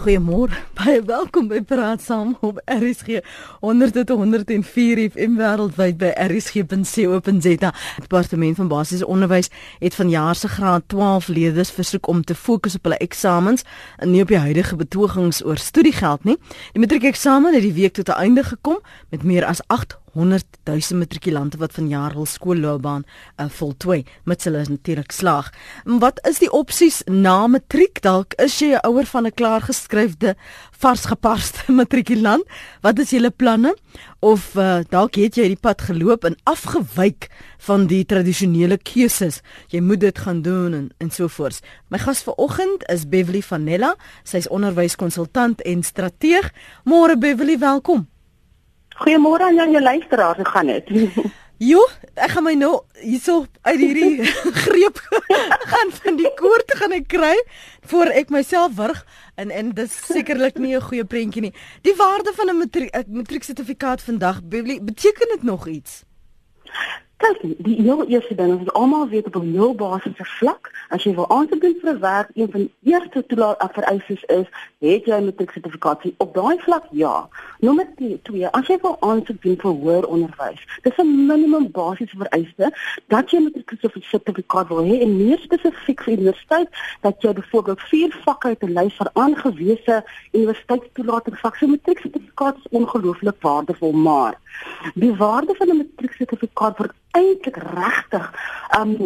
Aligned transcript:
Goeiemôre. 0.00 0.56
Baie 0.78 1.02
welkom 1.04 1.50
by 1.50 1.58
Praat 1.60 2.00
Saam 2.00 2.30
op 2.40 2.56
RSG 2.64 3.18
100.104 3.60 5.02
FM 5.12 5.34
wêreldwyd 5.36 5.98
by 6.00 6.08
rsg.co.za. 6.24 7.72
Departement 8.00 8.56
van 8.56 8.70
Basiese 8.70 9.04
Onderwys 9.06 9.50
het 9.82 9.98
vanjaar 9.98 10.34
se 10.40 10.48
graad 10.48 10.88
12 10.88 11.28
leerders 11.28 11.70
versoek 11.76 12.08
om 12.08 12.24
te 12.24 12.34
fokus 12.34 12.78
op 12.80 12.88
hulle 12.88 12.96
eksamens 13.04 13.66
en 14.00 14.14
nie 14.14 14.22
op 14.24 14.32
die 14.32 14.40
huidige 14.40 14.80
betogings 14.80 15.44
oor 15.44 15.60
studiegeld 15.60 16.24
nie. 16.24 16.38
Die 16.72 16.80
matriekeksamen 16.80 17.52
het 17.52 17.68
die 17.68 17.76
week 17.76 17.92
tot 17.92 18.08
'n 18.08 18.24
einde 18.24 18.44
gekom 18.44 18.80
met 19.10 19.22
meer 19.22 19.44
as 19.44 19.60
100 20.12 20.44
000 20.64 20.98
matrikulante 20.98 21.58
wat 21.60 21.72
vanjaar 21.72 22.14
hul 22.18 22.26
skoolloopbaan 22.26 23.04
uh, 23.04 23.46
voltooi 23.48 24.04
met 24.24 24.44
hulle 24.44 24.64
natuurlik 24.68 25.12
slaag. 25.12 25.50
Wat 25.84 26.20
is 26.28 26.40
die 26.42 26.50
opsies 26.50 27.02
na 27.06 27.46
matriek? 27.46 28.02
Dalk 28.02 28.34
is 28.42 28.58
jy 28.60 28.74
'n 28.74 28.86
ouer 28.86 29.06
van 29.06 29.26
'n 29.26 29.34
klaargeskryfde 29.34 30.36
varsgepaste 30.78 31.72
matrikulant. 31.80 32.44
Wat 32.80 32.98
is 32.98 33.10
julle 33.10 33.30
planne? 33.30 33.76
Of 34.20 34.54
uh, 34.54 34.80
dalk 34.88 35.14
het 35.14 35.36
jy 35.36 35.48
die 35.48 35.60
pad 35.60 35.80
geloop 35.80 36.24
en 36.24 36.36
afgewyk 36.44 37.28
van 37.58 37.86
die 37.86 38.04
tradisionele 38.04 38.78
keuses. 38.78 39.40
Jy 39.68 39.80
moet 39.80 40.00
dit 40.00 40.18
gaan 40.18 40.42
doen 40.42 40.74
en 40.74 40.88
en 40.98 41.10
so 41.10 41.28
voort. 41.28 41.60
My 41.88 41.98
gas 41.98 42.22
vanoggend 42.22 42.84
is 42.88 43.08
Beverly 43.08 43.42
Vanella. 43.42 43.96
Sy's 44.24 44.48
onderwyskonsultant 44.48 45.60
en 45.62 45.82
strateeg. 45.82 46.52
Môre 46.84 47.18
Beverly, 47.18 47.58
welkom. 47.58 48.08
Goeiemôre 49.00 49.44
aan 49.48 49.72
jou 49.72 49.82
luisteraars, 49.82 50.36
hoe 50.36 50.48
gaan 50.48 50.66
dit? 50.66 50.88
Jo, 51.60 51.82
ek 52.16 52.30
gaan 52.32 52.44
my 52.46 52.54
nou 52.56 52.70
hierso 53.02 53.42
uit 53.68 53.80
hierdie 53.82 54.24
greep 54.64 54.96
gaan 55.72 55.90
van 55.92 56.16
die 56.16 56.30
koort 56.38 56.72
gaan 56.80 56.94
ek 56.96 57.10
kry 57.12 57.34
voor 57.90 58.08
ek 58.16 58.32
myself 58.32 58.78
wurg 58.78 59.02
en 59.36 59.52
en 59.52 59.74
dis 59.76 59.92
sekerlik 60.08 60.56
nie 60.56 60.72
'n 60.72 60.86
goeie 60.88 61.04
prentjie 61.04 61.42
nie. 61.44 61.52
Die 61.84 61.92
waarde 62.00 62.32
van 62.32 62.48
'n 62.48 62.56
matriek 62.62 62.96
matriek 63.12 63.44
sertifikaat 63.44 64.00
vandag 64.00 64.40
beteken 64.48 65.28
dit 65.36 65.42
nog 65.42 65.68
iets? 65.68 66.04
Kyk, 67.20 67.40
die 67.60 67.74
heel 67.82 68.06
eerste 68.08 68.34
ding 68.34 68.54
is 68.60 68.72
almal 68.72 69.08
weet 69.08 69.26
op 69.26 69.34
'n 69.36 69.52
heel 69.52 69.74
basiese 69.74 70.24
vlak, 70.24 70.70
as 70.88 71.02
jy 71.04 71.14
wil 71.14 71.28
aansoek 71.28 71.60
vir 71.60 71.92
'n 71.92 72.00
werk, 72.00 72.28
een 72.34 72.50
van 72.50 72.60
die 72.60 72.92
eerste 72.92 73.26
toelaat 73.26 73.72
vereistes 73.72 74.22
is, 74.24 74.46
het 74.78 75.04
jy 75.04 75.16
'n 75.16 75.24
matrieksertifikaat 75.24 76.02
op 76.16 76.34
daai 76.34 76.58
vlak? 76.58 76.84
Ja. 76.90 77.28
Nommer 77.58 77.86
2, 78.22 78.48
as 78.48 78.66
jy 78.66 78.78
wil 78.82 78.96
aansoek 79.00 79.42
doen 79.42 79.56
vir 79.56 79.70
hoër 79.70 80.06
onderwys, 80.06 80.62
dis 80.82 80.96
'n 80.96 81.26
minimum 81.26 81.70
basiese 81.70 82.16
vereiste 82.16 82.72
dat 83.08 83.30
jy 83.30 83.38
'n 83.38 83.42
matrieksertifikaat 83.42 84.68
wil 84.68 84.84
hê 84.84 85.00
en 85.00 85.16
meer 85.16 85.38
spesifiek 85.38 86.02
vir 86.02 86.12
universiteit 86.12 86.68
dat 87.00 87.22
jy 87.22 87.32
byvoorbeeld 87.32 87.80
vier 87.80 88.20
vakke 88.24 88.48
uit 88.48 88.62
'n 88.62 88.72
lys 88.72 88.96
van 88.96 89.10
aangewese 89.12 90.04
universiteitstoelatingvak. 90.32 91.56
So 91.56 91.66
matrieksertifikaat 91.66 92.56
is 92.56 92.70
ongelooflik 92.70 93.36
waardevol, 93.40 93.92
maar 93.92 94.38
die 94.94 95.16
waarde 95.16 95.54
van 95.54 95.68
'n 95.68 95.76
matrieksertifikaat 95.76 96.78
word 96.78 96.92
eintlik 97.16 97.56
regtig 97.56 98.30
um 98.80 98.96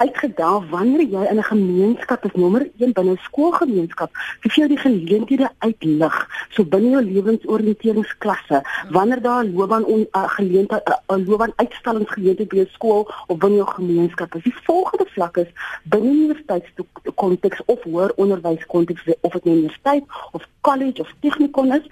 uitgedaal 0.00 0.64
wanneer 0.70 1.04
jy 1.14 1.22
in 1.30 1.38
'n 1.38 1.50
gemeenskap 1.52 2.24
is 2.24 2.34
nommer 2.34 2.62
1 2.78 2.92
binne 2.92 3.12
'n 3.12 3.24
skoolgemeenskap 3.28 4.10
vir 4.42 4.52
jou 4.54 4.68
die 4.68 4.82
geleenthede 4.86 5.48
uitlig 5.58 6.16
so 6.48 6.64
binne 6.64 6.90
jou 6.90 7.02
lewensoriënteringsklasse 7.02 8.62
wanneer 8.90 9.20
daar 9.22 9.44
'n 9.44 9.52
loopbaan 9.54 9.84
uh, 9.88 10.28
geleentheid 10.36 10.88
'n 10.88 11.20
uh, 11.20 11.26
loopbaan 11.26 11.52
uitstellingsgeleentheid 11.56 12.48
by 12.48 12.58
'n 12.60 12.68
skool 12.72 13.08
of 13.26 13.38
binne 13.38 13.56
jou 13.56 13.68
gemeenskap 13.68 14.34
is. 14.34 14.42
Die 14.42 14.54
volgende 14.64 15.06
vlak 15.14 15.36
is 15.36 15.50
binne 15.84 16.10
universiteitskonteks 16.10 17.60
of 17.66 17.82
hoër 17.82 18.12
onderwyskonteks 18.16 19.02
of 19.20 19.32
dit 19.32 19.44
nou 19.44 19.56
universiteit 19.56 20.04
of 20.32 20.42
college 20.60 21.00
of 21.00 21.12
technikon 21.20 21.72
is 21.72 21.84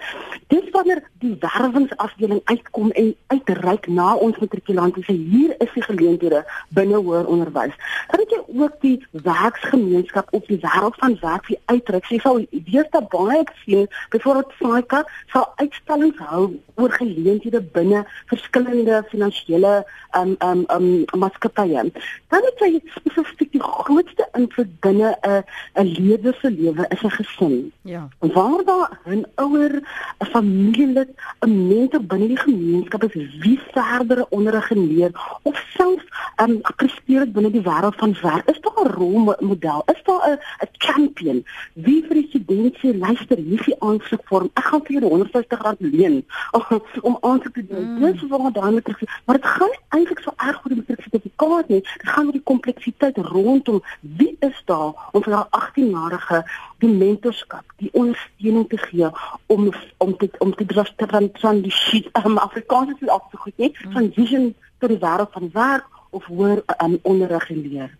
dis 0.47 0.69
wanneer 0.71 1.03
die 1.19 1.35
werwingsafdeling 1.39 2.41
uitkom 2.43 2.91
en 2.91 3.15
uitreik 3.27 3.87
na 3.87 4.15
ons 4.15 4.37
matrikulante 4.37 5.01
sê 5.07 5.13
hier 5.13 5.55
is 5.57 5.73
die 5.73 5.83
geleenthede 5.83 6.43
binne 6.77 7.01
hoër 7.01 7.25
onderwys 7.25 7.75
dan 8.11 8.19
het 8.19 8.29
jy 8.29 8.41
ook 8.61 8.75
die 8.81 8.97
werksgemeenskap 9.11 10.27
op 10.31 10.47
die 10.47 10.59
wêreld 10.63 10.95
van 10.95 11.17
werk 11.21 11.47
wie 11.47 11.59
uitdruk. 11.65 12.05
Jy 12.05 12.19
sal 12.19 12.45
weer 12.49 12.87
daar 12.91 13.07
baie 13.11 13.43
sien, 13.63 13.87
byvoorbeeld 14.09 14.53
Saika 14.59 15.03
sal 15.33 15.47
uitstallings 15.55 16.17
hou 16.29 16.59
oor 16.75 16.91
geleenthede 16.91 17.61
binne 17.75 18.05
verskillende 18.31 19.03
finansiële 19.09 19.73
um 20.17 20.35
um 20.39 20.63
um 20.75 21.05
maatskappye. 21.19 21.83
Dan 22.29 22.47
het 22.47 22.63
jy 22.63 22.79
spesifiek 22.95 23.51
die 23.51 23.63
grootste 23.63 24.27
invloed 24.37 24.71
binne 24.85 25.15
'n 25.21 25.43
'n 25.75 25.87
leerder 25.97 26.37
se 26.41 26.51
lewe 26.51 26.85
is 26.89 27.03
'n 27.03 27.11
gesin. 27.11 27.71
Ja. 27.81 28.07
Waar 28.19 28.63
daar 28.65 28.99
'n 29.05 29.25
ouer, 29.35 29.81
'n 30.19 30.25
familielid, 30.25 31.09
'n 31.45 31.67
mentor 31.67 32.03
binne 32.03 32.27
die 32.27 32.37
gemeenskap 32.37 33.03
is 33.03 33.13
wie 33.39 33.59
verdere 33.71 34.29
onderrig 34.29 34.67
geleer 34.67 35.11
of 35.43 35.65
selfs 35.77 36.05
um 36.37 36.61
presteer 36.75 37.31
binne 37.31 37.51
die 37.51 37.61
wêreld 37.61 37.88
van 37.95 38.15
werk. 38.21 38.49
Is 38.49 38.61
daar 38.61 38.85
'n 38.85 38.91
rolmodel? 38.91 39.83
Is 39.85 40.01
daar 40.03 40.29
'n 40.29 40.39
'n 40.63 40.69
champion? 40.77 41.45
Wie 41.73 42.03
vir 42.03 42.15
die 42.15 42.27
student 42.29 42.77
sê 42.77 42.97
luister, 42.97 43.37
hier 43.37 43.59
is 43.59 43.65
die 43.65 43.81
aansoekvorm. 43.81 44.49
Ek 44.53 44.63
gaan 44.63 44.81
vir 44.83 44.91
jou 44.91 45.09
150 45.09 45.61
rand 45.61 45.77
leen 45.79 46.25
om 47.07 47.17
aansoek 47.21 47.53
te 47.53 47.65
doen. 47.65 47.93
Mm. 47.93 47.99
Dis 48.11 48.27
waar 48.27 48.51
dan 48.51 48.73
met 48.73 48.87
maar 49.25 49.35
dit 49.35 49.45
gaan 49.45 49.73
eintlik 49.89 50.19
so 50.19 50.31
erg 50.37 50.65
oor 50.65 50.75
die 50.75 50.83
sertifikaat 50.87 51.67
nie. 51.67 51.81
Dit 51.81 52.09
gaan 52.09 52.25
oor 52.25 52.31
die 52.31 52.43
kompleksiteit 52.43 53.17
rondom 53.17 53.83
wie 53.99 54.37
is 54.39 54.61
daar 54.65 54.93
om 55.11 55.23
vir 55.23 55.33
daai 55.33 55.47
18-jarige 55.61 56.43
die 56.77 56.89
mentorskap, 56.89 57.63
die 57.77 57.89
ondersteuning 57.93 58.69
te 58.69 58.77
gee 58.77 59.09
om 59.45 59.73
om 59.97 60.15
dit 60.17 60.39
om 60.39 60.55
te 60.55 60.65
dras 60.65 60.93
te 60.95 61.29
transisie 61.33 62.09
um, 62.25 62.37
Afrikaans 62.37 63.01
is 63.01 63.07
al 63.07 63.23
so 63.31 63.37
goed 63.37 63.57
nie. 63.57 63.71
Mm. 63.71 63.91
Transition 63.91 64.55
tot 64.79 64.89
die 64.89 65.01
wêreld 65.01 65.31
van 65.31 65.49
werk 65.53 65.98
of 66.09 66.25
hoor 66.25 66.63
um, 66.83 66.99
onderrig 67.01 67.49
en 67.49 67.61
leer. 67.61 67.97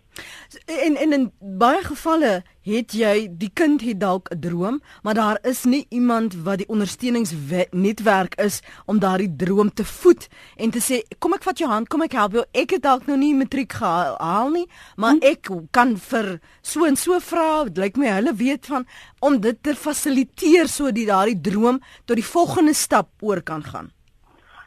En 0.64 0.96
en 0.96 1.12
in 1.12 1.32
baie 1.38 1.82
gevalle 1.84 2.42
het 2.66 2.92
jy 2.92 3.28
die 3.38 3.50
kind 3.54 3.82
het 3.86 4.00
dalk 4.00 4.28
'n 4.30 4.40
droom, 4.40 4.80
maar 5.02 5.14
daar 5.14 5.38
is 5.42 5.64
nie 5.64 5.86
iemand 5.88 6.34
wat 6.34 6.58
die 6.58 6.68
ondersteuningsnetwerk 6.68 8.34
is 8.34 8.60
om 8.86 8.98
daardie 8.98 9.36
droom 9.36 9.72
te 9.74 9.84
voed 9.84 10.28
en 10.56 10.70
te 10.70 10.78
sê 10.78 11.02
kom 11.18 11.32
ek 11.32 11.42
vat 11.42 11.58
jou 11.58 11.70
hand, 11.70 11.88
kom 11.88 12.02
ek 12.02 12.12
help 12.12 12.32
jou. 12.32 12.44
Ek 12.52 12.70
het 12.70 12.82
dalk 12.82 13.06
nou 13.06 13.16
nie 13.18 13.34
matriek 13.34 13.72
gehaal 13.72 14.50
nie, 14.50 14.66
maar 14.96 15.12
hm? 15.12 15.22
ek 15.22 15.48
kan 15.70 15.96
vir 15.96 16.40
so 16.62 16.84
en 16.84 16.96
so 16.96 17.18
vra, 17.20 17.64
dit 17.64 17.78
lyk 17.78 17.96
my 17.96 18.06
hulle 18.06 18.34
weet 18.34 18.66
van 18.66 18.86
om 19.20 19.40
dit 19.40 19.62
te 19.62 19.74
fasiliteer 19.74 20.68
sodat 20.68 21.06
daardie 21.06 21.40
droom 21.40 21.80
tot 22.04 22.16
die 22.16 22.24
volgende 22.24 22.74
stap 22.74 23.08
oor 23.20 23.42
kan 23.42 23.62
gaan. 23.64 23.90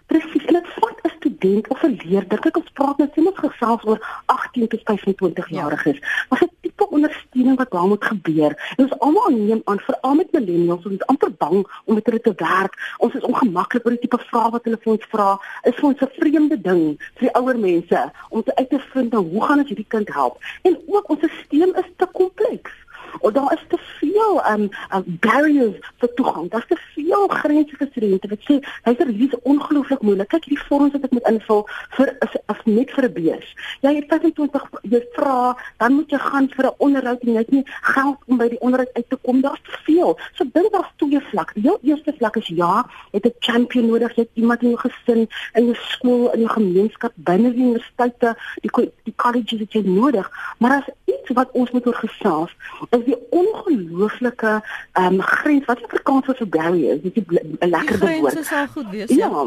Presies, 0.05 0.45
en 0.45 0.53
dit 0.53 0.67
vat 0.79 0.97
'n 1.03 1.12
student 1.43 1.67
of 1.67 1.83
'n 1.83 1.99
leerder. 2.03 2.39
Kyk, 2.39 2.57
ons 2.57 2.71
praat 2.73 2.97
nou 2.97 3.09
sien 3.13 3.27
ons 3.27 3.39
gesels 3.45 3.83
oor 3.83 3.99
18 4.25 4.67
tot 4.67 4.81
25 4.83 5.49
jariges. 5.49 5.97
Ja. 5.99 6.25
Maar 6.29 6.43
'n 6.43 6.51
tipe 6.61 6.89
ondersteuning 6.89 7.57
wat 7.57 7.71
daar 7.71 7.87
moet 7.87 8.05
gebeur. 8.05 8.51
En 8.75 8.83
ons 8.85 8.99
almal 8.99 9.29
neem 9.29 9.61
aan, 9.65 9.79
veral 9.79 10.15
met 10.15 10.31
millennials, 10.31 10.85
ons 10.85 10.93
is 10.93 11.05
amper 11.05 11.31
bang 11.37 11.67
om 11.85 11.95
met 11.95 12.05
hulle 12.05 12.21
te 12.21 12.33
werk. 12.35 12.73
Ons 12.97 13.13
is 13.13 13.21
ongemaklik 13.21 13.85
oor 13.85 13.91
die 13.91 14.05
tipe 14.07 14.19
vrae 14.29 14.51
wat 14.51 14.63
hulle 14.63 14.79
vir 14.83 14.93
ons 14.93 15.05
vra. 15.09 15.39
Is 15.63 15.75
vir 15.75 15.89
ons 15.89 16.01
'n 16.01 16.15
vreemde 16.19 16.61
ding 16.61 16.83
vir 17.15 17.27
die 17.27 17.35
ouer 17.39 17.57
mense 17.59 18.11
om 18.29 18.43
te 18.43 18.55
uit 18.55 18.69
te 18.69 18.79
vind 18.79 19.11
nou, 19.11 19.23
hoe 19.31 19.43
gaan 19.43 19.59
ons 19.59 19.67
hierdie 19.67 19.93
kind 19.95 20.13
help? 20.13 20.37
En 20.61 20.77
ook 20.87 21.09
ons 21.09 21.19
stelsel 21.19 21.73
is 21.73 21.89
te 21.97 22.07
kompleks 22.11 22.82
of 23.19 23.31
daar 23.31 23.53
is 23.53 23.63
te 23.67 23.77
veel 23.99 24.41
um, 24.51 24.69
um 24.95 25.03
barriers 25.19 25.77
vir 25.97 26.13
toegang. 26.13 26.49
Daar's 26.49 26.67
te 26.67 26.77
veel 26.93 27.27
grense 27.27 27.77
vir 27.77 27.87
studente 27.91 28.27
wat 28.27 28.39
sê, 28.49 28.59
"Hy's 28.83 28.99
er 28.99 29.07
hier's 29.07 29.35
ongelooflik 29.43 30.01
moeilik. 30.01 30.27
Kyk 30.27 30.45
hierdie 30.45 30.65
vorms 30.67 30.91
wat 30.91 31.03
ek 31.03 31.11
moet 31.11 31.27
invul 31.27 31.67
vir 31.97 32.15
is 32.19 32.33
as 32.45 32.61
net 32.65 32.91
vir 32.91 33.03
'n 33.03 33.13
beurs. 33.13 33.49
Jy 33.81 33.95
het 33.95 34.07
25 34.07 34.63
jy 34.83 35.01
vra, 35.13 35.57
dan 35.77 35.93
moet 35.93 36.09
jy 36.09 36.17
gaan 36.17 36.49
vir 36.49 36.65
'n 36.65 36.75
onderhoud 36.77 37.21
en 37.21 37.31
jy 37.33 37.37
het 37.37 37.51
nie 37.51 37.65
geld 37.81 38.17
om 38.27 38.37
by 38.37 38.47
die 38.49 38.59
onderhoud 38.59 38.93
uit 38.93 39.09
te 39.09 39.15
kom. 39.15 39.41
Daar's 39.41 39.61
te 39.63 39.77
veel. 39.83 40.17
So 40.33 40.43
dink 40.53 40.71
daar's 40.71 40.91
twee 40.97 41.19
vlakke. 41.19 41.53
Die 41.55 41.77
eerste 41.81 42.13
vlak 42.17 42.35
is 42.35 42.47
ja, 42.47 42.85
het 43.11 43.25
'n 43.25 43.33
champion 43.39 43.85
nodig, 43.87 44.15
jy 44.15 44.21
het 44.21 44.29
iemand 44.33 44.61
in 44.61 44.69
jou 44.69 44.79
gesin, 44.79 45.27
in 45.53 45.65
jou 45.65 45.75
skool, 45.75 46.31
in 46.33 46.39
jou 46.39 46.49
gemeenskap, 46.49 47.11
binne 47.15 47.53
die 47.53 47.63
universiteite, 47.63 48.35
die 48.61 48.71
die 49.03 49.13
colleges 49.15 49.59
wat 49.59 49.73
jy 49.73 49.81
nodig, 49.85 50.31
maar 50.59 50.77
as 50.81 50.89
iets 51.19 51.35
wat 51.37 51.51
ons 51.51 51.71
moet 51.71 51.87
oor 51.87 51.99
gesels 51.99 52.55
is 52.89 53.03
die 53.05 53.17
ongelooflike 53.29 54.53
ehm 54.93 55.19
um, 55.19 55.21
grens 55.21 55.65
wat 55.65 55.83
Afrikaans 55.83 56.25
vir 56.25 56.47
barrier 56.47 56.95
is, 56.95 57.01
dis 57.01 57.23
'n 57.25 57.69
lekker 57.69 57.99
woord. 57.99 58.33
Dit 58.33 58.43
is 58.43 58.51
al 58.51 58.67
goed 58.67 58.89
wees. 58.89 59.09
Ja. 59.09 59.27
ja. 59.27 59.45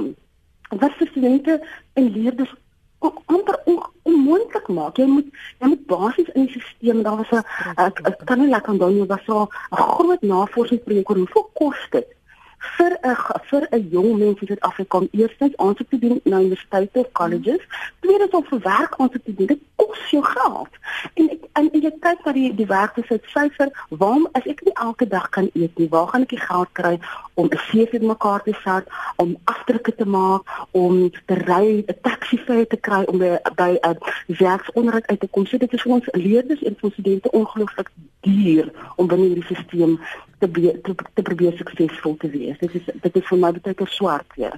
Wat 0.69 0.93
vir 0.99 1.07
studente 1.07 1.67
en 1.93 2.13
leerders 2.13 2.55
ook 2.99 3.23
amper 3.27 3.61
onmoontlik 4.03 4.69
maak. 4.69 4.97
Jy 4.97 5.07
moet 5.07 5.29
jy 5.59 5.69
moet 5.69 5.87
basies 5.87 6.29
in 6.35 6.47
die 6.47 6.61
stelsel, 6.61 7.03
daar 7.03 7.17
was 7.17 7.31
'n 7.31 7.45
ek 8.11 8.21
kan 8.25 8.39
nie 8.39 8.49
lekker 8.49 8.73
onthou 8.73 8.91
nie, 8.91 9.07
was 9.07 9.25
so 9.25 9.43
'n 9.43 9.77
groot 9.77 10.23
navorsingsprojek 10.23 11.11
oor 11.11 11.17
hoeveel 11.17 11.51
kos 11.53 11.89
dit 11.91 12.16
vir 12.59 12.99
'n 13.03 13.17
vir 13.51 13.69
'n 13.71 13.89
jong 13.91 14.19
mens 14.19 14.41
in 14.41 14.47
Suid-Afrika 14.47 14.99
om 14.99 15.09
eerstens 15.11 15.57
aansoek 15.57 15.89
te 15.91 15.99
doen 15.99 16.21
na 16.25 16.41
universiteite 16.41 16.99
of 16.99 17.13
colleges, 17.13 17.63
tweedens 18.01 18.31
om 18.31 18.45
vir 18.45 18.61
werk 18.61 18.95
aansoek 18.97 19.25
te 19.25 19.35
doen. 19.35 19.47
Dit 19.47 19.61
kos 19.77 20.11
jou 20.11 20.25
geld. 20.25 20.73
En 21.15 21.31
ek 21.31 21.47
en, 21.53 21.71
en 21.73 21.81
jy 21.81 21.93
kyk 22.01 22.25
na 22.25 22.33
die 22.37 22.55
die 22.55 22.67
werkloosheid 22.67 23.25
syfer, 23.33 23.71
waarom 23.89 24.27
as 24.39 24.47
ek 24.51 24.63
nie 24.67 24.75
elke 24.75 25.07
dag 25.09 25.29
kan 25.37 25.51
eet 25.55 25.79
nie, 25.79 25.89
waar 25.93 26.09
gaan 26.09 26.27
ek 26.27 26.35
die 26.35 26.43
geld 26.43 26.73
kry 26.73 26.99
om 27.35 27.47
'n 27.47 27.61
CV 27.69 28.01
mekaar 28.01 28.43
te 28.43 28.55
sit, 28.65 28.85
om 29.17 29.37
afdrukke 29.45 29.95
te 29.95 30.05
maak, 30.05 30.43
om 30.71 31.11
te 31.11 31.35
ry, 31.35 31.85
'n 31.87 32.01
taxi 32.03 32.39
fare 32.39 32.67
te 32.67 32.77
kry 32.77 33.03
om 33.05 33.19
by 33.19 33.39
by 33.57 33.79
'n 33.83 33.99
werksonderhoud 34.27 35.07
uit 35.07 35.21
te 35.21 35.29
kom. 35.29 35.47
So 35.47 35.59
dit 35.59 35.73
is 35.73 35.83
vir 35.83 35.93
ons 35.93 36.09
leerders 36.13 36.63
en 36.63 36.77
vir 36.81 36.91
studente 36.91 37.31
ongelooflik 37.31 37.91
duur 38.21 38.71
om 38.97 39.07
binne 39.07 39.27
hierdie 39.27 39.45
stelsel 39.45 39.99
te, 40.53 40.81
te 40.83 40.95
te 41.15 41.23
probeer 41.23 41.57
suksesvol 41.57 42.17
te 42.17 42.31
wees. 42.31 42.59
Dit 42.59 42.75
is 42.75 42.89
dit 43.03 43.21
is 43.21 43.29
vir 43.29 43.39
my 43.39 43.53
baie 43.59 43.75
te 43.75 43.91
swart 43.99 44.37
weer. 44.37 44.57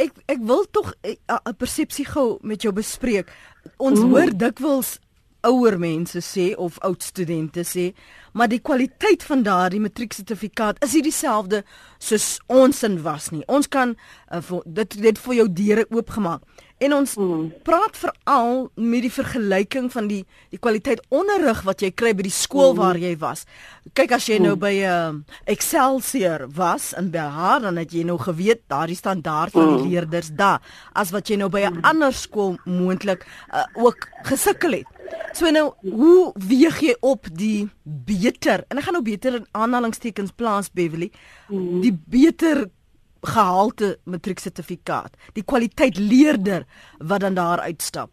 Ek 0.00 0.16
ek 0.32 0.40
wil 0.48 0.64
tog 0.70 0.94
eh, 1.02 1.16
'n 1.28 1.56
persepsie 1.56 2.06
gou 2.08 2.38
met 2.42 2.62
jou 2.62 2.72
bespreek. 2.72 3.30
Ons 3.76 4.00
mm. 4.00 4.10
hoor 4.10 4.36
dikwels 4.36 4.98
ouer 5.40 5.78
mense 5.78 6.20
sê 6.20 6.54
of 6.56 6.78
oud 6.84 7.02
studente 7.02 7.64
sê, 7.64 7.92
maar 8.32 8.48
die 8.48 8.60
kwaliteit 8.60 9.22
van 9.24 9.42
daardie 9.42 9.80
matrieksertifikaat 9.80 10.82
is 10.84 10.92
nie 10.96 11.02
dieselfde 11.02 11.62
soos 11.98 12.38
ons 12.46 12.82
in 12.82 13.00
was 13.02 13.30
nie. 13.30 13.44
Ons 13.48 13.68
kan 13.68 13.96
uh, 14.32 14.60
dit 14.66 14.98
dit 15.02 15.22
vir 15.24 15.34
jou 15.34 15.48
deure 15.52 15.86
oopgemaak. 15.90 16.44
En 16.80 16.94
ons 16.96 17.14
mm. 17.20 17.48
praat 17.62 17.96
veral 18.00 18.70
met 18.74 19.02
die 19.04 19.12
vergelyking 19.12 19.90
van 19.92 20.06
die 20.08 20.22
die 20.48 20.58
kwaliteit 20.58 21.02
onderrig 21.12 21.60
wat 21.66 21.82
jy 21.84 21.90
kry 21.92 22.14
by 22.16 22.24
die 22.24 22.32
skool 22.32 22.72
mm. 22.72 22.80
waar 22.80 22.98
jy 23.00 23.10
was. 23.20 23.44
Kyk 23.92 24.14
as 24.16 24.28
jy 24.30 24.38
mm. 24.38 24.46
nou 24.48 24.54
by 24.56 24.72
'n 24.78 24.86
uh, 24.88 24.94
eh, 25.10 25.52
Excelsior 25.52 26.46
was 26.56 26.92
in 26.96 27.10
Belhar 27.12 27.60
dan 27.60 27.76
het 27.76 27.92
jy 27.92 28.06
nou 28.08 28.16
geweet 28.18 28.64
daardie 28.72 28.96
standaard 28.96 29.52
van 29.52 29.76
die 29.76 29.84
mm. 29.84 29.90
leerders 29.90 30.32
daar 30.32 30.64
as 30.94 31.12
wat 31.12 31.28
jy 31.28 31.36
nou 31.36 31.50
by 31.52 31.66
'n 31.68 31.74
mm. 31.74 31.84
ander 31.84 32.12
skool 32.12 32.56
moontlik 32.64 33.26
uh, 33.52 33.64
ook 33.76 34.08
gesukkel 34.24 34.80
het. 34.80 34.88
So 35.32 35.50
nou, 35.50 35.72
hoe 35.82 36.32
weeg 36.34 36.80
jy 36.80 36.96
op 37.00 37.28
die 37.32 37.68
beter? 37.84 38.64
En 38.68 38.78
ek 38.78 38.84
gaan 38.84 38.96
nou 38.98 39.04
beter 39.04 39.34
in 39.34 39.46
aanhalingstekens 39.52 40.32
plaas 40.32 40.70
Beverly. 40.72 41.10
Mm. 41.48 41.80
Die 41.84 41.92
beter 41.92 42.70
gehalte 43.20 43.98
matrieksertifikaat, 44.04 45.16
die 45.32 45.44
kwaliteit 45.44 45.98
leerder 45.98 46.64
wat 46.98 47.20
dan 47.20 47.34
daar 47.34 47.60
uitstap. 47.60 48.10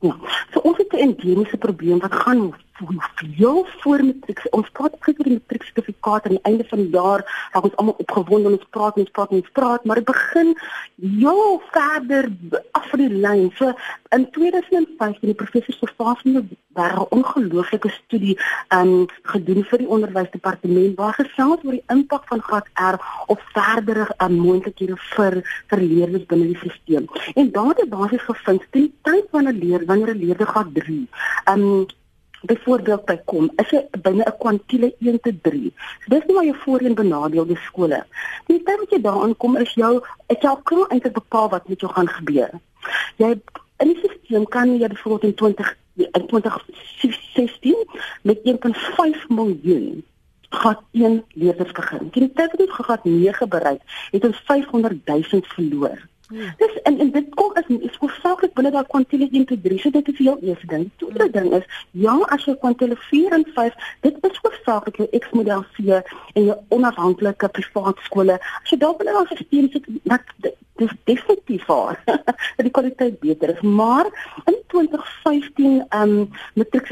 Ja. 0.00 0.16
So 0.52 0.60
ons 0.60 0.76
het 0.76 0.92
'n 0.92 0.96
endemiese 0.96 1.56
probleem 1.56 1.98
wat 1.98 2.14
gaan 2.14 2.54
veel 2.86 3.66
voor 3.80 4.04
matriek. 4.04 4.40
Ons 4.50 4.70
praat 4.70 4.94
oor 5.06 5.24
die 5.24 5.38
matrieksertifikaat 5.38 6.24
aan 6.24 6.36
die 6.36 6.44
einde 6.48 6.64
van 6.68 6.78
die 6.78 6.90
jaar, 6.90 7.48
waar 7.52 7.62
ons 7.62 7.76
almal 7.76 7.94
opgewonde 7.98 8.48
en 8.48 8.58
ons 8.58 8.70
praat 8.70 8.96
en 8.96 9.04
ons 9.04 9.10
praat 9.10 9.30
en 9.30 9.36
ons 9.36 9.52
praat, 9.52 9.84
maar 9.84 10.00
dit 10.00 10.04
begin 10.04 10.54
heel 11.02 11.62
verder 11.70 12.28
af 12.72 12.88
van 12.88 12.98
die 12.98 13.20
lyn. 13.24 13.50
So 13.58 13.72
in 14.10 14.30
2005 14.30 15.20
het 15.20 15.30
die 15.30 15.34
professor 15.34 15.74
so 15.74 15.88
vasne 15.96 16.44
daar 16.74 16.96
'n 16.98 17.06
ongelooflike 17.10 17.90
studie 17.90 18.38
um 18.68 19.06
gedoen 19.22 19.64
vir 19.64 19.78
die 19.78 19.88
onderwysdepartement 19.88 20.96
waar 20.96 21.14
gesels 21.14 21.64
oor 21.64 21.72
die 21.72 21.84
impak 21.86 22.24
van 22.26 22.40
graad 22.40 22.66
R 22.74 22.96
op 23.26 23.40
verdere 23.52 24.06
um, 24.18 24.34
moontlikhede 24.34 24.96
vir 24.96 25.42
vir 25.66 25.78
leerders 25.78 26.26
binne 26.26 26.46
die 26.46 26.72
stelsel. 26.72 27.06
En 27.34 27.50
daar 27.50 27.74
het 27.76 27.88
basies 27.88 28.22
gevind 28.22 28.62
teen 28.70 28.92
tyd 29.02 29.26
wanneer 29.30 29.52
'n 29.52 29.58
leerder 29.58 29.86
wanneer 29.86 30.14
'n 30.14 30.18
leerder 30.18 30.46
graad 30.46 30.74
3 30.74 31.08
um 31.44 31.86
byvoorbeeld 32.42 33.04
by 33.04 33.16
kom 33.24 33.50
is 33.56 33.68
dit 33.70 34.02
binne 34.02 34.24
'n 34.24 34.38
kwantiele 34.38 34.94
1 34.98 35.20
tot 35.20 35.42
3. 35.42 35.72
So 36.00 36.14
dis 36.14 36.24
nie 36.26 36.34
maar 36.34 36.44
jou 36.44 36.56
voorheen 36.64 36.94
benadeelde 36.94 37.56
skole. 37.56 38.04
Die 38.46 38.62
tyd 38.62 38.78
wat 38.78 38.90
jy 38.90 39.00
daaraan 39.00 39.36
kom 39.36 39.56
is 39.56 39.74
jou 39.74 40.02
is 40.26 40.40
jou 40.40 40.56
kroon 40.62 40.88
eintlik 40.88 41.12
bepaal 41.12 41.48
wat 41.48 41.68
met 41.68 41.80
jou 41.80 41.92
gaan 41.92 42.08
gebeur. 42.08 42.50
Jy 43.16 43.40
in 43.76 43.88
die 43.88 43.98
stelsel 43.98 44.46
kan 44.46 44.78
jy 44.78 44.88
byvoorbeeld 44.88 45.22
in 45.24 45.34
20 45.34 45.76
in 45.94 46.26
2016 46.26 47.86
met 48.22 48.38
1.5 48.44 49.28
miljoen 49.28 50.04
gehad 50.48 50.82
een 50.92 51.24
leerders 51.28 51.72
begin. 51.72 52.08
Die 52.12 52.32
tyd 52.32 52.50
wat 52.50 52.58
dit 52.58 52.70
gehad 52.70 53.04
9 53.04 53.48
bereik, 53.48 53.80
het 54.10 54.24
ons 54.24 54.42
500 54.44 55.06
000 55.06 55.42
verloor. 55.42 56.10
Ja. 56.32 56.54
Dis 56.56 56.82
en 56.82 56.98
en 56.98 57.10
dit 57.10 57.34
kom 57.34 57.52
is 57.60 57.68
is 57.90 57.96
hoofsaaklik 58.00 58.54
binne 58.56 58.70
daai 58.72 58.86
kwantile 58.88 59.28
1 59.30 59.44
tot 59.50 59.62
3. 59.64 59.78
So 59.78 59.90
dit 59.90 60.08
is 60.12 60.18
heel 60.18 60.38
eerste 60.40 60.66
ding. 60.66 60.88
Die 60.88 61.06
tweede 61.06 61.30
ding 61.30 61.52
is 61.58 61.66
ja, 61.90 62.14
as 62.36 62.46
jy 62.48 62.54
kwantile 62.62 62.96
4 62.96 63.36
en 63.38 63.44
5, 63.54 63.74
dit 64.06 64.16
is 64.30 64.40
hoofsaaklik 64.46 65.02
jou 65.02 65.08
X-model 65.18 65.64
4 65.76 66.00
en 66.32 66.48
jou 66.48 66.58
onafhanklike 66.78 67.52
privaat 67.58 68.00
skole. 68.08 68.38
As 68.62 68.72
jy 68.72 68.80
daar 68.80 68.96
binne 68.96 69.12
daai 69.18 69.26
stelsel 69.28 69.68
sit, 69.76 69.90
dat 70.08 70.56
dis 70.80 70.92
definitief 71.04 71.66
waar 71.66 72.00
dat 72.56 72.64
die 72.64 72.70
kwaliteit 72.70 73.20
beter 73.20 73.52
is. 73.54 73.60
Maar 73.60 74.08
in 74.44 74.56
2015 74.66 75.84
ehm 75.88 76.08
um, 76.08 76.30
matriek 76.54 76.88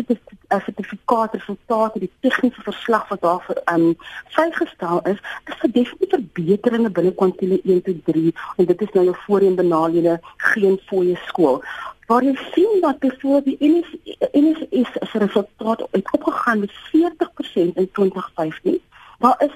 sertifikaat 0.49 1.35
resultate, 1.35 1.99
die 1.99 2.13
tegniese 2.21 2.63
verslag 2.63 3.09
wat 3.09 3.25
daar 3.25 3.41
vir 3.49 3.63
ehm 3.65 3.89
um, 3.89 3.97
vrygestel 4.37 5.01
is, 5.03 5.25
is 5.49 5.61
vir 5.65 5.73
definitief 5.73 6.11
verbeteringe 6.11 6.91
binne 6.91 7.15
kwantile 7.15 7.61
1 7.65 7.83
tot 7.83 8.05
3 8.05 8.33
en 8.57 8.69
dit 8.71 8.83
is 8.87 8.93
nou 8.93 9.07
'n 9.09 9.21
voorheen 9.31 9.57
benaderde 9.59 10.19
geen 10.51 10.77
fooie 10.91 11.17
skool. 11.31 11.63
Waar 12.11 12.27
jy 12.27 12.35
sien 12.51 12.81
dat 12.83 12.99
bevoor 12.99 13.45
die 13.47 13.57
NS 13.63 13.91
NS 14.35 14.67
is 14.83 14.91
as 15.01 15.13
resultaat 15.23 15.87
opgegaan 15.91 16.61
met 16.61 16.73
40% 16.91 17.79
in 17.83 17.91
2015 17.93 18.81
daar 19.21 19.37
is 19.39 19.55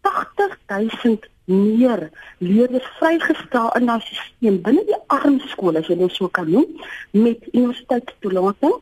80000 0.00 1.28
meer 1.44 2.10
leerders 2.38 2.86
vrygestel 2.98 3.72
in 3.78 3.86
daai 3.86 4.00
stelsel 4.00 4.60
binne 4.66 4.84
die 4.88 5.00
arm 5.16 5.38
skole 5.52 5.80
as 5.80 5.88
jy 5.88 5.96
dit 6.00 6.16
so 6.16 6.28
kan 6.28 6.50
noem 6.50 6.80
met 7.26 7.48
universiteitstoelating. 7.52 8.74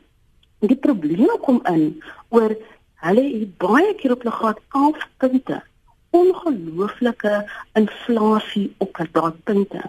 Die 0.63 0.79
probleme 0.87 1.37
kom 1.43 1.59
in 1.71 1.85
oor 2.29 2.55
hulle 3.07 3.23
het 3.27 3.57
baie 3.63 3.95
keer 3.99 4.15
op 4.15 4.23
hulle 4.23 4.35
graad 4.39 4.59
11 4.81 5.07
punte 5.23 5.61
ongelooflike 6.13 7.33
inflasie 7.79 8.67
op 8.77 8.99
daai 9.11 9.31
punte. 9.43 9.81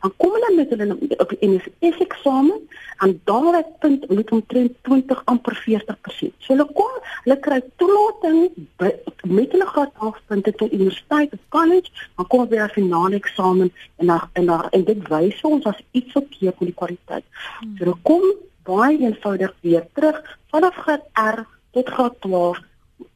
Dan 0.00 0.12
kom 0.16 0.34
hulle 0.36 0.50
met 0.56 0.70
hulle 0.70 0.96
op 1.24 1.32
die 1.32 1.48
NSS 1.48 2.02
eksamen 2.04 2.60
en 3.02 3.14
daai 3.30 3.62
punt 3.82 4.08
moet 4.08 4.30
omtrent 4.30 4.76
20 4.88 5.22
amper 5.32 5.56
40%. 5.64 6.36
So 6.38 6.52
hulle 6.52 6.66
kom, 6.78 6.92
hulle 7.24 7.38
kry 7.46 7.58
toelating 7.82 8.68
met 8.78 9.56
hulle 9.56 9.66
graad 9.72 9.90
8 10.10 10.26
punte 10.30 10.54
tot 10.60 10.72
universiteit 10.72 11.32
of 11.32 11.42
college, 11.56 11.90
dan 12.16 12.26
kom 12.26 12.44
hulle 12.44 12.52
by 12.52 12.60
die 12.62 12.76
finale 12.76 13.18
eksamen 13.18 13.72
en 13.96 14.12
dan 14.12 14.28
en 14.32 14.46
dan 14.52 14.68
en 14.70 14.84
dit 14.90 15.08
wys 15.10 15.40
ons 15.50 15.66
as 15.72 15.82
iets 15.90 16.14
verkeerd 16.14 16.60
met 16.60 16.70
die 16.70 16.78
kwaliteit. 16.82 17.26
So 17.64 17.82
hulle 17.82 17.96
kom 18.10 18.28
baie 18.68 19.00
eenvoudig 19.00 19.58
weer 19.66 19.88
terug 19.98 20.22
vanaf 20.54 20.78
graad 20.86 21.10
R 21.18 21.42
tot 21.74 21.90
graad 21.96 22.20
12 22.20 22.62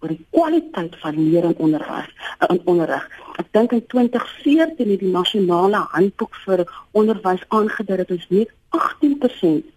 oor 0.01 0.13
die 0.13 0.27
kwaliteit 0.31 0.97
van 1.03 1.19
leer 1.31 1.45
en 1.45 1.57
onderwys 1.57 2.11
in 2.49 2.61
uh, 2.61 2.71
onderrig. 2.73 3.09
Ek 3.43 3.51
dink 3.57 3.73
in 3.73 3.85
2014 3.95 4.93
het 4.95 5.03
die 5.03 5.13
nasionale 5.15 5.85
handboek 5.95 6.39
vir 6.45 6.65
onderwys 6.93 7.45
aangedui 7.49 7.99
dat 8.03 8.15
ons 8.15 8.31
net 8.35 8.55
18% 8.79 9.69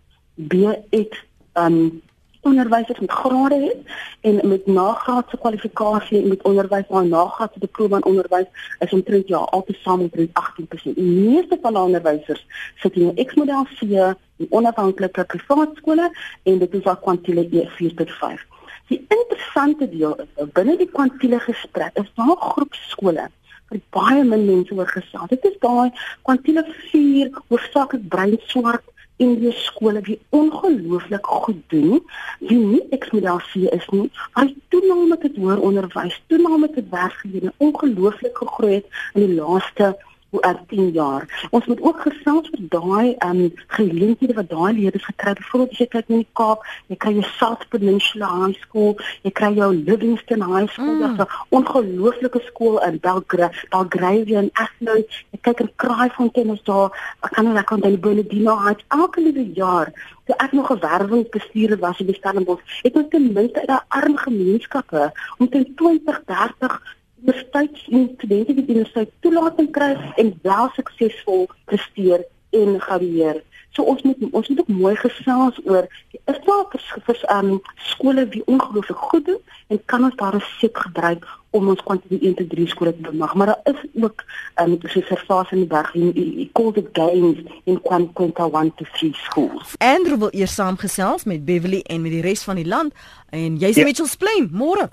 BX 0.51 1.25
um 1.59 2.01
onderwysers 2.41 2.99
met 2.99 3.11
grade 3.11 3.55
het 3.55 3.77
en 4.21 4.47
met 4.47 4.65
nagraadse 4.65 5.37
kwalifikasie 5.37 6.21
en 6.21 6.27
met 6.27 6.41
onderwys 6.41 6.87
waar 6.87 7.05
nagraadse 7.05 7.59
diploma 7.59 7.95
in 7.95 8.05
onderwys 8.05 8.47
is 8.79 8.93
omtrent 8.93 9.27
ja 9.27 9.37
altesaam 9.37 9.99
omtrent 9.99 10.29
18%. 10.29 10.93
Die 10.95 11.03
meeste 11.03 11.57
van 11.61 11.73
die 11.73 11.81
onderwysers 11.81 12.45
sit 12.75 12.95
in 12.95 13.13
'n 13.13 13.25
X-model 13.25 13.65
4 13.65 14.15
in 14.37 14.47
onafhanklike 14.49 15.23
privaat 15.23 15.69
skole 15.75 16.11
en 16.43 16.57
dit 16.57 16.73
is 16.73 16.83
al 16.83 16.97
kwantiele 16.97 17.67
4 17.77 17.93
tot 17.95 18.11
5. 18.11 18.45
Die 18.91 19.05
interessante 19.07 19.89
deel 19.89 20.15
is 20.19 20.31
dat 20.36 20.51
binne 20.57 20.74
die 20.77 20.89
kwantiele 20.91 21.39
gesprek 21.39 21.95
is 22.01 22.10
daar 22.15 22.36
'n 22.36 22.48
groep 22.51 22.74
skole 22.91 23.27
vir 23.69 23.79
baie 23.95 24.24
min 24.24 24.45
mense 24.45 24.74
oor 24.75 24.88
gesels. 24.88 25.29
Dit 25.29 25.45
is 25.50 25.55
daai 25.60 25.91
kwantiele 26.27 26.63
4 26.91 27.29
hoofsaaklik 27.48 28.07
brein 28.07 28.36
swart 28.51 28.83
in 29.24 29.39
die 29.39 29.51
skole 29.51 30.01
wie 30.01 30.19
ongelooflik 30.29 31.25
goed 31.25 31.62
doen. 31.67 32.03
Wie 32.39 32.57
nie 32.57 32.83
eksmodelasie 32.98 33.69
is 33.69 33.88
nie. 33.95 34.10
Hy 34.33 34.55
toename 34.67 35.07
met 35.13 35.21
dit 35.21 35.36
hoër 35.36 35.60
onderwys, 35.69 36.21
toename 36.27 36.57
met 36.65 36.75
dit 36.75 36.89
werkgeleentheid 36.89 37.63
ongelooflik 37.67 38.38
gegroei 38.43 38.74
het 38.74 38.88
in 39.13 39.25
die 39.25 39.36
laaste 39.39 39.95
er 40.39 40.59
10 40.67 40.91
jaar. 40.91 41.47
Ons 41.50 41.65
moet 41.65 41.81
ook 41.81 42.01
gesels 42.01 42.50
oor 42.51 42.63
daai 42.69 43.15
ehm 43.17 43.39
um, 43.39 43.51
geleenthede 43.67 44.33
wat 44.33 44.50
daai 44.50 44.73
leerders 44.73 45.05
gekry 45.05 45.29
het. 45.29 45.39
Byvoorbeeld 45.39 45.71
as 45.71 45.77
jy 45.77 45.88
kyk 45.88 46.07
in 46.07 46.21
die 46.21 46.27
Kaap, 46.33 46.63
jy 46.88 46.95
kry 46.95 47.11
jou 47.17 47.25
South 47.38 47.67
Peninsula 47.69 48.29
High 48.45 48.59
School, 48.61 48.95
jy 49.21 49.31
kry 49.31 49.51
jou 49.57 49.69
Livingston 49.75 50.45
High 50.53 50.71
School, 50.71 50.95
mm. 50.95 51.01
daar's 51.01 51.19
'n 51.19 51.57
ongelooflike 51.59 52.41
skool 52.45 52.79
in 52.88 53.00
Belgrade, 53.00 53.65
Belgrade 53.69 54.35
en 54.35 54.50
Athlone. 54.53 55.05
Jy 55.31 55.39
kyk 55.41 55.59
in 55.59 55.71
Kraaifontein 55.75 56.53
is 56.55 56.63
daar, 56.63 56.89
ek 57.21 57.31
kan 57.31 57.45
nie 57.45 57.53
lekker 57.53 57.75
onthou 57.75 57.91
die 57.91 58.03
Bernardino 58.07 58.57
Heights 58.63 58.85
elke 58.88 59.21
liewe 59.21 59.51
jaar. 59.53 59.91
Toe 60.25 60.35
ek 60.38 60.51
nog 60.51 60.71
'n 60.71 60.79
werwingsbestuurder 60.79 61.79
was 61.79 62.00
in 62.00 62.13
Stellenbosch, 62.13 62.81
het 62.83 62.95
ons 62.95 63.09
ten 63.09 63.33
minste 63.33 63.59
uit 63.59 63.67
daai 63.67 63.85
arm 63.88 64.17
gemeenskappe 64.17 65.11
omtrent 65.38 65.77
20, 65.77 66.23
30 66.25 66.81
universiteit 67.21 67.77
studente 67.77 68.53
wat 68.53 68.69
universiteit 68.69 69.09
toelating 69.19 69.71
kry 69.71 70.13
en 70.15 70.39
wel 70.41 70.69
suksesvol 70.75 71.47
presteer 71.65 72.25
en 72.49 72.79
gradueer. 72.81 73.43
So 73.71 73.83
ons 73.87 74.01
moet 74.03 74.17
ons 74.31 74.47
moet 74.47 74.59
ook 74.59 74.67
mooi 74.67 74.95
gesels 74.99 75.59
oor 75.63 75.87
is 76.11 76.39
daar 76.45 76.65
vers, 76.69 76.87
vers 77.07 77.21
um, 77.31 77.61
skole 77.75 78.27
wie 78.33 78.41
ongelooflik 78.45 78.97
goed 78.97 79.25
doen 79.25 79.39
en 79.67 79.79
kan 79.85 80.03
ons 80.03 80.15
daar 80.15 80.35
'n 80.35 80.43
set 80.59 80.77
gebruik 80.77 81.27
om 81.49 81.67
ons 81.67 81.83
kwantiteit 81.83 82.21
1 82.21 82.35
tot 82.35 82.49
3 82.49 82.67
skole 82.67 82.95
te 82.95 83.01
bemag. 83.01 83.33
Maar 83.33 83.45
daar 83.45 83.61
is 83.63 84.03
ook 84.03 84.23
um, 84.61 84.77
so 84.81 85.01
verfase 85.01 85.51
in 85.51 85.57
die 85.57 85.67
berg 85.67 85.93
in 85.95 86.11
die 86.11 86.49
called 86.53 86.77
it 86.77 86.89
gains 86.91 87.37
in 87.63 87.81
quantita 87.81 88.49
1 88.51 88.73
to 88.75 88.85
3 88.91 89.13
schools. 89.13 89.75
Andrew 89.77 90.17
wil 90.17 90.29
eers 90.31 90.53
saamgesels 90.53 91.23
met 91.23 91.45
Beverly 91.45 91.79
en 91.79 92.01
met 92.01 92.11
die 92.11 92.21
res 92.21 92.43
van 92.43 92.55
die 92.55 92.67
land 92.67 92.93
en 93.29 93.57
jy's 93.57 93.75
ja. 93.75 93.83
Mitchells 93.83 94.15
Plain 94.15 94.49
môre. 94.51 94.89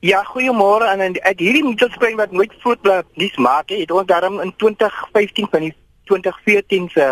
Ja, 0.00 0.22
goeiemôre 0.24 0.86
aan 0.88 1.00
uit 1.00 1.38
hierdie 1.38 1.64
Mitchells 1.64 1.96
Plain 2.00 2.16
wat 2.16 2.30
nooit 2.32 2.52
voetblad 2.62 3.04
nuus 3.20 3.34
maak 3.36 3.68
het. 3.68 3.90
Ons 3.92 4.06
daarom 4.08 4.38
in 4.40 4.54
2015 4.56 5.48
van 5.50 5.66
die 5.66 5.74
2014 6.08 6.88
se 6.88 7.08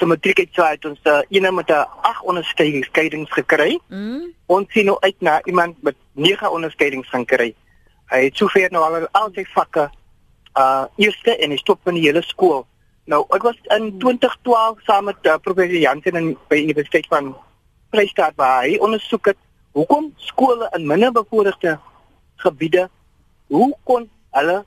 so 0.00 0.08
matriek 0.08 0.40
het 0.40 0.54
sy 0.56 0.70
het 0.70 0.86
ons 0.88 1.00
uh, 1.04 1.18
ene 1.28 1.50
met 1.52 1.68
'n 1.68 1.84
8 2.08 2.24
onderskeidings 2.24 3.32
gekry. 3.36 3.78
Mm. 3.88 4.32
Ons 4.46 4.72
sien 4.72 4.88
nou 4.88 4.96
uit 5.00 5.20
na 5.20 5.44
iemand 5.44 5.82
met 5.82 5.96
9 6.12 6.50
onderskeidings 6.50 7.08
gaan 7.08 7.24
kry. 7.24 7.54
Hy 8.08 8.24
het 8.24 8.36
sover 8.36 8.70
nou 8.70 8.82
al 8.84 9.08
al 9.12 9.28
sy 9.34 9.44
vakke 9.44 9.90
uh 10.56 10.84
eerste 10.96 11.36
en 11.36 11.50
hy 11.50 11.56
stop 11.56 11.80
van 11.84 11.94
die 11.94 12.08
hele 12.08 12.22
skool. 12.22 12.66
Nou, 13.04 13.26
ek 13.28 13.42
was 13.42 13.60
in 13.76 13.98
2012 13.98 14.80
saam 14.82 15.04
met 15.04 15.20
uh, 15.22 15.36
professor 15.36 15.78
Jansen 15.78 16.16
in 16.16 16.36
by 16.48 16.56
Universiteit 16.56 17.06
van 17.06 17.36
Vryheid 17.90 18.36
waar 18.36 18.62
hy 18.62 18.78
ondersoek 18.78 19.26
het 19.26 19.38
hoekom 19.72 20.14
skole 20.16 20.68
in 20.72 20.86
minder 20.86 21.12
bevoorregte 21.12 21.78
gebiede 22.42 22.88
hoe 23.52 23.70
kon 23.88 24.08
hulle 24.36 24.58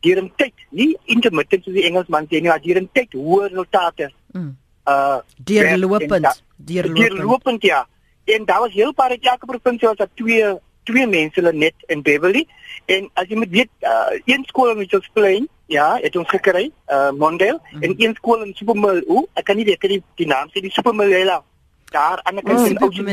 deur 0.00 0.22
'n 0.22 0.32
tyd, 0.36 0.56
nie 0.70 0.96
intermittent 1.04 1.64
soos 1.64 1.76
die 1.76 1.84
Engelsman 1.88 2.26
sê 2.28 2.40
nie, 2.40 2.48
maar 2.48 2.62
deur 2.64 2.80
'n 2.80 2.88
tyd 2.92 3.12
hoë 3.12 3.50
resultate 3.52 4.10
mm. 4.32 4.56
uh 4.88 5.18
deurlopend 5.36 6.42
deurlopend. 6.56 6.96
deurlopend 6.96 7.62
ja. 7.62 7.86
En 8.24 8.44
daar 8.44 8.60
was 8.60 8.72
heel 8.72 8.92
paar 8.94 9.10
elke 9.10 9.46
provinsie 9.46 9.88
was 9.88 9.96
daar 9.96 10.14
twee 10.14 10.58
twee 10.84 11.06
mense 11.06 11.40
hulle 11.40 11.52
net 11.52 11.74
in 11.86 12.02
Beverly 12.02 12.46
en 12.86 13.10
as 13.14 13.28
jy 13.28 13.36
moet 13.36 13.50
weet 13.50 13.70
uh, 13.80 14.16
een 14.24 14.44
skool 14.46 14.70
in 14.70 14.78
Mitchells 14.78 15.10
Plain 15.12 15.48
ja 15.66 15.98
het 16.00 16.16
ons 16.16 16.28
gekry 16.28 16.70
uh 16.88 17.10
Mondale. 17.10 17.60
Mm. 17.60 17.68
-hmm. 17.70 17.82
en 17.82 17.94
een 17.96 18.14
skool 18.14 18.42
in 18.42 18.54
Supermal 18.54 19.02
o 19.06 19.28
ek 19.34 19.44
kan 19.44 19.56
nie 19.56 19.64
weet 19.64 19.80
die, 19.80 20.02
die 20.14 20.26
naam 20.26 20.48
sê 20.48 20.60
die 20.60 20.72
Supermalela 20.72 21.42
daar 21.90 22.20
aan 22.22 22.34
die 22.34 22.44
kant 22.44 22.60
van 22.60 22.78
Oudtshoorn 22.78 23.08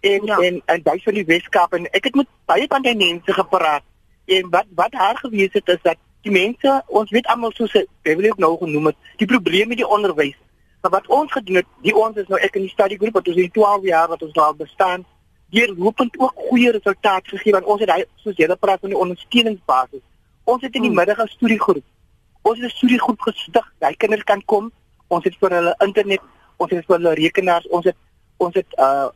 en 0.00 0.28
en 0.28 0.62
en 0.64 0.82
daai 0.82 1.00
van 1.04 1.14
die 1.14 1.24
Weskaap 1.24 1.72
en 1.72 1.90
ek 1.90 2.04
het 2.04 2.14
met 2.14 2.28
baie 2.44 2.66
van 2.68 2.82
die 2.82 2.96
mense 2.96 3.32
gepraat 3.32 3.82
en 4.24 4.50
wat 4.50 4.66
wat 4.74 4.92
haar 4.92 5.16
gewees 5.16 5.52
het 5.52 5.68
is 5.68 5.82
dat 5.82 5.96
die 6.20 6.32
mense 6.32 6.82
ons 6.86 7.10
weet 7.10 7.26
almal 7.26 7.52
soos 7.52 7.72
Beverly 8.02 8.28
het 8.28 8.38
nou 8.38 8.56
genoem 8.58 8.86
het 8.86 8.96
die 9.16 9.26
probleme 9.26 9.74
met 9.74 9.82
die 9.84 9.88
onderwys 9.88 10.36
Maar 10.86 11.00
wat 11.00 11.06
ons 11.06 11.32
gedoen 11.32 11.54
het, 11.54 11.66
die 11.82 11.96
ons 11.96 12.16
is 12.16 12.28
nou 12.30 12.38
ek 12.40 12.54
in 12.54 12.62
die 12.62 12.70
study 12.70 12.96
group 12.96 13.16
wat 13.18 13.28
ons 13.28 13.38
in 13.42 13.50
12 13.50 13.86
jaar 13.88 14.08
wat 14.08 14.20
ons 14.22 14.36
al 14.38 14.54
bestaan, 14.54 15.04
hier 15.50 15.72
lopend 15.74 16.18
ook 16.18 16.32
goeie 16.48 16.70
resultate 16.70 17.32
gegee 17.32 17.54
want 17.56 17.66
ons 17.74 17.82
het 17.82 17.90
hy 17.90 18.04
soos 18.22 18.36
julle 18.38 18.56
praat 18.56 18.84
van 18.84 18.92
die 18.92 18.98
ondersteuningsbasis. 18.98 20.04
Ons 20.44 20.62
het 20.62 20.78
in 20.78 20.86
die 20.86 20.92
hmm. 20.92 21.00
middag 21.00 21.22
'n 21.24 21.32
studiegroep. 21.32 21.82
Ons 22.42 22.58
het 22.58 22.70
'n 22.70 22.76
studiegroep 22.76 23.20
gestig. 23.20 23.66
Daai 23.78 23.96
kinders 23.96 24.22
kan 24.22 24.44
kom. 24.44 24.70
Ons 25.08 25.24
het 25.24 25.34
vir 25.40 25.50
hulle 25.58 25.74
internet, 25.78 26.22
ons 26.56 26.70
het 26.70 26.86
hulle 26.86 27.14
rekenaars, 27.14 27.68
ons 27.68 27.84
het 27.84 27.96
ons 28.36 28.54
het 28.54 28.78
uh 28.78 29.08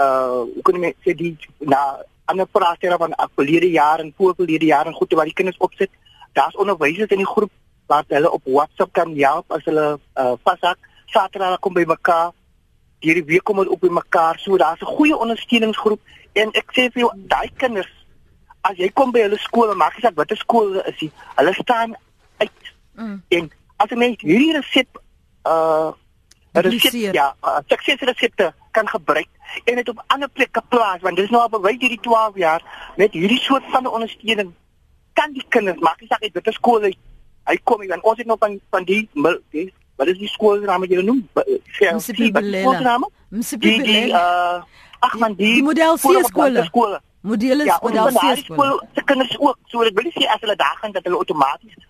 uh 0.00 0.44
hoe 0.54 0.62
kan 0.62 0.84
ek 0.84 0.96
sê 1.04 1.14
die 1.16 1.36
na 1.60 2.02
ander 2.26 2.46
praatjie 2.46 2.90
van 2.98 3.14
afgelope 3.14 3.70
jaar 3.70 4.00
en 4.00 4.14
voorgelede 4.16 4.66
jaar 4.66 4.86
en 4.86 4.94
goed 4.94 5.12
wat 5.12 5.24
die 5.30 5.34
kinders 5.34 5.58
opsit. 5.58 5.90
Daar's 6.32 6.56
onderwysers 6.56 7.10
in 7.10 7.22
die 7.22 7.32
groep 7.34 7.52
wat 7.86 8.04
hulle 8.08 8.30
op 8.30 8.42
WhatsApp 8.44 8.92
kan 8.92 9.14
help 9.16 9.52
as 9.52 9.64
hulle 9.64 9.98
uh 10.16 10.34
vashak. 10.44 10.78
Saterdag 11.06 11.60
kom 11.60 11.74
by 11.74 11.84
mekaar. 11.86 12.32
Hierdie 13.00 13.24
week 13.24 13.44
kom 13.44 13.58
ons 13.58 13.70
op 13.70 13.80
by 13.80 13.88
mekaar. 13.88 14.38
So 14.38 14.56
daar's 14.56 14.80
'n 14.80 14.96
goeie 14.98 15.16
ondersteuningsgroep 15.16 16.00
en 16.32 16.48
ek 16.52 16.72
sê 16.72 16.90
vir 16.92 17.00
jou 17.00 17.12
daai 17.14 17.50
kinders 17.56 17.92
as 18.70 18.78
jy 18.80 18.88
kom 18.94 19.12
by 19.14 19.22
hulle 19.26 19.38
skool, 19.38 19.74
maak 19.78 19.96
nie 19.96 20.04
saak 20.06 20.16
watter 20.18 20.38
skool 20.40 20.80
is 20.82 20.98
nie. 21.00 21.12
Hulle 21.38 21.52
staan 21.54 21.94
uit. 22.42 22.72
Mm. 22.94 23.22
En 23.38 23.50
as 23.76 23.92
jy 23.92 24.00
net 24.00 24.24
hierdie 24.24 24.56
resep 24.58 25.00
uh 25.44 25.92
resep 26.64 27.14
ja, 27.14 27.34
uh, 27.44 27.58
suksesresepte 27.68 28.52
kan 28.76 28.88
gebruik 28.88 29.28
en 29.64 29.80
dit 29.80 29.88
op 29.88 30.02
ander 30.06 30.28
plekke 30.28 30.62
plaas 30.68 31.02
want 31.04 31.16
dis 31.16 31.30
nou 31.30 31.42
al 31.42 31.52
bewys 31.52 31.80
hierdie 31.80 32.00
12 32.00 32.36
jaar 32.42 32.62
met 32.96 33.12
hierdie 33.12 33.40
soort 33.40 33.64
van 33.72 33.86
ondersteuning 33.86 34.52
kan 35.12 35.32
die 35.32 35.44
kinders 35.48 35.80
maak 35.80 36.00
nie 36.00 36.08
saak 36.08 36.22
uit 36.22 36.34
watter 36.34 36.56
skool 36.56 36.86
hy, 36.88 36.94
hy 37.50 37.56
kom 37.64 37.80
nie 37.80 37.90
want 37.92 38.04
ons 38.04 38.18
het 38.18 38.26
nog 38.26 38.40
van 38.42 38.60
van 38.70 38.84
die, 38.88 39.02
die 39.52 39.68
wat 39.96 40.06
is 40.12 40.18
die 40.20 40.28
skoolnaam 40.28 40.84
wat 40.84 40.92
jy 40.92 41.02
noem? 41.04 41.22
Skoolnaam? 41.72 43.08
Msibelela. 43.28 44.20
Uh, 44.20 44.62
ag 45.06 45.18
man, 45.20 45.34
die, 45.38 45.54
die 45.58 45.64
model 45.64 45.96
C 45.96 46.22
skole. 46.28 47.00
Model 47.26 47.64
is 47.64 47.70
ja, 47.70 47.78
model 47.82 48.12
C 48.12 48.36
skole. 48.42 48.80
Se 48.94 49.04
kinders 49.04 49.36
ook. 49.38 49.58
So 49.72 49.84
ek 49.88 49.96
wil 49.96 50.10
sê 50.14 50.28
as 50.28 50.42
hulle 50.44 50.56
daar 50.60 50.76
gaan 50.82 50.94
dat 50.96 51.08
hulle 51.08 51.20
outomaties 51.24 51.84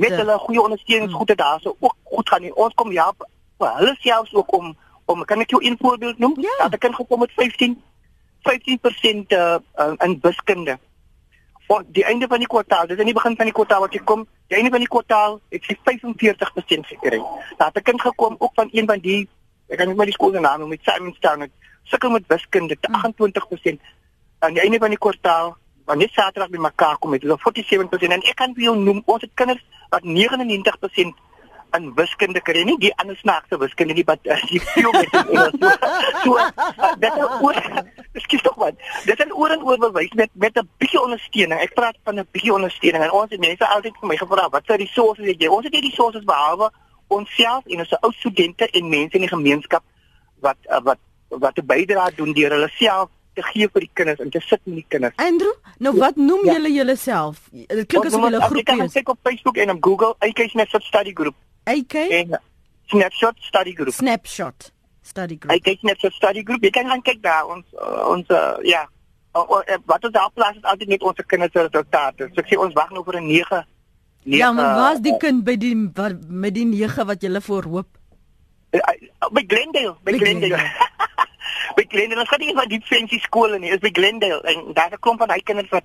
met 0.00 0.14
hulle 0.16 0.38
goeie 0.46 0.62
ondersteuningsgoede 0.62 1.34
hmm. 1.36 1.42
daar 1.42 1.60
so 1.60 1.76
ook 1.78 1.96
goed 2.02 2.28
gaan. 2.28 2.52
Ons 2.54 2.74
kom 2.74 2.92
ja 2.92 3.10
vir 3.58 3.76
hulle 3.78 3.96
selfs 4.00 4.34
ook 4.34 4.52
om 4.52 4.76
om 5.06 5.24
kan 5.24 5.40
ek 5.40 5.50
jou 5.50 5.62
een 5.62 5.76
voorbeeld 5.78 6.18
noem? 6.18 6.34
Ja. 6.40 6.56
Dat 6.58 6.72
'n 6.72 6.78
kind 6.78 6.94
gekom 6.94 7.18
met 7.18 7.32
15 7.32 7.82
15% 8.42 9.32
uh, 9.32 9.56
uh, 9.76 9.92
in 9.98 10.18
wiskunde 10.20 10.78
voor 11.66 11.82
die 11.86 12.04
einde 12.04 12.26
van 12.26 12.38
die 12.38 12.46
kwartaal, 12.46 12.86
dis 12.86 12.98
aan 12.98 13.04
die 13.04 13.14
begin 13.14 13.36
van 13.36 13.44
die 13.44 13.54
kwartaal 13.54 13.80
wat 13.80 13.92
jy 13.92 14.00
kom, 14.04 14.26
die 14.46 14.56
einde 14.56 14.70
van 14.70 14.78
die 14.78 14.88
kwartaal, 14.88 15.40
ek 15.50 15.64
sê 15.66 15.74
45% 15.74 16.86
sekerheid. 16.86 17.24
Daar 17.58 17.66
het 17.66 17.76
'n 17.76 17.82
kind 17.82 18.00
gekom 18.00 18.36
ook 18.38 18.54
van 18.54 18.68
een 18.72 18.86
van 18.86 18.98
die 18.98 19.28
ek 19.68 19.80
kan 19.80 19.88
nie 19.90 19.96
maar 19.98 20.06
die 20.06 20.14
skool 20.14 20.32
se 20.32 20.40
naam 20.40 20.60
noem 20.62 20.74
met 20.74 20.86
Simonstown 20.86 21.46
het 21.46 21.50
sukkel 21.90 22.10
met 22.10 22.26
wiskunde 22.30 22.76
te 22.80 22.88
28% 22.90 23.80
aan 24.38 24.54
die 24.54 24.62
einde 24.62 24.78
van 24.78 24.94
die 24.94 24.98
kwartaal 24.98 25.56
wanneer 25.84 26.10
Saterdag 26.14 26.50
by 26.50 26.60
mekaar 26.62 26.98
kom 26.98 27.10
met 27.14 27.22
hulle 27.22 27.38
47% 27.38 28.14
en 28.16 28.22
ek 28.22 28.36
kan 28.38 28.54
vir 28.54 28.68
jou 28.68 28.76
noem 28.78 29.02
ons 29.04 29.22
het 29.22 29.32
kinders 29.34 29.64
wat 29.90 30.06
99% 30.06 31.18
in 31.76 31.94
wiskunde 31.94 32.40
kry 32.40 32.62
nie 32.64 32.76
die 32.78 32.92
ander 33.02 33.16
snaakse 33.16 33.58
wiskunde 33.58 33.94
nie 33.94 34.04
wat 34.06 34.20
uh, 34.24 34.38
die 34.50 34.60
veel 34.60 34.92
met 34.92 35.16
Engels 35.20 35.56
so, 35.60 35.70
so 36.24 36.36
uh, 36.38 36.92
dit 37.02 37.18
is 37.22 37.40
oor 37.46 37.60
ekskuus 38.20 38.44
tog 38.46 38.56
man 38.62 38.78
dit 39.04 39.24
is 39.26 39.34
oor 39.34 39.54
en 39.56 39.64
oor 39.66 39.80
bewys 39.86 40.14
met 40.20 40.30
met 40.34 40.58
'n 40.58 40.68
bietjie 40.78 41.02
ondersteuning 41.02 41.60
ek 41.60 41.74
praat 41.74 41.98
van 42.04 42.20
'n 42.20 42.28
bietjie 42.32 42.54
ondersteuning 42.54 43.04
en 43.04 43.16
ons 43.22 43.30
het 43.30 43.40
mense 43.40 43.66
altyd 43.66 43.98
vir 44.00 44.08
my 44.08 44.16
gevra 44.16 44.48
wat 44.48 44.66
se 44.66 44.76
resources 44.76 45.26
het 45.26 45.42
jy 45.42 45.48
ons 45.48 45.64
het 45.64 45.72
nie 45.72 45.88
resources 45.88 46.24
behalwe 46.24 46.70
onsself 47.08 47.66
en 47.66 47.78
ons 47.78 47.98
ou 48.00 48.12
studente 48.12 48.70
en 48.70 48.88
mense 48.88 49.14
in 49.14 49.26
die 49.26 49.34
gemeenskap 49.34 49.84
wat 50.40 50.58
uh, 50.70 50.80
wat 50.82 50.98
wat 51.28 51.58
'n 51.58 51.66
bydrae 51.66 52.14
doen 52.14 52.32
deur 52.32 52.50
hulle 52.50 52.70
self 52.78 53.10
te 53.36 53.44
gee 53.52 53.68
vir 53.72 53.84
die 53.84 53.90
kinders 53.98 54.20
en 54.24 54.30
te 54.32 54.40
sit 54.40 54.60
met 54.64 54.80
die 54.80 54.86
kinders. 54.94 55.16
Andrew, 55.20 55.52
nou 55.78 55.92
wat 55.98 56.16
noem 56.16 56.46
ja. 56.48 56.56
julle 56.56 56.72
julleself? 56.72 57.42
Dit 57.52 57.86
klink 57.90 58.08
asof 58.08 58.22
julle 58.24 58.40
'n 58.40 58.48
groepie 58.48 58.84
is. 58.84 58.94
Ek 58.94 59.04
kyk 59.04 59.08
op 59.14 59.18
Facebook 59.22 59.56
en 59.56 59.70
op 59.70 59.82
Google, 59.84 60.14
ek 60.18 60.34
kyk 60.34 60.54
net 60.54 60.72
vir 60.72 60.80
study 60.80 61.12
group. 61.12 61.36
AK 61.66 61.94
en 61.94 62.40
Snapshot 62.86 63.34
Study 63.40 63.72
Group. 63.74 63.94
Snapshot 63.94 64.72
Study 65.02 65.36
Group. 65.40 65.52
AK 65.52 65.78
Snapshot 65.80 66.12
Study 66.12 66.42
Group. 66.42 66.62
Jy 66.62 66.70
kan 66.70 66.86
gaan 66.86 67.02
kyk 67.02 67.22
daar 67.24 67.48
ons 67.50 67.66
uh, 67.74 68.04
ons 68.12 68.30
uh, 68.30 68.54
ja. 68.62 68.86
Uh, 69.36 69.42
uh, 69.50 69.78
wat 69.90 70.04
ons 70.06 70.14
daar 70.14 70.30
plaas 70.32 70.56
is 70.56 70.62
altyd 70.62 70.94
net 70.94 71.02
ons 71.02 71.26
kinders 71.26 71.52
se 71.52 71.66
resultate. 71.66 72.30
So 72.30 72.44
ek 72.44 72.52
sê 72.52 72.60
ons 72.60 72.76
wag 72.78 72.92
nou 72.94 73.02
vir 73.08 73.18
'n 73.20 73.26
9. 73.26 73.64
Ja, 74.26 74.52
maar 74.52 74.74
waar's 74.74 75.02
die 75.02 75.16
kind 75.22 75.44
by 75.46 75.54
die 75.58 75.74
wat, 75.94 76.22
met 76.28 76.54
die 76.54 76.66
9 76.66 77.06
wat 77.06 77.22
jy 77.22 77.40
voorhoop? 77.40 77.90
Uh, 78.70 78.80
uh, 78.80 79.30
by 79.30 79.42
Glendale, 79.46 79.94
by, 80.02 80.14
by 80.14 80.18
Glendale. 80.22 80.62
by 81.78 81.84
Glendale. 81.90 82.20
Ons 82.22 82.30
gaan 82.30 82.42
nie 82.42 82.54
van 82.54 82.70
die 82.70 82.82
fancy 82.86 83.18
skole 83.26 83.58
nie. 83.58 83.70
Is 83.74 83.82
by 83.82 83.90
Glendale 83.90 84.42
en 84.42 84.72
daar's 84.74 84.94
'n 84.94 85.02
klomp 85.02 85.18
van 85.18 85.30
hy 85.34 85.42
kinders 85.42 85.70
wat 85.74 85.84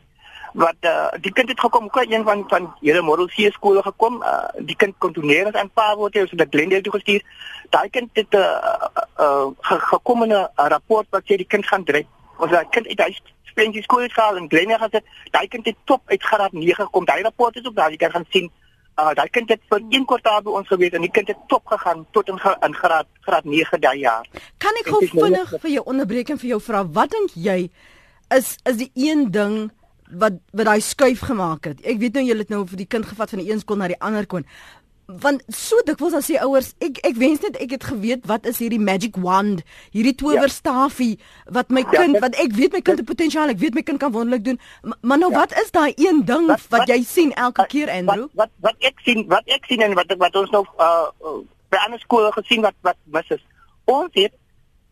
wat 0.54 0.76
uh, 0.82 1.08
die 1.22 1.32
kind 1.32 1.50
het 1.50 1.60
gekom 1.60 1.84
ook 1.84 1.98
een 2.02 2.24
van 2.24 2.44
van 2.48 2.74
hele 2.82 3.02
model 3.02 3.28
C 3.28 3.52
skole 3.52 3.82
gekom 3.82 4.22
uh, 4.22 4.48
die 4.60 4.76
kind 4.76 4.96
kon 4.98 5.14
toneer 5.14 5.48
as 5.48 5.60
aanvaar 5.60 5.96
word 5.96 6.14
het 6.14 6.30
so 6.30 6.36
dat 6.36 6.48
Glendale 6.52 6.82
toe 6.82 6.94
gestuur. 6.94 7.22
Daai 7.70 7.90
kind 7.90 8.10
het 8.14 8.34
'n 8.34 8.38
uh, 8.38 8.88
uh, 9.20 9.48
uh, 9.62 9.80
gekom 9.92 10.24
in 10.24 10.34
'n 10.34 10.50
rapport 10.56 11.08
wat 11.10 11.24
sê 11.24 11.38
die 11.38 11.48
kind 11.48 11.68
gaan 11.68 11.84
dryf 11.84 12.06
ons 12.38 12.52
daai 12.52 12.66
kind 12.70 12.88
uit 12.88 13.00
hy 13.00 13.12
spensie 13.52 13.84
skool 13.84 14.02
het 14.02 14.14
gehaal 14.14 14.38
en 14.38 14.50
Glendale 14.50 14.82
gesê 14.82 15.00
daai 15.32 15.48
kind 15.48 15.66
het 15.66 15.78
top 15.86 16.02
uit 16.06 16.24
graad 16.24 16.52
9 16.52 16.76
gekom. 16.76 17.06
Daai 17.06 17.22
rapport 17.22 17.56
is 17.56 17.66
ook 17.66 17.76
daar 17.76 17.92
jy 17.92 17.98
kan 17.98 18.12
gaan 18.12 18.26
sien. 18.30 18.52
Uh, 19.00 19.14
daai 19.16 19.30
kind 19.30 19.50
het 19.50 19.62
vir 19.70 19.82
een 19.90 20.06
kwartaal 20.06 20.42
by 20.46 20.52
ons 20.60 20.68
gewees 20.68 20.92
en 20.92 21.02
die 21.02 21.12
kind 21.12 21.28
het 21.28 21.38
top 21.48 21.66
gegaan 21.66 22.06
tot 22.12 22.28
in, 22.28 22.40
in 22.68 22.74
graad 22.76 23.08
graad 23.22 23.46
9 23.46 23.80
daai 23.82 24.00
jaar. 24.00 24.28
Kan 24.58 24.76
ek 24.82 24.92
gou 24.92 25.06
vinnig 25.08 25.54
vir 25.62 25.72
jou 25.72 25.84
onderbreek 25.86 26.30
en 26.30 26.42
vir 26.42 26.50
jou 26.56 26.62
vra 26.62 26.84
wat 26.98 27.14
dink 27.16 27.36
jy 27.36 27.60
is 28.36 28.58
is 28.70 28.78
die 28.78 28.92
een 28.96 29.32
ding 29.32 29.72
wat 30.20 30.34
wat 30.52 30.66
daai 30.66 30.82
skuif 30.82 31.20
gemaak 31.20 31.66
het. 31.66 31.82
Ek 31.86 31.98
weet 32.00 32.14
nou 32.14 32.24
julle 32.26 32.40
het 32.40 32.50
nou 32.50 32.66
vir 32.68 32.78
die 32.78 32.86
kind 32.90 33.06
gevat 33.06 33.30
van 33.30 33.40
die 33.40 33.52
een 33.52 33.60
skool 33.60 33.78
na 33.78 33.88
die 33.88 34.00
ander 34.02 34.24
skool. 34.24 34.44
want 35.22 35.42
so 35.52 35.76
dikwels 35.84 36.14
dan 36.16 36.22
sê 36.24 36.38
ouers 36.40 36.70
ek 36.80 37.00
ek 37.04 37.16
wens 37.20 37.42
net 37.44 37.58
ek 37.60 37.72
het 37.76 37.84
geweet 37.84 38.22
wat 38.30 38.46
is 38.48 38.60
hierdie 38.64 38.80
magic 38.80 39.18
wand 39.20 39.60
hierdie 39.92 40.14
towerstafie 40.16 41.18
wat 41.52 41.70
my 41.70 41.82
Ja, 41.84 41.90
kind 41.90 42.14
dit- 42.14 42.22
wat 42.24 42.36
ek 42.40 42.54
weet 42.56 42.72
my 42.72 42.80
kind 42.82 42.98
het 43.02 43.08
potensiaal 43.10 43.50
ek 43.52 43.60
weet 43.60 43.74
my 43.76 43.82
kind 43.84 44.00
kan 44.00 44.12
wonderlik 44.12 44.46
doen 44.46 44.60
maar, 44.84 44.98
maar 45.02 45.18
nou 45.18 45.32
Ja. 45.32 45.38
wat 45.40 45.52
is 45.64 45.72
daai 45.72 45.92
een 45.98 46.24
ding 46.26 46.48
Wat- 46.48 46.64
wat, 46.70 46.80
wat- 46.80 46.88
jy 46.88 47.04
sien 47.04 47.34
elke 47.34 47.66
keer 47.68 47.90
Andrew 47.90 48.28
Wat 48.32 48.32
wat 48.36 48.50
wat 48.62 48.76
ek 48.80 49.00
sien, 49.04 49.28
wat 49.28 49.44
ek 49.48 49.66
sien 49.66 49.82
en 49.82 49.94
wat 50.00 50.16
wat 50.18 50.36
ons 50.36 50.50
nou 50.50 50.64
uh, 50.80 51.08
uh 51.26 51.44
by 51.72 51.78
ander 51.86 52.00
skole 52.00 52.32
gesien 52.32 52.62
wat 52.62 52.74
wat 52.82 52.96
mis 53.06 53.30
is. 53.30 53.44
Ons 53.86 54.12
het 54.14 54.32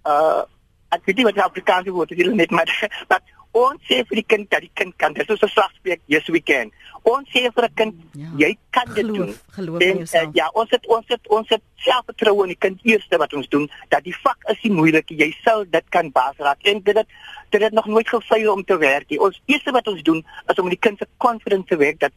uh 0.05 0.43
ek 0.91 1.01
weet 1.05 1.15
nie 1.15 1.25
wat 1.25 1.35
die 1.35 1.43
Afrikaanse 1.43 1.91
woord 1.91 2.11
is 2.11 2.17
hier 2.17 2.35
net 2.35 2.51
maar 2.51 2.67
dat 3.13 3.21
ons 3.51 3.81
sê 3.89 4.03
vir 4.05 4.15
die 4.21 4.25
kind 4.27 4.49
dat 4.49 4.61
die 4.61 4.71
kind 4.73 4.93
kan. 4.97 5.13
Dit 5.13 5.29
is 5.29 5.41
'n 5.41 5.47
slagspreek, 5.47 6.01
yes 6.05 6.27
we 6.27 6.41
can. 6.41 6.71
Ons 7.03 7.27
sê 7.29 7.51
vir 7.53 7.63
'n 7.65 7.73
kind 7.75 7.95
Ja. 8.13 8.27
jy 8.37 8.57
kan 8.69 8.85
dit 8.93 9.05
Geloof, 9.05 9.17
doen. 9.17 9.35
geloof 9.51 9.81
in 9.81 9.89
En, 9.89 9.97
jouself. 9.97 10.27
uh, 10.27 10.33
ja, 10.33 10.49
ons 10.53 10.69
het 10.69 10.87
ons 10.87 11.05
het 11.07 11.27
ons 11.27 11.49
het 11.49 11.61
selfvertroue 11.75 12.41
in 12.43 12.47
die 12.47 12.57
kind 12.57 12.79
eerste 12.83 13.17
wat 13.17 13.33
ons 13.33 13.47
doen 13.49 13.69
dat 13.89 14.03
die 14.03 14.15
vak 14.15 14.37
is 14.49 14.61
nie 14.63 14.71
moeilik. 14.73 15.09
Jy 15.09 15.35
sal 15.43 15.65
dit 15.69 15.83
kan 15.89 16.11
baas 16.11 16.35
raak. 16.37 16.61
En 16.63 16.81
dit 16.83 16.95
het 16.95 17.07
dit 17.49 17.61
het 17.61 17.73
nog 17.73 17.85
nooit 17.85 18.07
gefaal 18.09 18.51
om 18.53 18.63
te 18.63 18.77
werk 18.77 19.09
nie. 19.09 19.19
Ons 19.19 19.41
eerste 19.45 19.71
wat 19.71 19.87
ons 19.87 20.01
doen 20.03 20.25
is 20.47 20.59
om 20.59 20.69
die 20.69 20.77
kind 20.79 20.97
se 20.97 21.07
confidence 21.17 21.67
te 21.67 21.77
werk 21.77 21.99
dat 21.99 22.11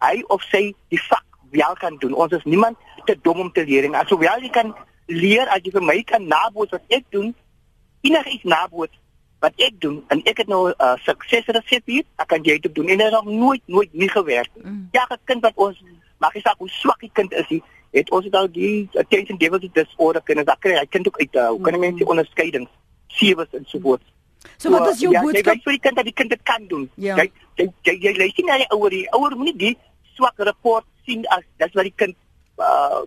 hy 0.00 0.22
of 0.28 0.42
sy 0.42 0.74
die 0.88 1.02
vak 1.02 1.24
wel 1.50 1.74
kan 1.74 1.96
doen. 1.98 2.14
Ons 2.14 2.32
is 2.32 2.44
niemand 2.44 2.76
te 3.04 3.16
dom 3.22 3.40
om 3.40 3.52
te 3.52 3.64
leer 3.64 3.84
en 3.84 3.94
ashoewel 3.94 4.40
jy 4.40 4.48
kan 4.50 4.74
leer 5.06 5.46
as 5.48 5.60
jy 5.62 5.70
vir 5.70 5.82
my 5.82 6.02
kan 6.02 6.26
naboots 6.26 6.70
wat 6.70 6.82
ek 6.88 7.04
doen, 7.10 7.34
enigiets 8.02 8.44
naboots 8.44 8.98
wat 9.40 9.52
ek 9.56 9.80
doen 9.80 10.02
en 10.08 10.22
ek 10.24 10.42
het 10.42 10.48
nou 10.48 10.68
'n 10.68 10.74
uh, 10.78 10.96
suksesresep 11.06 11.86
hier, 11.86 12.04
ek 12.16 12.28
kan 12.28 12.42
jy 12.42 12.58
dit 12.58 12.74
doen 12.74 12.88
en 12.88 12.98
dit 12.98 13.06
het 13.06 13.14
nog 13.14 13.24
nooit 13.24 13.62
nooit 13.66 13.92
nie 13.92 14.08
gewerk. 14.08 14.50
Mm. 14.62 14.88
Ja, 14.92 15.06
'n 15.10 15.18
kind 15.24 15.42
wat 15.42 15.52
ons 15.54 15.82
maak 16.18 16.34
nie 16.34 16.42
saak 16.42 16.58
hoe 16.58 16.68
swak 16.68 17.00
die 17.00 17.10
kind 17.12 17.32
is 17.32 17.48
nie, 17.48 17.62
het 17.90 18.10
ons 18.10 18.24
het 18.24 18.34
al 18.34 18.50
die 18.50 18.88
attention 18.94 19.38
deficit 19.38 19.74
disorder 19.74 20.22
kinders, 20.22 20.46
dat 20.46 20.58
kry 20.58 20.74
hy 20.78 20.86
kind 20.86 21.06
ook 21.06 21.18
uit 21.18 21.34
uh, 21.34 21.48
hoe 21.48 21.60
kan 21.60 21.74
ek 21.74 21.80
mense 21.80 22.04
onderskeidings 22.04 22.70
sewes 23.06 23.48
en 23.52 23.64
so 23.66 23.78
voort. 23.80 24.02
so 24.56 24.70
wat 24.70 24.88
is 24.90 25.00
jou 25.00 25.12
ja, 25.12 25.22
boodskap 25.22 25.44
Jy 25.44 25.52
weet 25.52 25.64
vir 25.64 25.72
die 25.72 25.82
kind 25.86 25.96
dat 25.96 26.04
die 26.04 26.14
kind 26.20 26.30
dit 26.30 26.42
kan 26.42 26.66
doen. 26.66 26.90
Ja. 26.94 27.16
Jy 27.16 27.30
jy 27.56 27.68
jy, 27.84 28.12
jy 28.12 28.30
nie 28.36 28.46
na 28.46 28.58
die 28.62 28.70
ouer 28.74 28.90
die 28.90 29.06
ouer 29.16 29.36
moenie 29.36 29.56
die 29.56 29.74
swak 30.14 30.38
rapport 30.38 30.86
sien 31.06 31.24
as 31.34 31.44
dis 31.62 31.74
wat 31.78 31.88
die 31.88 31.96
kind 31.96 32.16
uh 32.58 33.02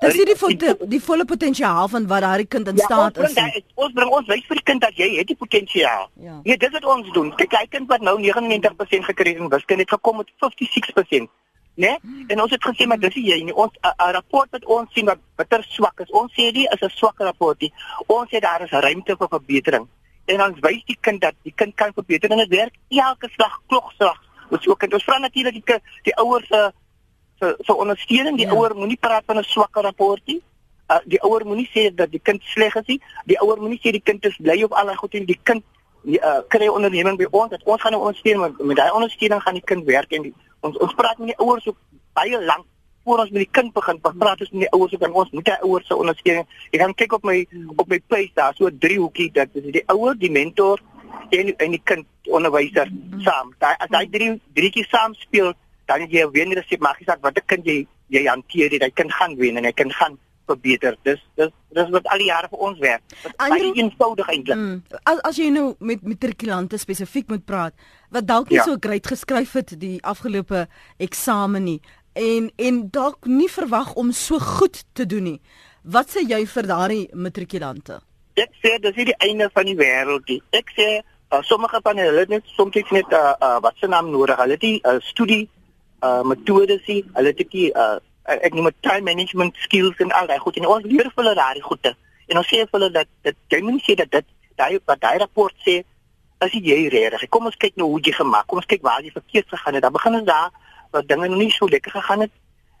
Dis 0.00 0.14
nie 0.14 0.24
die 0.28 0.36
volle 0.36 0.76
die 0.88 1.00
volle 1.02 1.24
potensiaal 1.24 1.88
van 1.88 2.06
wat 2.06 2.22
daai 2.22 2.44
kind 2.46 2.68
in 2.68 2.76
ja, 2.76 2.84
staat 2.84 3.18
ons 3.18 3.28
is. 3.28 3.34
bring, 3.34 3.52
die- 3.52 3.64
ons 3.74 3.92
bring 3.92 4.10
ons 4.10 4.26
wys 4.28 4.44
vir 4.46 4.56
die 4.60 4.66
kind 4.70 4.80
dat 4.80 4.94
jy 4.96 5.08
het 5.16 5.26
die 5.26 5.36
potensiaal. 5.36 6.10
Ja. 6.22 6.40
Ja, 6.44 6.56
dis 6.56 6.70
wat 6.70 6.84
ons 6.84 7.12
doen. 7.12 7.34
Kyk, 7.36 7.52
hy 7.52 7.66
kind 7.66 7.88
wat 7.88 8.00
nou 8.00 8.18
99% 8.20 9.04
gekry 9.04 9.34
het 9.34 9.42
in 9.42 9.48
wiskunde 9.48 9.82
het 9.82 9.90
gekom 9.90 10.16
met 10.16 10.30
56%. 10.38 11.28
Né? 11.78 11.96
Nee? 12.02 12.24
En 12.28 12.40
ons 12.42 12.50
het 12.50 12.62
gesê 12.62 12.86
maar 12.86 12.98
dis 12.98 13.14
jy 13.14 13.42
nie. 13.42 13.54
Ons 13.54 13.72
'n 13.82 14.12
rapport 14.12 14.50
wat 14.50 14.64
ons 14.64 14.92
sien 14.92 15.06
wat 15.06 15.18
bitter 15.36 15.64
swak 15.68 16.00
is. 16.00 16.10
Ons 16.10 16.32
sê 16.32 16.52
nie 16.52 16.66
is 16.72 16.80
'n 16.82 16.90
swak 16.90 17.18
rapport 17.18 17.60
nie. 17.60 17.72
Ons 18.06 18.28
sê 18.30 18.40
daar 18.40 18.62
is 18.62 18.70
ruimte 18.70 19.16
vir 19.16 19.28
verbetering. 19.28 19.88
En 20.26 20.42
ons 20.42 20.58
wys 20.60 20.84
die 20.84 20.98
kind 21.00 21.20
dat 21.20 21.34
die 21.42 21.52
kind 21.56 21.74
kan 21.74 21.92
verbeter 21.92 22.30
en 22.30 22.38
dit 22.38 22.48
werk 22.48 22.74
elke 22.88 23.28
slag 23.34 23.60
klokslag. 23.66 24.18
Ons 24.50 24.66
ook 24.68 24.82
en 24.82 24.92
ons 24.92 25.04
vra 25.04 25.18
natuurlik 25.18 25.66
die 25.66 25.78
die 26.02 26.16
ouers 26.16 26.46
se 26.46 26.72
se 27.40 27.56
se 27.60 27.74
ondersteuning. 27.76 28.36
Die 28.36 28.46
Ja. 28.46 28.52
ouer 28.52 28.74
moenie 28.74 28.96
praat 29.00 29.22
van 29.26 29.36
'n 29.38 29.42
swakker 29.44 29.82
rapport 29.82 30.22
nie. 30.26 30.42
Uh, 30.90 30.96
die 31.04 31.20
ouer 31.22 31.44
moenie 31.46 31.68
sê 31.74 31.94
dat 31.94 32.10
die 32.10 32.20
kind 32.22 32.42
sleg 32.42 32.74
is 32.74 32.86
nie. 32.86 33.00
Die 33.26 33.38
ouer 33.40 33.58
moenie 33.60 33.78
sê 33.78 33.90
die 33.92 34.00
kind 34.02 34.24
is 34.24 34.36
bly 34.36 34.62
op 34.62 34.72
allerlei 34.72 34.96
goed 34.96 35.14
en 35.14 35.24
die 35.26 35.38
kind 35.42 35.62
die, 36.02 36.18
uh, 36.20 36.40
kry 36.48 36.68
onderneming 36.68 37.18
by 37.18 37.26
ons 37.30 37.50
dat 37.50 37.62
ons 37.64 37.80
gaan 37.82 37.92
hom 37.92 38.02
ondersteun 38.02 38.38
maar 38.38 38.52
met 38.58 38.76
daai 38.76 38.90
ondersteuning 38.90 39.42
gaan 39.42 39.54
die 39.54 39.62
kind 39.64 39.84
werk 39.84 40.12
en 40.12 40.22
die, 40.22 40.34
ons 40.60 40.76
ons 40.78 40.94
praat 40.94 41.18
met 41.18 41.26
die 41.26 41.36
ouers 41.38 41.66
ook 41.68 41.76
baie 42.14 42.40
lank 42.44 42.64
voor 43.04 43.18
ons 43.18 43.30
met 43.30 43.38
die 43.42 43.50
kind 43.50 43.72
begin 43.72 44.00
pa- 44.00 44.12
praat 44.18 44.40
ons 44.40 44.50
met 44.50 44.60
die 44.60 44.70
ouers 44.70 44.94
ook 44.94 45.02
en 45.02 45.12
ons 45.12 45.30
moet 45.30 45.44
die 45.44 45.60
ouers 45.62 45.86
se 45.86 45.96
ondersteuning. 45.96 46.46
Jy 46.70 46.78
gaan 46.78 46.94
kyk 46.94 47.12
op 47.12 47.24
my 47.24 47.46
op 47.76 47.88
my 47.88 48.00
page 48.06 48.30
daar 48.34 48.54
so 48.54 48.66
'n 48.66 48.78
driehoekie 48.78 49.30
dat 49.32 49.48
is 49.54 49.62
die 49.72 49.82
ouer, 49.86 50.14
die 50.18 50.30
mentor 50.30 50.80
en 51.30 51.56
en 51.56 51.70
die 51.70 51.82
kind 51.84 52.06
onderwyser 52.30 52.88
saam. 53.18 53.54
Daai 53.58 53.74
as 53.78 53.88
daai 53.88 54.08
drie 54.10 54.40
drietjies 54.54 54.88
saam 54.88 55.14
speel 55.14 55.52
dan 55.88 56.06
jy 56.06 56.24
'n 56.24 56.32
wenresep 56.32 56.80
maar 56.80 56.96
gesê 57.00 57.18
wat 57.20 57.36
'n 57.36 57.46
kind 57.46 57.66
jy 57.66 57.86
jy 58.08 58.24
hanteer 58.26 58.70
dit 58.70 58.82
hy 58.82 58.90
kind 58.90 59.12
gaan 59.12 59.36
wen 59.36 59.56
en 59.56 59.64
hy 59.64 59.72
kind 59.72 59.92
gaan 59.92 60.18
verbeter. 60.48 60.96
Dis 61.04 61.20
dis 61.36 61.52
dis 61.76 61.90
wat 61.92 62.06
al 62.12 62.18
die 62.22 62.30
jare 62.30 62.48
vir 62.48 62.58
ons 62.58 62.78
werk. 62.78 63.02
Dit 63.22 63.36
Baie 63.36 63.72
eenvoudig 63.74 64.28
eintlik. 64.32 64.56
Mm. 64.56 64.82
As 65.04 65.20
as 65.28 65.36
jy 65.36 65.50
nou 65.52 65.74
met 65.80 66.02
matrikulante 66.02 66.78
spesifiek 66.80 67.28
moet 67.28 67.44
praat 67.44 67.74
wat 68.10 68.26
dalk 68.26 68.48
nie 68.50 68.56
Ja. 68.58 68.64
so 68.64 68.76
great 68.80 69.06
geskryf 69.06 69.52
het 69.52 69.74
die 69.80 69.98
afgelope 70.02 70.66
eksamen 70.98 71.64
nie 71.64 71.80
en 72.14 72.50
en 72.56 72.88
dalk 72.90 73.26
nie 73.26 73.48
verwag 73.48 73.94
om 73.94 74.12
so 74.12 74.38
goed 74.38 74.84
te 74.92 75.06
doen 75.06 75.22
nie. 75.24 75.40
Wat 75.82 76.10
sê 76.10 76.24
jy 76.28 76.46
vir 76.46 76.66
daardie 76.66 77.08
matrikulante? 77.14 78.00
Ek 78.38 78.50
sê 78.62 78.78
dis 78.80 78.96
nie 78.96 79.04
die 79.04 79.18
einde 79.18 79.50
van 79.54 79.64
die 79.64 79.76
wêreld 79.76 80.28
nie. 80.28 80.42
Ek 80.52 80.70
sê 80.76 80.88
uh, 81.32 81.42
sommige 81.42 81.80
van 81.82 81.98
hulle 81.98 82.24
het 82.24 82.28
net 82.28 82.44
soms 82.56 82.74
net 82.74 83.12
uh, 83.12 83.34
uh, 83.40 83.58
wat 83.60 83.74
se 83.80 83.86
naam 83.86 84.10
nodig. 84.10 84.36
Hulle 84.36 84.56
het 84.58 84.60
die 84.60 84.80
uh, 84.84 84.98
studie 85.00 85.48
uh, 86.02 86.22
metodes 86.22 86.86
nie. 86.86 87.02
Hulle 87.14 87.32
het 87.34 87.50
die 87.52 87.68
uh, 87.74 87.98
ek 88.28 88.54
noem 88.54 88.70
dit 88.70 88.82
time 88.84 89.06
management 89.08 89.56
skills 89.64 90.00
en 90.04 90.12
al 90.12 90.28
daai 90.28 90.38
goed 90.38 90.56
en 90.60 90.66
ons 90.68 90.84
leer 90.84 91.08
vir 91.08 91.22
hulle 91.22 91.36
daai 91.38 91.60
goede. 91.64 91.94
En 92.28 92.40
ons 92.40 92.48
sê 92.48 92.64
vir 92.64 92.76
hulle 92.76 92.90
dat 92.94 93.08
dit 93.26 93.36
jy 93.54 93.62
moet 93.64 93.78
nie 93.78 93.86
sê 93.86 93.96
dat 93.98 94.10
dit 94.12 94.26
daai 94.60 94.78
wat 94.90 95.00
daai 95.00 95.18
rapport 95.22 95.54
sê 95.66 95.80
as 96.44 96.52
jy 96.54 96.88
regtig. 96.92 97.28
Kom 97.34 97.48
ons 97.50 97.56
kyk 97.56 97.78
nou 97.80 97.88
hoe 97.94 98.02
jy 98.04 98.12
gemaak. 98.14 98.46
Kom 98.46 98.60
ons 98.60 98.68
kyk 98.70 98.84
waar 98.86 99.02
jy 99.02 99.10
verkeerd 99.14 99.48
gegaan 99.48 99.78
het. 99.78 99.82
Dan 99.82 99.96
begin 99.96 100.20
ons 100.20 100.28
daar 100.28 100.50
wat 100.94 101.08
dinge 101.08 101.28
nog 101.28 101.40
nie 101.40 101.50
so 101.54 101.68
lekker 101.68 101.92
gegaan 101.98 102.26
het. 102.26 102.34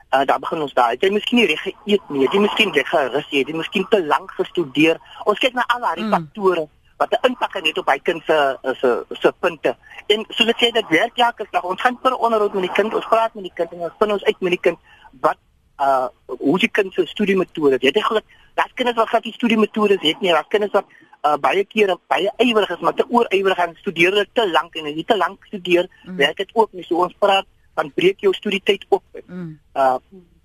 Uh, 0.08 0.24
daar 0.24 0.38
begin 0.40 0.62
ons 0.64 0.74
daar. 0.74 0.94
Het 0.94 1.02
Jy 1.04 1.10
miskien 1.12 1.40
nie 1.40 1.48
reg 1.50 1.62
geëet 1.66 2.12
nie. 2.14 2.28
Jy 2.32 2.40
miskien 2.40 2.72
reg 2.72 2.88
gerus 2.88 3.26
nie. 3.30 3.42
Het 3.42 3.50
Jy 3.52 3.56
miskien 3.58 3.88
te 3.90 4.00
lank 4.04 4.30
gestudeer. 4.38 5.00
Ons 5.28 5.42
kyk 5.42 5.56
na 5.58 5.66
al 5.68 5.84
daai 5.84 6.04
mm. 6.04 6.14
faktore 6.14 6.68
wat 6.98 7.10
'n 7.12 7.26
impak 7.26 7.54
het 7.54 7.78
op 7.78 7.86
hy 7.86 7.98
kind 7.98 8.22
se 8.24 8.58
se 8.80 9.04
se 9.10 9.32
punte. 9.40 9.76
En 10.06 10.24
soos 10.28 10.48
ek 10.48 10.58
sê 10.60 10.70
dit 10.72 10.88
werk 10.88 11.18
elke 11.18 11.46
dag. 11.50 11.64
Ons 11.64 11.80
gaan 11.80 11.98
vir 12.02 12.10
'n 12.10 12.22
onderhoud 12.24 12.54
met 12.54 12.62
die 12.62 12.72
kind. 12.72 12.94
Ons 12.94 13.06
praat 13.06 13.34
met 13.34 13.44
die 13.44 13.52
kind 13.54 13.72
en 13.72 13.80
ons 13.80 13.98
vind 13.98 14.12
ons 14.12 14.24
uit 14.24 14.40
met 14.40 14.50
die 14.50 14.60
kind 14.60 14.78
wat 15.20 15.38
uh 15.80 16.08
hoe 16.26 16.58
die 16.58 16.70
kind 16.70 16.92
se 16.92 17.06
studiemetodes. 17.06 17.80
Jy 17.80 17.90
het 17.94 18.04
geluk 18.04 18.24
daar's 18.54 18.74
kinders 18.74 18.96
wat 18.96 19.08
glad 19.08 19.24
nie 19.24 19.32
studiemetodes 19.32 20.00
het 20.00 20.20
nie. 20.20 20.32
Daar's 20.32 20.48
kinders 20.48 20.72
wat 20.72 20.84
uh, 21.24 21.36
baie 21.36 21.64
kere 21.64 21.98
baie 22.06 22.32
ywerig 22.36 22.70
is, 22.70 22.80
maar 22.80 22.94
te 22.94 23.06
oorywerig 23.08 23.58
en 23.58 23.76
studeer 23.76 24.10
hulle 24.10 24.26
te 24.32 24.50
lank 24.50 24.74
en 24.74 24.86
as 24.86 24.94
jy 24.94 25.04
te 25.04 25.16
lank 25.16 25.44
studeer, 25.46 25.88
Mm. 25.88 26.10
mm. 26.10 26.16
werk 26.16 26.36
dit 26.36 26.50
ook 26.54 26.72
nie. 26.72 26.84
So 26.84 27.02
ons 27.02 27.14
praat 27.18 27.46
van 27.74 27.92
breek 27.94 28.20
jou 28.20 28.32
studietyd 28.34 28.86
op. 28.88 29.02
Mm. 29.26 29.58
Uh 29.74 29.96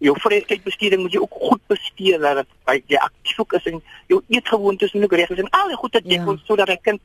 jou 0.03 0.13
vrye 0.19 0.43
tydbesteding 0.49 1.01
moet 1.05 1.13
jy 1.15 1.23
ook 1.23 1.39
goed 1.47 1.61
bestee 1.71 2.19
dat 2.19 2.45
jy 2.91 2.99
aktief 2.99 3.57
is 3.59 3.71
en 3.71 3.81
jou 4.11 4.21
eetgewoontes 4.29 4.93
moet 4.93 5.03
ook 5.07 5.17
reg 5.21 5.29
is 5.37 5.39
en 5.45 5.49
al 5.55 5.67
die 5.71 5.79
goed 5.79 5.93
wat 5.99 6.03
jy 6.05 6.19
Ja. 6.19 6.23
kon 6.27 6.39
sodat 6.47 6.67
hy 6.67 6.77
kind 6.83 6.99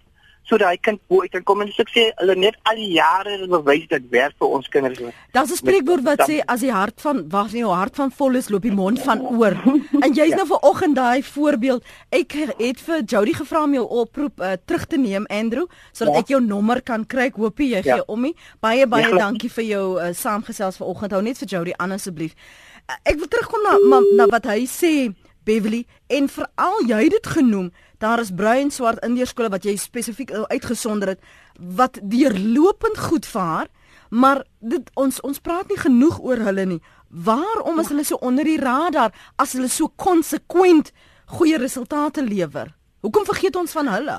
sodat 0.49 0.71
hy 0.71 0.77
kind 0.81 1.01
bo 1.11 1.21
uit 1.21 1.31
kan 1.31 1.43
kom 1.45 1.61
en 1.61 1.69
so 1.73 1.83
ek 1.85 1.91
sê 1.93 2.03
hulle 2.17 2.35
net 2.41 2.55
al 2.65 2.77
die 2.81 2.93
jare 2.95 3.35
bewys 3.53 3.83
dit 3.91 4.03
werk 4.11 4.33
vir 4.41 4.49
ons 4.49 4.69
kinders. 4.73 4.99
Daar's 5.37 5.51
'n 5.53 5.57
spreekwoord 5.61 6.03
wat 6.07 6.21
sê 6.25 6.41
as 6.47 6.61
die 6.61 6.73
hart 6.73 7.01
van 7.05 7.29
wag 7.29 7.53
nie 7.53 7.61
jou 7.61 7.71
hart 7.75 7.95
van 7.97 8.11
vol 8.11 8.35
is 8.35 8.49
loop 8.49 8.63
die 8.63 8.73
mond 8.73 8.99
van 9.03 9.21
oor. 9.21 9.53
En 10.05 10.13
jy's 10.15 10.29
Ja. 10.31 10.37
nou 10.37 10.47
vanoggend 10.47 10.97
daai 10.97 11.23
voorbeeld. 11.23 11.85
Ek 12.11 12.33
het 12.33 12.81
vir 12.81 13.03
Jody 13.05 13.33
gevra 13.35 13.63
om 13.65 13.75
jou 13.75 13.87
oproep 13.89 14.41
uh, 14.41 14.53
terug 14.65 14.87
te 14.87 14.97
neem 14.97 15.27
Andrew 15.29 15.67
sodat 15.93 16.15
Ja. 16.15 16.21
ek 16.21 16.29
jou 16.29 16.41
nommer 16.41 16.81
kan 16.83 17.07
kry. 17.07 17.27
Ek 17.27 17.35
hoop 17.37 17.59
jy 17.59 17.67
Ja. 17.69 17.83
gee 17.83 18.07
om 18.07 18.21
nie. 18.23 18.35
Baie 18.61 18.87
baie 18.87 19.09
Ja. 19.09 19.19
dankie 19.19 19.51
vir 19.51 19.65
jou 19.65 20.01
uh, 20.01 20.15
saamgesels 20.15 20.77
vanoggend. 20.79 21.13
Hou 21.13 21.23
net 21.23 21.37
vir 21.39 21.49
Jody 21.49 21.73
aan 21.77 21.93
asseblief. 21.93 22.33
Ek 22.89 23.19
wil 23.21 23.29
terugkom 23.29 23.61
na 23.67 23.75
ma, 23.85 23.99
na 24.17 24.27
wat 24.33 24.47
hy 24.49 24.63
sê 24.65 24.93
Beverly 25.45 25.83
en 26.09 26.29
veral 26.33 26.87
jy 26.89 27.01
het 27.03 27.15
dit 27.19 27.27
genoem. 27.37 27.67
Daar 28.01 28.23
is 28.23 28.31
bruin 28.33 28.71
swart 28.73 29.03
indeerskole 29.05 29.51
wat 29.53 29.67
jy 29.69 29.75
spesifiek 29.77 30.33
uitgesonder 30.49 31.13
het 31.13 31.27
wat 31.77 31.99
deurlopend 32.01 32.97
goed 33.11 33.29
vaar, 33.29 33.69
maar 34.09 34.41
dit 34.61 34.89
ons 34.97 35.21
ons 35.21 35.41
praat 35.45 35.69
nie 35.69 35.77
genoeg 35.81 36.17
oor 36.25 36.41
hulle 36.49 36.65
nie. 36.71 36.81
Waarom 37.09 37.83
is 37.83 37.93
hulle 37.93 38.07
so 38.09 38.17
onder 38.25 38.49
die 38.49 38.57
radar 38.61 39.13
as 39.37 39.53
hulle 39.53 39.69
so 39.69 39.93
konsekwent 40.01 40.93
goeie 41.37 41.61
resultate 41.61 42.25
lewer? 42.25 42.73
Hoekom 43.05 43.29
vergeet 43.29 43.57
ons 43.57 43.77
van 43.77 43.93
hulle? 43.99 44.19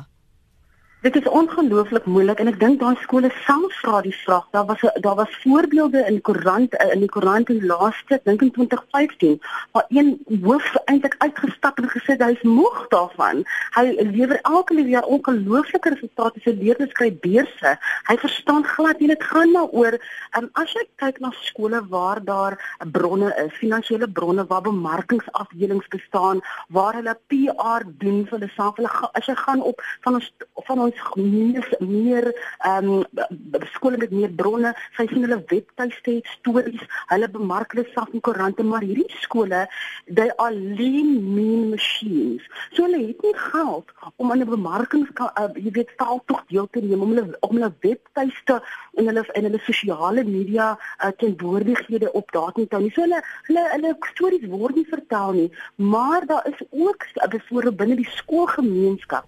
Dit 1.02 1.16
is 1.16 1.28
ongelooflik 1.28 2.06
moeilik 2.06 2.42
en 2.44 2.50
ek 2.52 2.58
dink 2.60 2.82
daai 2.82 2.98
skole 3.00 3.30
self 3.46 3.76
vra 3.80 4.02
die 4.04 4.16
vraag. 4.26 4.50
Daar 4.52 4.66
was 4.68 4.82
daar 5.00 5.16
was 5.16 5.36
voorbeelde 5.44 6.02
in 6.10 6.18
koerant 6.28 6.74
eh, 6.76 6.90
in 6.92 7.06
die 7.06 7.08
koerant 7.10 7.48
in 7.50 7.62
laaste 7.66 8.18
dink 8.26 8.42
in 8.44 8.52
2015 8.52 9.38
waar 9.72 9.86
een 9.96 10.10
hoof 10.44 10.68
eintlik 10.92 11.16
uitgestap 11.24 11.80
en 11.80 11.88
gesê 11.94 12.18
hy 12.20 12.34
is 12.36 12.44
moeg 12.44 12.82
daarvan. 12.92 13.46
Hy 13.78 13.86
lewer 14.10 14.42
elke 14.42 14.76
liewe 14.76 14.92
jaar 14.98 15.08
ongelooflike 15.08 15.94
resultate 15.94 16.44
sy 16.44 16.52
leerders 16.58 16.92
kry 17.00 17.08
beurse. 17.24 17.72
Hy 18.12 18.18
verstaan 18.26 18.68
glad 18.68 19.00
nie 19.00 19.08
dit 19.14 19.24
gaan 19.32 19.56
maar 19.56 19.72
oor 19.72 19.96
um, 20.36 20.52
as 20.60 20.76
jy 20.76 20.84
kyk 21.00 21.24
na 21.24 21.32
skole 21.46 21.80
waar 21.96 22.20
daar 22.28 22.60
bronne 22.92 23.32
is, 23.46 23.56
finansiële 23.62 24.12
bronne 24.20 24.44
waar 24.52 24.68
bemarkingsafdelings 24.68 25.88
bestaan 25.96 26.44
waar 26.68 27.00
hulle 27.00 27.16
PR 27.32 27.88
doen 28.04 28.26
vir 28.28 28.36
hulle 28.42 28.54
self. 28.60 28.76
Hulle 28.84 28.92
as 29.16 29.32
jy 29.32 29.40
gaan 29.46 29.64
op 29.64 29.80
van 30.04 30.20
ons 30.20 30.32
van 30.68 30.88
ons 30.89 30.89
ons 30.90 31.00
meer 31.16 31.66
meer 31.80 32.30
ehm 32.66 32.90
um, 32.90 33.06
skole 33.74 33.98
met 34.02 34.12
meer 34.12 34.32
bronne, 34.42 34.74
sy 34.98 35.06
sien 35.10 35.26
hulle 35.26 35.40
webtuiste 35.52 36.18
het 36.18 36.30
stories, 36.38 36.84
hulle 37.12 37.30
bemark 37.32 37.76
hulle 37.76 37.88
self 37.94 38.14
in 38.14 38.24
koerante, 38.26 38.64
maar 38.64 38.86
hierdie 38.86 39.08
skole, 39.24 39.66
they 40.08 40.30
are 40.38 40.54
lean 40.54 41.12
mean 41.36 41.70
machines. 41.70 42.46
So 42.74 42.88
hulle 42.88 43.02
het 43.08 43.24
nie 43.26 43.36
geld 43.52 43.94
om 44.18 44.32
aan 44.32 44.44
'n 44.44 44.50
bemarkings 44.50 45.10
uh, 45.20 45.48
jy 45.56 45.72
weet 45.78 45.96
taal 45.98 46.22
tog 46.26 46.44
deel 46.52 46.68
te 46.72 46.82
neem 46.82 47.02
om 47.02 47.14
hulle 47.14 47.38
om 47.46 47.56
hulle 47.56 47.72
webtuiste 47.86 48.60
en 48.98 49.10
hulle 49.12 49.26
en 49.38 49.48
hulle 49.48 49.62
sosiale 49.66 50.24
media 50.24 50.72
uh, 50.76 51.12
teenwoordighede 51.22 52.12
op 52.12 52.32
daardie 52.32 52.68
hou 52.70 52.82
nie. 52.82 52.94
So 52.96 53.06
hulle 53.06 53.22
hulle 53.48 53.66
hulle 53.74 53.96
stories 54.14 54.48
word 54.52 54.76
nie 54.80 54.88
vertel 54.90 55.36
nie, 55.40 55.50
maar 55.76 56.26
daar 56.26 56.48
is 56.48 56.62
ook 56.70 57.06
byvoorbeeld 57.30 57.78
binne 57.82 58.00
die 58.00 58.12
skoolgemeenskap. 58.20 59.28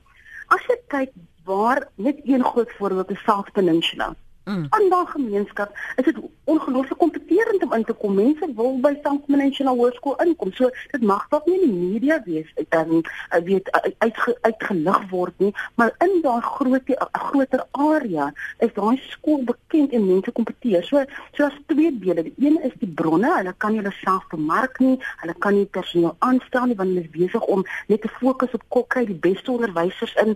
As 0.51 0.63
jy 0.67 0.77
kyk 0.91 1.11
waar 1.57 1.87
net 1.95 2.19
een 2.23 2.43
groot 2.43 2.71
voorbeeld 2.71 3.09
is 3.09 3.23
South 3.23 3.51
Peninsula. 3.51 4.15
Mm. 4.43 4.65
In 4.79 4.89
daai 4.89 5.05
gemeenskap 5.05 5.69
is 5.95 6.05
dit 6.05 6.17
ongelooflik 6.43 6.97
kompeterend 6.97 7.63
om 7.63 7.73
in 7.73 7.83
te 7.83 7.93
kom. 7.93 8.15
Mense 8.15 8.47
wil 8.55 8.79
by. 8.81 8.97
Mentioned 9.25 9.77
Hoërskool 9.77 10.15
inkom. 10.23 10.51
So 10.57 10.69
dit 10.91 11.03
mag 11.05 11.27
dalk 11.29 11.45
nie 11.45 11.59
in 11.61 11.69
die 11.69 11.89
media 11.91 12.17
wees 12.25 12.49
dan 12.73 13.03
uh, 13.03 13.41
weet 13.45 13.69
uitge, 13.97 14.33
uitgelig 14.41 14.99
word 15.09 15.37
nie, 15.37 15.51
maar 15.75 15.93
in 16.03 16.21
daai 16.23 16.41
groot 16.41 16.89
groter 17.11 17.63
area 17.71 18.31
is 18.59 18.73
daai 18.73 18.97
skool 19.11 19.43
bekend 19.45 19.93
en 19.93 20.07
mense 20.07 20.31
kompeteer. 20.31 20.83
So 20.89 21.05
so 21.37 21.45
as 21.45 21.59
twee 21.69 21.93
dele. 21.99 22.23
Die 22.23 22.33
een 22.47 22.57
is 22.65 22.73
die 22.81 22.89
bronne. 22.89 23.29
Hulle 23.37 23.53
kan 23.57 23.77
hulle 23.77 23.93
self 24.01 24.25
bemark 24.33 24.79
nie. 24.79 24.97
Hulle 25.21 25.37
kan 25.37 25.55
nie 25.59 25.69
personeel 25.69 26.15
aanstel 26.19 26.71
nie 26.71 26.79
want 26.81 26.95
hulle 26.95 27.05
is 27.05 27.13
besig 27.13 27.45
om 27.45 27.65
net 27.87 28.01
te 28.01 28.09
fokus 28.17 28.57
op 28.57 28.65
kokry 28.73 29.05
die 29.05 29.19
beste 29.29 29.53
onderwysers 29.53 30.17
in 30.25 30.33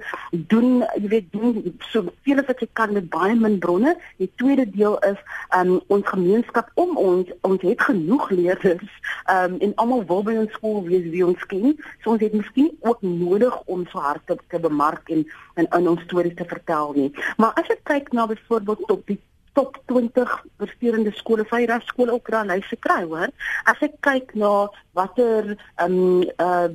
doen, 0.52 0.86
jy 1.02 1.10
weet, 1.10 1.32
doen 1.34 1.76
so 1.90 2.06
veel 2.28 2.44
as 2.44 2.50
wat 2.52 2.62
jy 2.62 2.70
kan 2.78 2.94
met 2.94 3.10
baie 3.10 3.36
min 3.36 3.58
bronne 3.60 3.95
Die 4.18 4.32
tweede 4.36 4.70
deel 4.70 4.98
is 5.00 5.20
um 5.58 5.82
ons 5.88 6.08
gemeenskap 6.08 6.72
om 6.74 6.98
ons 6.98 7.32
ons 7.42 7.62
het 7.62 7.82
genoeg 7.82 8.30
leerders 8.30 9.00
um 9.32 9.58
en 9.60 9.76
almal 9.76 10.06
wil 10.06 10.24
by 10.24 10.38
ons 10.44 10.56
skool 10.58 10.84
wees 10.88 11.08
wie 11.14 11.26
ons 11.26 11.46
ken. 11.52 11.76
So 12.04 12.16
ons 12.16 12.24
het 12.24 12.34
miskien 12.34 12.72
ook 12.80 13.02
nodig 13.02 13.62
om 13.66 13.86
so 13.92 14.00
hard 14.00 14.26
te, 14.26 14.38
te 14.50 14.60
bemark 14.60 15.10
en 15.10 15.26
en 15.56 15.70
in 15.80 15.88
ons 15.90 16.02
stories 16.08 16.36
te 16.36 16.46
vertel 16.48 16.94
nie. 16.96 17.12
Maar 17.38 17.56
as 17.62 17.72
jy 17.72 17.80
kyk 17.84 18.12
na 18.12 18.28
byvoorbeeld 18.28 18.92
op 18.92 19.08
die 19.08 19.20
top 19.56 19.78
20 19.92 20.28
versterende 20.62 21.12
skole, 21.16 21.46
vyra 21.50 21.80
skole 21.88 22.12
ook 22.12 22.30
daar 22.32 22.48
lyse 22.50 22.78
kry, 22.84 23.02
hoor. 23.08 23.32
As 23.72 23.82
ek 23.86 23.98
kyk 24.06 24.34
na 24.40 24.52
watter 24.98 25.56
ehm 25.56 25.96
um, 25.96 26.24
uh 26.44 26.68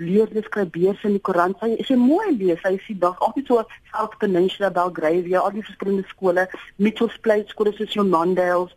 leerders 0.00 0.48
kry 0.52 0.66
beurse 0.76 1.06
in 1.08 1.18
die 1.18 1.24
koerant, 1.28 1.60
sy 1.60 1.76
is 1.76 1.92
mooi 1.96 2.30
lees. 2.36 2.60
Sy 2.64 2.76
sien 2.86 3.00
dalk 3.02 3.20
altyd 3.24 3.52
so 3.52 3.64
South 3.92 4.16
Peninsula, 4.22 4.72
Belgravia, 4.74 5.42
al 5.44 5.56
die 5.56 5.66
verskillende 5.66 6.08
skole, 6.12 6.48
Mitchells 6.76 7.18
Plain 7.24 7.44
skole 7.52 7.74
soos 7.76 7.98
Mondale's 8.00 8.74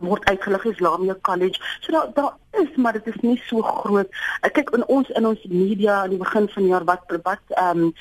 word 0.00 0.24
uitgelig 0.28 0.64
Islamia 0.64 1.16
College. 1.22 1.60
So 1.80 1.92
daar 1.92 2.10
daar 2.14 2.36
is 2.60 2.76
maar 2.76 2.92
dit 2.92 3.06
is 3.06 3.20
nie 3.22 3.36
so 3.46 3.62
groot. 3.62 4.08
Ek 4.46 4.54
kyk 4.58 4.70
in 4.76 4.86
ons 4.86 5.08
in 5.18 5.26
ons 5.26 5.44
media 5.48 6.00
aan 6.02 6.14
die 6.14 6.20
begin 6.20 6.48
van 6.54 6.62
die 6.62 6.72
jaar 6.72 6.86
wat 6.88 7.16
wat 7.22 7.56
ehm 7.56 7.84
um, 7.86 7.92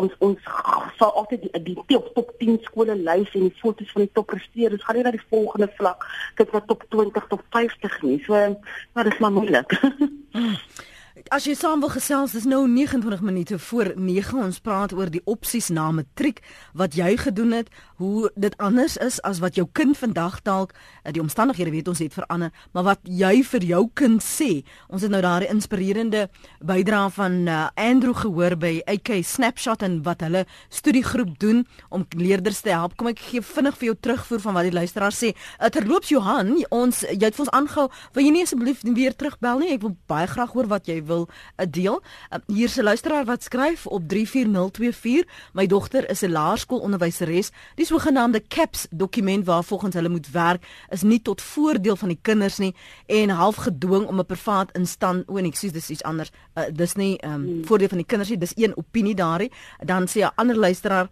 ons 0.00 0.16
ons 0.18 0.48
sal 0.98 1.12
altyd 1.12 1.46
die, 1.46 1.62
die 1.70 1.76
top 1.86 2.10
top 2.14 2.32
10 2.38 2.58
skole 2.68 2.96
lys 2.96 3.34
en 3.34 3.48
die 3.48 3.60
fotos 3.60 3.92
van 3.92 4.06
die 4.06 4.14
top 4.14 4.30
presteerders. 4.32 4.84
Gaan 4.84 5.00
nie 5.00 5.06
na 5.06 5.14
die 5.14 5.28
volgende 5.30 5.70
vlak 5.78 6.08
kyk 6.40 6.56
wat 6.56 6.66
top 6.70 6.88
20 6.96 7.30
tot 7.30 7.46
50 7.50 8.02
nie. 8.02 8.18
So 8.26 8.34
maar 8.92 9.04
dit 9.04 9.12
is 9.12 9.22
maar 9.22 9.32
moeilik. 9.32 9.78
As 11.32 11.46
jy 11.48 11.54
saam 11.56 11.80
wil 11.80 11.88
gesels, 11.88 12.34
dis 12.36 12.44
nou 12.44 12.66
29 12.68 13.22
minute 13.24 13.56
voor 13.58 13.94
9. 13.96 14.42
Ons 14.44 14.58
praat 14.60 14.92
oor 14.92 15.08
die 15.08 15.22
opsies 15.24 15.70
na 15.72 15.86
matriek 15.88 16.42
wat 16.76 16.98
jy 16.98 17.14
gedoen 17.16 17.54
het, 17.56 17.70
hoe 17.96 18.28
dit 18.36 18.52
anders 18.60 18.98
is 19.00 19.16
as 19.24 19.40
wat 19.40 19.56
jou 19.56 19.64
kind 19.72 19.96
vandag 19.96 20.42
dalk 20.44 20.74
eh, 20.74 21.14
die 21.16 21.22
omstandighede 21.22 21.72
weet 21.72 21.88
ons 21.88 22.02
het 22.04 22.12
verander, 22.12 22.52
maar 22.76 22.84
wat 22.90 23.00
jy 23.08 23.40
vir 23.46 23.64
jou 23.64 23.80
kind 23.96 24.20
sê. 24.20 24.66
Ons 24.92 25.06
het 25.06 25.14
nou 25.14 25.22
daardie 25.24 25.48
inspirerende 25.48 26.26
bydrae 26.60 27.08
van 27.16 27.38
uh, 27.48 27.62
Andrew 27.80 28.12
gehoor 28.20 28.58
by 28.60 28.74
AK 28.90 29.22
Snapshot 29.24 29.86
en 29.86 30.02
wat 30.04 30.26
hulle 30.26 30.44
studiegroep 30.68 31.38
doen 31.40 31.64
om 31.88 32.04
leerders 32.18 32.60
te 32.66 32.74
help. 32.74 32.98
Kom 33.00 33.08
ek 33.14 33.24
gee 33.30 33.40
vinnig 33.40 33.80
vir 33.80 33.92
jou 33.92 33.96
terugvoer 34.08 34.44
van 34.44 34.58
wat 34.58 34.68
die 34.68 34.76
luisteraar 34.76 35.16
sê. 35.16 35.32
Uh, 35.56 35.72
terloops 35.72 36.12
Johan, 36.12 36.52
ons 36.68 37.00
jy 37.08 37.22
het 37.24 37.38
vir 37.38 37.46
ons 37.46 37.54
aangehou, 37.62 37.88
wil 38.12 38.28
jy 38.28 38.36
nie 38.36 38.44
asseblief 38.44 38.84
weer 38.92 39.16
terugbel 39.16 39.64
nie? 39.64 39.72
Ek 39.78 39.86
wil 39.88 39.96
baie 40.10 40.28
graag 40.28 40.52
hoor 40.52 40.68
wat 40.76 40.90
jy 40.90 41.00
wil 41.00 41.13
wil 41.14 41.28
uh, 41.28 41.66
deel. 41.70 42.02
Uh, 42.30 42.38
hier 42.46 42.64
is 42.64 42.76
'n 42.76 42.82
luisteraar 42.82 43.24
wat 43.24 43.42
skryf 43.42 43.86
op 43.86 44.02
34024. 44.08 45.24
My 45.52 45.66
dogter 45.66 46.10
is 46.10 46.22
'n 46.22 46.30
laerskoolonderwyseres. 46.30 47.50
Die 47.74 47.86
sogenaamde 47.86 48.42
CAPS 48.48 48.86
dokument 48.90 49.44
waar 49.44 49.64
volgens 49.64 49.94
hulle 49.94 50.08
moet 50.08 50.30
werk 50.30 50.66
is 50.90 51.02
nie 51.02 51.22
tot 51.22 51.42
voordeel 51.42 51.96
van 51.96 52.08
die 52.08 52.18
kinders 52.22 52.58
nie 52.58 52.74
en 53.06 53.28
half 53.28 53.56
gedwing 53.56 54.06
om 54.06 54.18
'n 54.18 54.26
privaat 54.26 54.72
instand 54.72 55.28
o 55.28 55.34
nee, 55.34 55.50
ek 55.50 55.56
sê 55.56 55.70
dis 55.72 55.90
iets 55.90 56.02
anders. 56.02 56.30
Uh, 56.54 56.64
dis 56.72 56.94
nie 56.94 57.18
um, 57.24 57.62
voordeel 57.64 57.88
van 57.88 57.98
die 57.98 58.06
kinders 58.06 58.30
nie. 58.30 58.38
Dis 58.38 58.56
een 58.56 58.76
opinie 58.76 59.14
daarin. 59.14 59.50
Dan 59.84 60.06
sê 60.06 60.20
'n 60.20 60.32
ander 60.34 60.56
luisteraar 60.56 61.08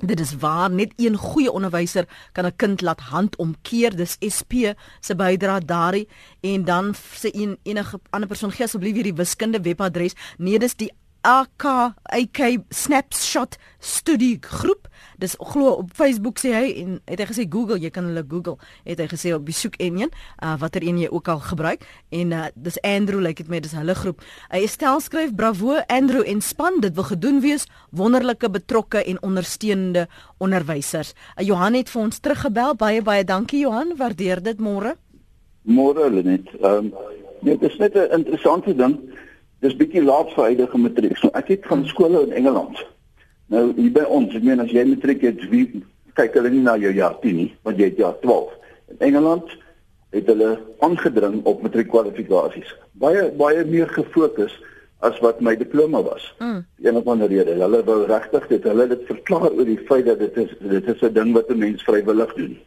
Dit 0.00 0.20
is 0.20 0.36
waar 0.36 0.70
net 0.70 0.92
een 0.96 1.16
goeie 1.16 1.52
onderwyser 1.52 2.08
kan 2.32 2.46
'n 2.46 2.56
kind 2.56 2.80
laat 2.80 3.00
handomkeer. 3.00 3.96
Dis 3.96 4.16
SP 4.36 4.52
se 5.00 5.14
bydrae 5.14 5.64
daarin 5.64 6.08
en 6.40 6.64
dan 6.64 6.94
sê 6.94 7.28
een 7.32 7.58
enige 7.62 8.00
ander 8.10 8.28
persoon 8.28 8.52
gee 8.52 8.64
asseblief 8.64 8.94
hierdie 8.94 9.14
wiskunde 9.14 9.60
webadres. 9.60 10.14
Nee, 10.38 10.58
dis 10.58 10.74
die 10.76 10.92
AK 11.20 11.64
AK 12.02 12.38
snapshot 12.70 13.56
studie 13.78 14.38
groep. 14.40 14.88
Dis 15.20 15.34
glo 15.38 15.74
op 15.82 15.90
Facebook 15.92 16.38
sê 16.40 16.52
hy 16.54 16.68
en 16.80 16.94
het 17.04 17.20
hy 17.20 17.26
gesê 17.28 17.44
Google, 17.44 17.76
jy 17.80 17.90
kan 17.92 18.06
hulle 18.08 18.22
Google. 18.24 18.56
Het 18.88 19.02
hy 19.02 19.08
gesê 19.10 19.34
op 19.36 19.44
besoek 19.44 19.76
enjin, 19.84 20.08
uh, 20.40 20.54
watter 20.60 20.84
een 20.86 21.02
jy 21.02 21.10
ook 21.12 21.28
al 21.28 21.42
gebruik 21.44 21.84
en 22.16 22.32
uh, 22.32 22.46
dis 22.56 22.80
Andrew 22.80 23.20
like 23.20 23.42
dit 23.42 23.52
met 23.52 23.66
dis 23.66 23.76
hulle 23.76 23.94
groep. 23.94 24.24
Hy 24.48 24.64
stel 24.70 25.00
skryf 25.04 25.34
bravo 25.36 25.76
Andrew 25.92 26.24
en 26.24 26.40
span 26.40 26.80
dit 26.80 26.96
wil 26.96 27.08
gedoen 27.12 27.40
wees 27.44 27.68
wonderlike 27.92 28.48
betrokke 28.50 29.04
en 29.04 29.20
ondersteunende 29.22 30.08
onderwysers. 30.40 31.12
Uh, 31.36 31.44
Johan 31.44 31.76
het 31.76 31.92
vir 31.92 32.02
ons 32.06 32.20
teruggebel. 32.24 32.76
Baie 32.80 33.04
baie 33.04 33.24
dankie 33.28 33.66
Johan, 33.66 33.92
waardeer 34.00 34.40
dit 34.42 34.60
môre. 34.60 34.96
Môre 35.68 36.08
Lenet. 36.08 36.48
Ehm 36.62 36.88
um, 36.88 36.94
dit 37.40 37.62
is 37.62 37.76
net 37.76 37.94
'n 37.96 38.12
interessante 38.12 38.74
ding 38.76 38.96
dis 39.60 39.76
bietjie 39.76 40.02
laat 40.02 40.32
vir 40.34 40.50
huidige 40.50 40.78
matriek. 40.78 41.16
So 41.20 41.30
ek 41.38 41.52
het 41.54 41.66
van 41.68 41.84
skole 41.86 42.24
in 42.26 42.32
Engeland. 42.32 42.80
Nou 43.52 43.72
hier 43.76 43.92
by 43.92 44.06
ons, 44.08 44.34
ek 44.34 44.46
meen 44.46 44.62
as 44.62 44.72
jy 44.72 44.84
matriek 44.88 45.24
het, 45.26 45.42
wie 45.52 45.82
kyk 46.18 46.36
hulle 46.38 46.52
nie 46.52 46.62
na 46.64 46.76
jou 46.80 46.92
jaar 46.94 47.16
10 47.22 47.36
nie, 47.36 47.50
want 47.66 47.80
jy 47.80 47.90
het 47.90 48.00
jaar 48.00 48.16
12. 48.22 48.54
In 48.94 49.04
Engeland 49.10 49.52
het 50.14 50.26
hulle 50.26 50.56
aangedring 50.86 51.40
op 51.46 51.62
matriekkwalifikasies. 51.62 52.72
Baie 53.02 53.28
baie 53.38 53.64
meer 53.64 53.90
gefokus 53.94 54.56
as 55.06 55.18
wat 55.24 55.40
my 55.40 55.54
diploma 55.56 56.02
was. 56.04 56.24
Mm. 56.40 56.64
Een 56.82 56.96
of 56.96 57.06
ander 57.08 57.30
rede. 57.30 57.54
Hulle 57.60 57.82
wou 57.84 58.00
regtig 58.08 58.48
dit 58.50 58.66
hulle 58.68 58.88
dit 58.90 59.06
verklaar 59.08 59.48
oor 59.50 59.68
die 59.68 59.78
feit 59.88 60.08
dat 60.08 60.18
dit 60.20 60.36
is 60.44 60.56
dit 60.60 60.90
is 60.94 61.02
'n 61.02 61.12
ding 61.12 61.32
wat 61.32 61.50
'n 61.50 61.58
mens 61.58 61.82
vrywillig 61.82 62.34
doen. 62.34 62.58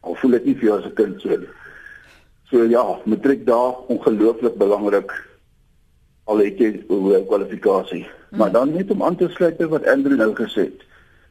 Al 0.00 0.14
voel 0.14 0.30
dit 0.30 0.44
nie 0.44 0.54
vir 0.54 0.64
jou 0.68 0.78
as 0.78 0.86
'n 0.86 0.94
kind 0.94 1.20
so 1.20 1.28
nie. 1.28 1.48
So 2.50 2.64
ja, 2.64 2.84
matriek 3.04 3.46
daar 3.46 3.74
ongelooflik 3.88 4.56
belangrik 4.56 5.12
al 6.28 6.42
het 6.44 6.60
jy 6.60 6.70
'n 6.76 6.84
hoë 6.88 7.24
kwalifikasie. 7.26 8.04
Hmm. 8.04 8.38
Maar 8.38 8.52
dan 8.52 8.72
net 8.72 8.90
om 8.90 9.02
aan 9.02 9.16
te 9.16 9.28
sluit 9.28 9.56
by 9.56 9.64
wat 9.64 9.86
Andrew 9.86 10.16
nou 10.16 10.32
gesê 10.34 10.68
het. 10.68 10.80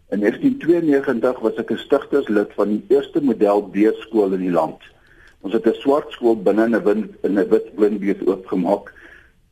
In 0.10 0.20
1992 0.20 1.40
was 1.40 1.56
ek 1.56 1.72
'n 1.72 1.78
stigterslid 1.78 2.54
van 2.56 2.68
die 2.70 2.84
eerste 2.88 3.22
model 3.22 3.62
B-skool 3.62 4.34
in 4.34 4.46
die 4.48 4.52
land. 4.52 4.82
Ons 5.42 5.54
het 5.54 5.68
'n 5.68 5.82
swart 5.84 6.12
skool 6.12 6.36
binne 6.36 6.68
'n 6.68 6.84
win 6.84 7.16
in 7.24 7.40
'n 7.40 7.50
wit 7.50 7.76
blindbees 7.76 8.26
oopgemaak 8.26 8.94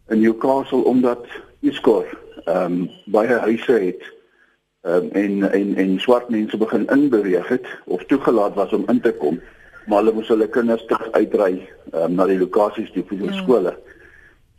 in 0.09 0.19
Newcastle 0.19 0.83
omdat 0.83 1.25
Iskor 1.61 2.05
ehm 2.45 2.71
um, 2.71 2.89
baie 3.05 3.37
huise 3.47 3.71
het 3.71 4.01
um, 4.81 5.09
en 5.11 5.51
en 5.51 5.75
en 5.75 5.99
swart 5.99 6.29
mense 6.29 6.57
begin 6.57 6.87
inbeweeg 6.87 7.47
het 7.47 7.65
of 7.85 8.05
toegelaat 8.05 8.53
was 8.53 8.73
om 8.73 8.83
in 8.87 9.01
te 9.01 9.11
kom 9.11 9.39
maar 9.85 9.97
hulle 10.01 10.13
moes 10.13 10.27
hulle 10.27 10.47
kinders 10.49 10.85
terug 10.85 11.11
uitry 11.11 11.67
um, 11.93 12.15
na 12.15 12.25
die 12.25 12.39
lokasies 12.39 12.91
toe 12.91 13.03
vir 13.09 13.17
die 13.17 13.29
hmm. 13.29 13.41
skole. 13.43 13.73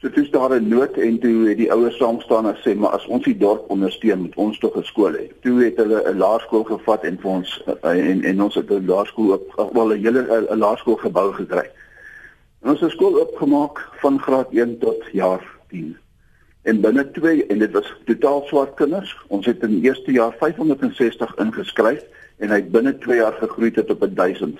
So 0.01 0.11
toe 0.11 0.25
staan 0.25 0.51
daar 0.51 0.61
'n 0.61 0.69
nood 0.69 0.97
en 0.97 1.19
toe 1.19 1.49
het 1.49 1.57
die 1.57 1.73
ouers 1.73 1.97
saam 1.97 2.21
staan 2.21 2.47
en 2.47 2.57
sê 2.57 2.77
maar 2.77 2.91
as 2.91 3.07
ons 3.07 3.25
die 3.25 3.37
dorp 3.37 3.71
ondersteun 3.71 4.23
met 4.23 4.35
ons 4.35 4.59
tog 4.59 4.77
'n 4.77 4.83
skool 4.83 5.13
hê. 5.13 5.33
Toe 5.41 5.65
het 5.65 5.77
hulle 5.77 6.03
'n 6.05 6.17
laerskool 6.17 6.65
gevat 6.65 7.03
en 7.03 7.19
vir 7.21 7.31
ons 7.31 7.63
eh, 7.83 8.11
en 8.11 8.25
en 8.25 8.43
ons 8.43 8.55
het 8.55 8.71
'n 8.71 8.87
laerskool 8.87 9.33
op 9.33 9.71
wel 9.73 9.93
'n 9.93 10.03
hele 10.05 10.47
'n 10.51 10.59
laerskool 10.59 10.97
gebou 10.97 11.33
gekry. 11.33 11.71
En 12.63 12.71
ons 12.71 12.81
het 12.81 12.91
'n 12.91 12.93
skool 12.93 13.21
oopgemaak 13.21 13.89
van 14.01 14.21
graad 14.21 14.49
1 14.53 14.79
tot 14.79 15.05
jaar 15.13 15.45
10. 15.69 15.97
En 16.63 16.81
binne 16.81 17.11
2 17.11 17.47
en 17.47 17.59
dit 17.59 17.73
was 17.73 17.95
totaal 18.05 18.43
swart 18.47 18.75
kinders. 18.75 19.17
Ons 19.27 19.47
het 19.47 19.63
in 19.63 19.71
die 19.71 19.83
eerste 19.83 20.13
jaar 20.13 20.35
560 20.39 21.37
ingeskryf 21.37 22.03
en 22.37 22.49
hy 22.49 22.55
het 22.55 22.71
binne 22.71 22.99
2 22.99 23.17
jaar 23.17 23.33
gegroei 23.33 23.71
tot 23.71 23.91
op 23.91 24.17
1000. 24.17 24.59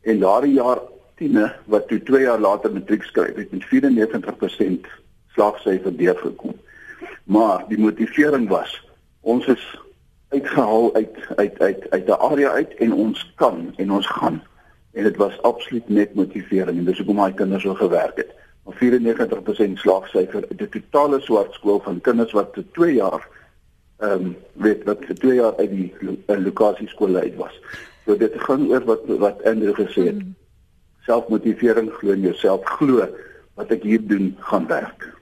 En 0.00 0.18
daardie 0.18 0.52
jaar 0.52 0.78
tiene 1.16 1.52
wat 1.64 1.88
toe 1.88 2.02
2 2.02 2.22
jaar 2.22 2.40
later 2.40 2.72
matriek 2.72 3.02
skryf 3.02 3.36
het 3.36 3.50
met 3.52 3.64
94% 3.70 4.88
slaagsyfer 5.34 5.96
deurgekom. 5.96 6.54
Maar 7.24 7.64
die 7.68 7.78
motivering 7.78 8.48
was 8.48 8.74
ons 9.20 9.46
is 9.46 9.64
uitgehaal 10.28 10.94
uit 10.94 11.16
uit 11.36 11.58
uit 11.58 11.90
uit 11.90 12.06
'n 12.06 12.20
area 12.30 12.50
uit 12.50 12.74
en 12.74 12.92
ons 12.92 13.32
kan 13.36 13.72
en 13.76 13.90
ons 13.90 14.06
gaan 14.06 14.42
en 14.92 15.02
dit 15.02 15.16
was 15.16 15.42
absoluut 15.42 15.88
net 15.88 16.14
motivering 16.14 16.78
en 16.78 16.84
dis 16.84 16.98
hoekom 16.98 17.16
my 17.16 17.32
kinders 17.32 17.62
so 17.62 17.74
gewerk 17.74 18.16
het. 18.16 18.30
Maar 18.64 18.76
94% 18.76 19.78
slaagsyfer 19.78 20.44
die 20.56 20.68
totale 20.68 21.20
swart 21.20 21.52
skool 21.52 21.80
van 21.80 22.00
kinders 22.00 22.32
wat 22.32 22.54
vir 22.54 22.64
2 22.72 22.94
jaar 22.94 23.28
ehm 23.98 24.12
um, 24.12 24.36
weet 24.52 24.84
wat 24.84 25.04
vir 25.04 25.14
2 25.14 25.34
jaar 25.34 25.56
uit 25.56 25.70
die 25.70 25.94
uh, 26.00 26.38
lokasie 26.44 26.88
skole 26.88 27.20
uit 27.20 27.36
was. 27.36 27.60
So 28.04 28.16
dit 28.16 28.32
gaan 28.36 28.68
oor 28.70 28.84
wat 28.84 29.04
wat 29.06 29.44
Andrew 29.44 29.74
gesê 29.74 30.06
het. 30.10 30.18
Mm. 30.18 30.34
Selfmotivering 31.04 31.92
glo 31.98 32.12
in 32.16 32.24
jouself 32.26 32.64
glo 32.78 33.08
wat 33.54 33.70
ek 33.70 33.84
hier 33.86 34.02
doen 34.02 34.32
gaan 34.50 34.66
werk. 34.66 35.14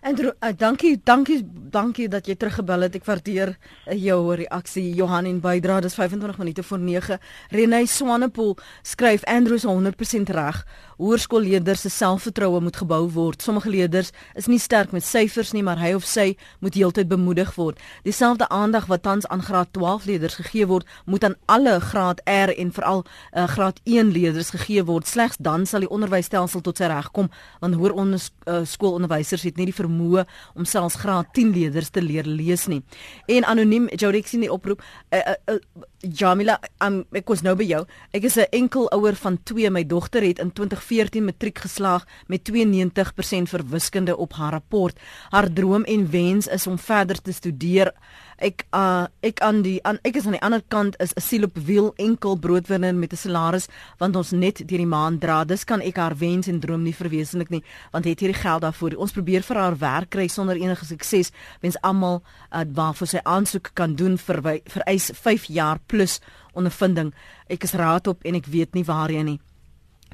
Andrew, 0.00 0.30
uh, 0.40 0.52
dankie, 0.56 1.00
dankie, 1.04 1.40
dankie 1.70 2.06
dat 2.08 2.28
jy 2.30 2.36
teruggebel 2.38 2.86
het. 2.86 2.94
Ek 3.00 3.06
waardeer 3.08 3.50
uh, 3.56 3.96
jou 3.98 4.20
reaksie. 4.38 4.84
Johan 4.94 5.26
en 5.26 5.40
bydra, 5.42 5.80
dis 5.82 5.96
25 5.98 6.38
minute 6.38 6.62
voor 6.62 6.78
9. 6.78 7.18
Renay 7.50 7.88
Swanepoel 7.90 8.54
skryf 8.86 9.26
Andrew 9.26 9.58
is 9.58 9.66
100% 9.66 10.30
reg 10.32 10.62
hoërskoolleerders 10.98 11.84
se 11.86 11.90
selfvertroue 11.92 12.60
moet 12.60 12.76
gebou 12.76 13.04
word. 13.14 13.42
Sommige 13.42 13.70
leerders 13.70 14.10
is 14.38 14.48
nie 14.50 14.58
sterk 14.58 14.92
met 14.92 15.06
syfers 15.06 15.52
nie, 15.54 15.62
maar 15.62 15.78
hy 15.78 15.92
of 15.96 16.06
sy 16.06 16.32
moet 16.64 16.74
heeltyd 16.78 17.08
bemoedig 17.10 17.54
word. 17.56 17.78
Dieselfde 18.06 18.48
aandag 18.54 18.88
wat 18.90 19.04
tans 19.06 19.26
aan 19.26 19.42
graad 19.46 19.72
12 19.76 20.08
leerders 20.10 20.38
gegee 20.40 20.66
word, 20.66 20.86
moet 21.06 21.24
aan 21.24 21.36
alle 21.46 21.78
graad 21.80 22.22
R 22.26 22.52
en 22.54 22.72
veral 22.74 23.04
uh, 23.04 23.46
graad 23.48 23.80
1 23.84 24.10
leerders 24.12 24.50
gegee 24.54 24.84
word. 24.84 25.06
Slegs 25.06 25.38
dan 25.38 25.66
sal 25.66 25.86
die 25.86 25.90
onderwysstelsel 25.90 26.64
tot 26.66 26.82
sy 26.82 26.90
reg 26.90 27.10
kom, 27.14 27.30
want 27.62 27.78
hoër 27.78 27.94
onder 27.94 28.22
uh, 28.46 28.60
skoolonderwysers 28.66 29.46
het 29.46 29.56
nie 29.56 29.68
die 29.70 29.76
vermoë 29.76 30.26
om 30.58 30.66
selfs 30.66 30.98
graad 31.02 31.30
10 31.38 31.54
leerders 31.54 31.92
te 31.94 32.02
leer 32.02 32.26
lees 32.26 32.66
nie. 32.66 32.82
En 33.30 33.46
anoniem 33.46 33.88
Jorix 33.94 34.34
in 34.34 34.46
die 34.46 34.52
oproep 34.52 34.82
uh, 34.82 35.18
uh, 35.22 35.36
uh, 35.54 35.86
Jamila, 36.02 36.58
um, 36.84 37.00
ek 37.16 37.30
was 37.30 37.42
nou 37.42 37.56
by 37.58 37.66
jou. 37.66 37.80
Ek 38.14 38.24
is 38.24 38.36
'n 38.38 38.46
enkel 38.54 38.86
ouer 38.94 39.14
van 39.14 39.38
2. 39.42 39.70
My 39.70 39.84
dogter 39.86 40.22
het 40.22 40.38
in 40.38 40.52
2014 40.88 41.24
matriek 41.24 41.58
geslaag 41.58 42.06
met 42.26 42.48
92% 42.50 43.50
vir 43.52 43.64
wiskunde 43.68 44.16
op 44.16 44.32
haar 44.32 44.52
rapport. 44.52 44.96
Haar 45.30 45.52
droom 45.52 45.84
en 45.84 46.10
wens 46.10 46.46
is 46.46 46.66
om 46.66 46.78
verder 46.78 47.20
te 47.22 47.32
studeer. 47.32 47.92
Ek 48.38 48.64
uh 48.70 49.06
ek 49.20 49.40
aan 49.42 49.62
die 49.62 49.78
aan 49.82 49.98
ek 50.06 50.16
is 50.16 50.26
aan 50.26 50.36
die 50.36 50.42
ander 50.46 50.62
kant 50.68 50.96
is 51.02 51.12
'n 51.16 51.20
siel 51.20 51.44
op 51.44 51.58
wiel 51.58 51.92
enkel 51.96 52.36
broodwinner 52.36 52.94
met 52.94 53.12
'n 53.12 53.16
salaris 53.16 53.66
want 53.98 54.16
ons 54.16 54.30
net 54.30 54.68
deur 54.68 54.78
die 54.78 54.86
maand 54.86 55.20
dra. 55.20 55.44
Dis 55.44 55.64
kan 55.64 55.80
ek 55.80 55.96
haar 55.96 56.16
wens 56.16 56.46
en 56.46 56.60
droom 56.60 56.82
nie 56.82 56.94
verwesenlik 56.94 57.50
nie 57.50 57.62
want 57.92 58.04
het 58.04 58.20
hierdie 58.20 58.40
geld 58.40 58.62
daarvoor. 58.62 58.96
Ons 58.96 59.12
probeer 59.12 59.42
vir 59.42 59.56
haar 59.56 59.78
werk 59.78 60.10
kry 60.10 60.28
sonder 60.28 60.56
enige 60.56 60.84
sukses. 60.84 61.32
Wens 61.60 61.80
almal 61.80 62.22
uh, 62.52 62.62
waarvoor 62.74 63.06
sy 63.06 63.20
aansoek 63.22 63.70
kan 63.74 63.94
doen 63.94 64.18
vir 64.18 64.60
vereis 64.64 65.10
5 65.14 65.44
jaar 65.44 65.78
plus 65.86 66.20
ondervinding. 66.52 67.12
Ek 67.48 67.62
is 67.62 67.72
raad 67.72 68.06
op 68.06 68.24
en 68.24 68.34
ek 68.34 68.46
weet 68.46 68.74
nie 68.74 68.84
waarheen 68.84 69.24
nie 69.24 69.40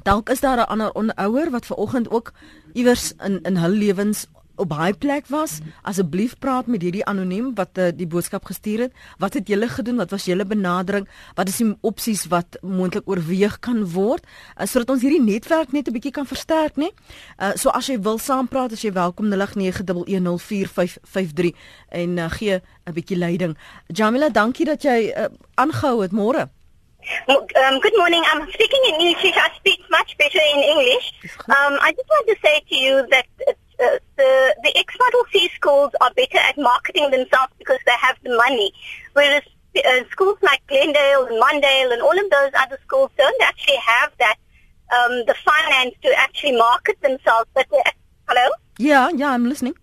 dalk 0.03 0.29
is 0.29 0.39
daar 0.39 0.57
'n 0.57 0.91
ander 0.93 1.15
ouer 1.15 1.51
wat 1.51 1.65
ver 1.65 1.75
oggend 1.75 2.09
ook 2.09 2.33
iewers 2.73 3.13
in 3.23 3.41
in 3.41 3.57
hul 3.57 3.69
lewens 3.69 4.27
op 4.55 4.69
baie 4.71 4.93
plek 4.93 5.27
was, 5.27 5.59
asseblief 5.83 6.39
praat 6.39 6.67
met 6.71 6.81
hierdie 6.85 7.05
anoniem 7.07 7.55
wat 7.57 7.77
uh, 7.81 7.87
die 7.95 8.07
boodskap 8.07 8.45
gestuur 8.47 8.79
het. 8.85 8.93
Wat 9.19 9.33
het 9.35 9.47
julle 9.51 9.67
gedoen? 9.71 9.97
Wat 9.99 10.11
was 10.15 10.25
julle 10.29 10.45
benadering? 10.47 11.07
Wat 11.35 11.47
is 11.51 11.57
die 11.61 11.67
opsies 11.85 12.25
wat 12.31 12.57
moontlik 12.63 13.05
oorweeg 13.09 13.59
kan 13.65 13.79
word 13.91 14.23
uh, 14.25 14.31
sodat 14.65 14.89
ons 14.95 15.03
hierdie 15.03 15.23
netwerk 15.23 15.71
net 15.75 15.87
'n 15.87 15.93
bietjie 15.95 16.15
kan 16.15 16.25
versterk, 16.25 16.75
né? 16.79 16.89
Uh, 17.39 17.51
so 17.55 17.69
as 17.69 17.87
jy 17.87 17.99
wil 17.99 18.17
saampraat, 18.17 18.71
as 18.71 18.81
jy 18.81 18.91
welkom 18.91 19.29
0891104553 19.29 19.35
en 21.89 22.17
uh, 22.17 22.29
gee 22.29 22.61
'n 22.85 22.93
bietjie 22.93 23.17
leiding. 23.17 23.57
Jamila, 23.87 24.29
dankie 24.29 24.65
dat 24.65 24.83
jy 24.83 25.13
aangehou 25.55 25.97
uh, 25.97 26.01
het 26.01 26.11
môre. 26.11 26.49
Um, 27.27 27.79
good 27.79 27.97
morning. 27.97 28.23
I'm 28.27 28.49
speaking 28.51 28.81
in 28.89 29.01
English. 29.01 29.33
I 29.35 29.51
speak 29.57 29.79
much 29.89 30.17
better 30.17 30.39
in 30.53 30.59
English. 30.59 31.13
Um, 31.49 31.77
I 31.81 31.93
just 31.95 32.09
want 32.09 32.27
to 32.27 32.35
say 32.43 32.61
to 32.69 32.75
you 32.75 33.07
that 33.11 33.25
uh, 33.47 33.97
the 34.17 34.55
the 34.63 34.77
X 34.77 34.95
model 34.99 35.23
C 35.31 35.49
schools 35.55 35.91
are 36.01 36.11
better 36.15 36.37
at 36.37 36.57
marketing 36.57 37.11
themselves 37.11 37.53
because 37.57 37.79
they 37.85 37.97
have 37.99 38.17
the 38.23 38.35
money, 38.35 38.73
whereas 39.13 39.43
uh, 39.77 40.03
schools 40.11 40.37
like 40.41 40.65
Glendale 40.67 41.25
and 41.25 41.41
Mondale 41.41 41.93
and 41.93 42.01
all 42.01 42.17
of 42.17 42.29
those 42.31 42.51
other 42.55 42.79
schools 42.83 43.11
don't 43.17 43.41
actually 43.41 43.77
have 43.77 44.11
that 44.19 44.37
um, 44.95 45.23
the 45.27 45.35
finance 45.45 45.95
to 46.03 46.13
actually 46.17 46.57
market 46.57 46.99
themselves. 47.01 47.49
But 47.53 47.67
hello. 48.27 48.49
Yeah, 48.77 49.09
yeah, 49.09 49.31
I'm 49.31 49.47
listening. 49.47 49.75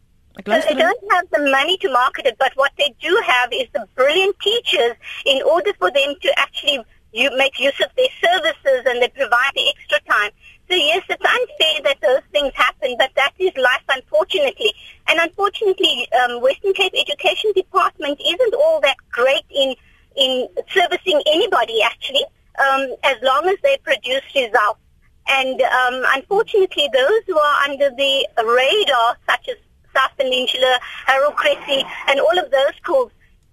So 0.47 0.61
they 0.67 0.75
don't 0.75 1.13
have 1.13 1.29
the 1.31 1.51
money 1.51 1.77
to 1.79 1.93
market 1.93 2.25
it, 2.25 2.37
but 2.39 2.53
what 2.55 2.73
they 2.79 2.95
do 3.03 3.23
have 3.27 3.53
is 3.53 3.69
the 3.75 3.87
brilliant 3.95 4.35
teachers 4.41 4.97
in 5.27 5.43
order 5.43 5.73
for 5.75 5.91
them 5.91 6.15
to 6.23 6.39
actually 6.39 6.83
you 7.13 7.31
make 7.37 7.59
use 7.59 7.79
of 7.81 7.91
their 7.97 8.09
services 8.21 8.87
and 8.87 9.03
they 9.03 9.09
provide 9.09 9.53
the 9.55 9.69
extra 9.77 10.01
time. 10.11 10.31
So 10.69 10.77
yes, 10.77 11.05
it's 11.09 11.23
unfair 11.23 11.83
that 11.85 11.99
those 12.01 12.23
things 12.33 12.53
happen, 12.55 12.97
but 12.99 13.11
that 13.17 13.33
is 13.39 13.53
life, 13.57 13.85
unfortunately. 13.89 14.73
And 15.09 15.21
unfortunately, 15.21 16.09
um, 16.25 16.41
Western 16.41 16.73
Cape 16.73 16.95
Education 16.97 17.53
Department 17.55 18.21
isn't 18.25 18.55
all 18.55 18.81
that 18.81 18.97
great 19.11 19.45
in 19.51 19.75
in 20.17 20.47
servicing 20.69 21.23
anybody 21.27 21.83
actually, 21.83 22.25
um, 22.59 22.95
as 23.03 23.17
long 23.23 23.49
as 23.49 23.57
they 23.63 23.79
produce 23.83 24.23
results. 24.35 24.81
And 25.29 25.61
um, 25.61 26.05
unfortunately, 26.15 26.89
those 26.93 27.21
who 27.27 27.39
are 27.39 27.69
under 27.69 27.91
the 27.91 28.29
radar, 28.39 29.17
such 29.29 29.49
as 29.49 29.57
South 29.95 30.11
Peninsula, 30.17 30.79
Harold 31.07 31.37
Cressy, 31.37 31.85
and 32.09 32.21
all 32.21 32.39
of 32.39 32.51
those 32.51 32.75
schools, 32.83 33.13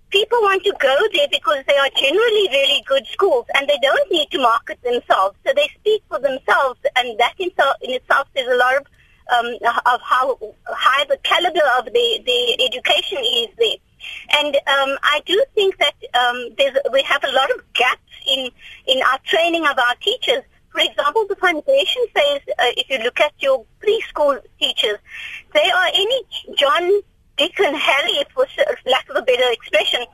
people 0.09 0.39
want 0.41 0.63
to 0.63 0.73
go 0.79 0.97
there 1.13 1.27
because 1.31 1.63
they 1.67 1.77
are 1.77 1.89
generally 1.95 2.47
really 2.51 2.83
good 2.87 3.05
schools 3.07 3.45
and 3.55 3.67
they 3.67 3.77
don't 3.81 4.11
need 4.11 4.29
to 4.31 4.39
market 4.39 4.81
themselves. 4.83 5.37
So 5.45 5.53
they 5.55 5.69
speak 5.79 6.03
for 6.09 6.19
themselves 6.19 6.79
and 6.95 7.19
that 7.19 7.33
in, 7.37 7.51
in 7.81 7.91
itself 7.91 8.27
says 8.35 8.47
a 8.47 8.55
lot 8.55 8.77
of, 8.77 8.85
um, 9.31 9.53
of 9.85 10.01
how 10.01 10.37
high 10.65 11.05
the 11.05 11.17
caliber 11.23 11.65
of 11.77 11.85
the, 11.85 12.21
the 12.25 12.63
education 12.65 13.19
is 13.19 13.49
there. 13.57 13.77
And 14.31 14.55
um, 14.55 14.97
I 15.03 15.21
do 15.25 15.43
think 15.55 15.77
that 15.77 15.95
um, 16.13 16.55
we 16.93 17.01
have 17.03 17.23
a 17.23 17.31
lot 17.31 17.51
of 17.51 17.73
gaps 17.73 18.01
in, 18.27 18.49
in 18.87 19.01
our 19.03 19.19
training 19.25 19.65
of 19.65 19.77
our 19.77 19.95
teachers. 20.01 20.43
For 20.71 20.81
example, 20.81 21.25
the 21.27 21.35
foundation 21.35 22.05
phase, 22.13 22.41
uh, 22.47 22.71
if 22.77 22.89
you 22.89 22.99
look 22.99 23.19
at 23.19 23.33
your 23.39 23.65
preschool 23.81 24.39
teachers, 24.59 24.99
they 25.53 25.69
are 25.69 25.87
any 25.93 26.21
John 26.55 27.01
Dick 27.39 27.57
and 27.61 27.75
Harry, 27.75 28.23
for 28.35 28.45
lack 28.85 29.09
of 29.09 29.15
a 29.15 29.21
better 29.21 29.49
expression, 29.51 30.05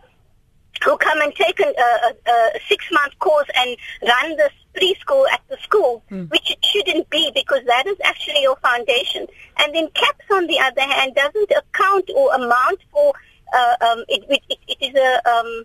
who 0.84 0.96
come 0.98 1.20
and 1.22 1.34
take 1.34 1.60
a, 1.60 1.64
a, 1.64 2.32
a 2.32 2.60
six-month 2.70 3.18
course 3.18 3.48
and 3.56 3.76
run 4.08 4.38
this 4.38 4.52
preschool 4.76 5.26
at 5.32 5.42
the 5.50 5.58
school, 5.64 6.04
mm. 6.12 6.30
which 6.30 6.52
it 6.52 6.64
shouldn't 6.64 7.10
be 7.10 7.32
because 7.34 7.62
that 7.66 7.88
is 7.88 7.98
actually 8.04 8.44
your 8.44 8.56
foundation. 8.58 9.26
And 9.58 9.74
then 9.74 9.90
CAPS, 9.96 10.26
on 10.32 10.46
the 10.46 10.60
other 10.60 10.82
hand, 10.82 11.16
doesn't 11.16 11.52
account 11.52 12.12
or 12.16 12.36
amount 12.36 12.80
for, 12.92 13.14
uh, 13.54 13.76
um, 13.82 14.04
it, 14.08 14.24
it, 14.30 14.60
it 14.68 14.78
is 14.80 14.96
a, 14.96 15.30
um, 15.30 15.64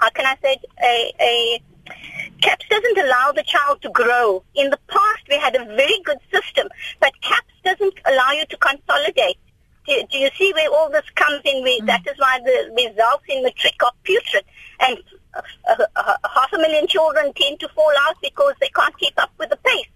how 0.00 0.10
can 0.10 0.26
I 0.26 0.36
say 0.42 0.58
it, 0.58 0.64
a, 0.82 1.12
a 1.22 1.62
CAPS 2.40 2.66
doesn't 2.68 2.98
allow 2.98 3.30
the 3.30 3.44
child 3.44 3.80
to 3.82 3.90
grow. 3.90 4.42
In 4.56 4.70
the 4.70 4.78
past, 4.88 5.22
we 5.28 5.38
had 5.38 5.54
a 5.54 5.64
very 5.64 6.00
good 6.04 6.18
system, 6.32 6.66
but 6.98 7.12
CAPS 7.20 7.54
doesn't 7.64 7.94
allow 8.06 8.32
you 8.32 8.44
to 8.46 8.56
consolidate 8.56 9.38
do, 9.86 10.02
do 10.10 10.18
you 10.18 10.30
see 10.36 10.52
where 10.54 10.70
all 10.70 10.90
this 10.90 11.08
comes 11.14 11.40
in? 11.44 11.62
We, 11.62 11.80
mm. 11.80 11.86
That 11.86 12.06
is 12.06 12.18
why 12.18 12.40
the 12.44 12.72
results 12.76 13.24
in 13.28 13.42
matric 13.42 13.82
are 13.84 13.92
putrid. 14.02 14.44
And 14.80 14.98
uh, 15.34 15.40
uh, 15.68 15.84
uh, 15.96 16.16
half 16.34 16.52
a 16.52 16.58
million 16.58 16.86
children 16.86 17.32
tend 17.34 17.60
to 17.60 17.68
fall 17.68 17.92
out 18.00 18.16
because 18.22 18.54
they 18.60 18.68
can't 18.68 18.96
keep 18.98 19.14
up 19.18 19.30
with 19.38 19.50
the 19.50 19.56
pace. 19.56 19.88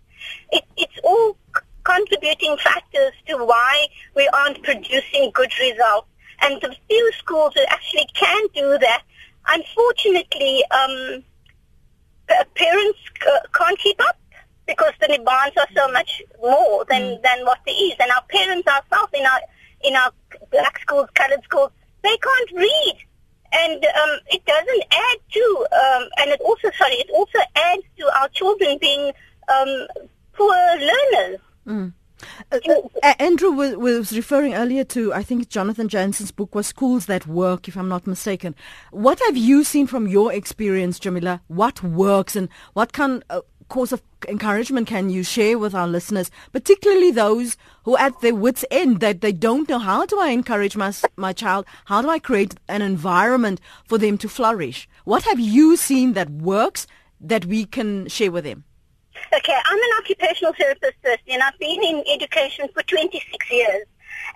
It, 0.53 0.65
it's 0.77 0.99
all 1.03 1.37
contributing 1.85 2.57
factors 2.59 3.13
to 3.27 3.37
why 3.45 3.87
we 4.15 4.29
aren't 4.29 4.63
producing 4.63 5.31
good 5.35 5.53
results. 5.61 6.07
And 6.43 6.61
the 6.61 6.75
few 6.89 7.13
schools 7.19 7.53
that 7.55 7.67
actually 7.71 8.07
can 8.15 8.47
do 8.55 8.79
that, 8.79 9.03
unfortunately, 9.49 10.63
um, 10.71 11.25
parents 12.55 12.99
uh, 13.27 13.39
can't 13.53 13.79
keep 13.79 14.01
up 14.01 14.17
because 14.67 14.93
the 15.01 15.09
demands 15.09 15.57
are 15.57 15.67
so 15.75 15.91
much 15.93 16.23
more 16.41 16.85
than, 16.89 17.03
mm. 17.03 17.23
than 17.23 17.45
what 17.45 17.59
there 17.67 17.75
is. 17.77 17.95
And 17.99 18.11
our 18.13 18.23
parents 18.29 18.69
ourselves 18.69 19.13
in 19.13 19.27
our 19.27 19.41
in 19.85 19.97
our 19.97 20.13
black 20.51 20.79
schools, 20.81 21.09
colored 21.15 21.43
schools, 21.45 21.71
they 22.03 22.17
can't 22.17 22.51
read. 22.53 22.97
And 23.53 23.85
um, 23.85 24.19
it 24.29 24.45
doesn't 24.45 24.85
add 24.93 25.19
to, 25.33 25.67
um, 25.73 26.09
and 26.19 26.31
it 26.31 26.41
also, 26.41 26.71
sorry, 26.79 26.95
it 26.95 27.11
also 27.13 27.39
adds 27.57 27.83
to 27.99 28.21
our 28.21 28.29
children 28.29 28.79
being 28.81 29.13
um, 29.49 29.87
poor 30.35 30.55
learners. 30.79 31.41
Mm. 31.67 31.93
Uh, 32.53 32.59
uh, 33.03 33.15
Andrew 33.19 33.51
was, 33.51 33.77
was, 33.77 34.17
referring 34.17 34.55
earlier 34.55 34.85
to, 34.85 35.13
I 35.13 35.23
think 35.23 35.49
Jonathan 35.49 35.89
Jansen's 35.89 36.31
book 36.31 36.55
was 36.55 36.67
Schools 36.67 37.07
That 37.07 37.27
Work, 37.27 37.67
if 37.67 37.77
I'm 37.77 37.89
not 37.89 38.07
mistaken. 38.07 38.55
What 38.91 39.21
have 39.27 39.37
you 39.37 39.65
seen 39.65 39.87
from 39.87 40.07
your 40.07 40.33
experience, 40.33 40.99
Jamila? 40.99 41.41
What 41.49 41.83
works 41.83 42.37
and 42.37 42.49
what 42.75 42.93
can 42.93 43.25
uh, 43.31 43.41
course 43.71 43.93
of 43.93 44.03
encouragement 44.29 44.87
can 44.87 45.09
you 45.09 45.23
share 45.23 45.59
with 45.59 45.75
our 45.75 45.89
listeners, 45.89 46.31
particularly 46.53 47.11
those 47.11 47.57
who 47.85 47.97
are 47.97 48.07
at 48.09 48.21
their 48.21 48.35
wits' 48.35 48.67
end 48.71 49.01
that 49.01 49.23
they 49.23 49.33
don't 49.33 49.69
know 49.69 49.79
how 49.79 50.05
do 50.05 50.21
I 50.21 50.29
encourage 50.29 50.77
my 50.77 50.93
my 51.17 51.33
child? 51.33 51.65
How 51.87 52.03
do 52.03 52.11
I 52.11 52.19
create 52.19 52.57
an 52.69 52.83
environment 52.83 53.61
for 53.87 53.97
them 53.97 54.19
to 54.19 54.29
flourish? 54.29 54.87
What 55.05 55.23
have 55.23 55.41
you 55.41 55.79
seen 55.79 56.13
that 56.13 56.29
works 56.29 56.87
that 57.21 57.47
we 57.47 57.65
can 57.65 58.09
share 58.09 58.31
with 58.31 58.45
them? 58.45 58.65
Okay, 59.33 59.57
I'm 59.65 59.79
an 59.79 59.95
occupational 60.01 60.53
therapist, 60.53 60.99
and 61.29 61.43
I've 61.43 61.59
been 61.59 61.83
in 61.83 62.05
education 62.15 62.69
for 62.75 62.83
26 62.83 63.51
years 63.51 63.87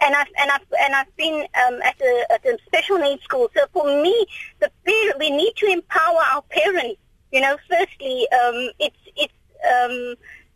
and 0.00 0.14
I've 0.14 0.26
and 0.38 0.50
I've 0.50 0.66
and 0.80 0.94
I've 0.94 1.16
been 1.16 1.46
um, 1.66 1.80
at 1.82 2.00
a 2.00 2.26
at 2.30 2.44
a 2.46 2.58
special 2.66 2.98
needs 2.98 3.22
school. 3.22 3.48
So 3.56 3.66
for 3.72 3.84
me, 4.02 4.26
the 4.60 4.70
we 5.18 5.30
need 5.30 5.52
to 5.56 5.66
empower 5.66 6.20
our 6.32 6.42
parents. 6.42 7.00
You 7.32 7.40
know, 7.40 7.56
firstly, 7.68 8.28
um, 8.32 8.70
it's 8.78 8.96
um, 9.72 10.14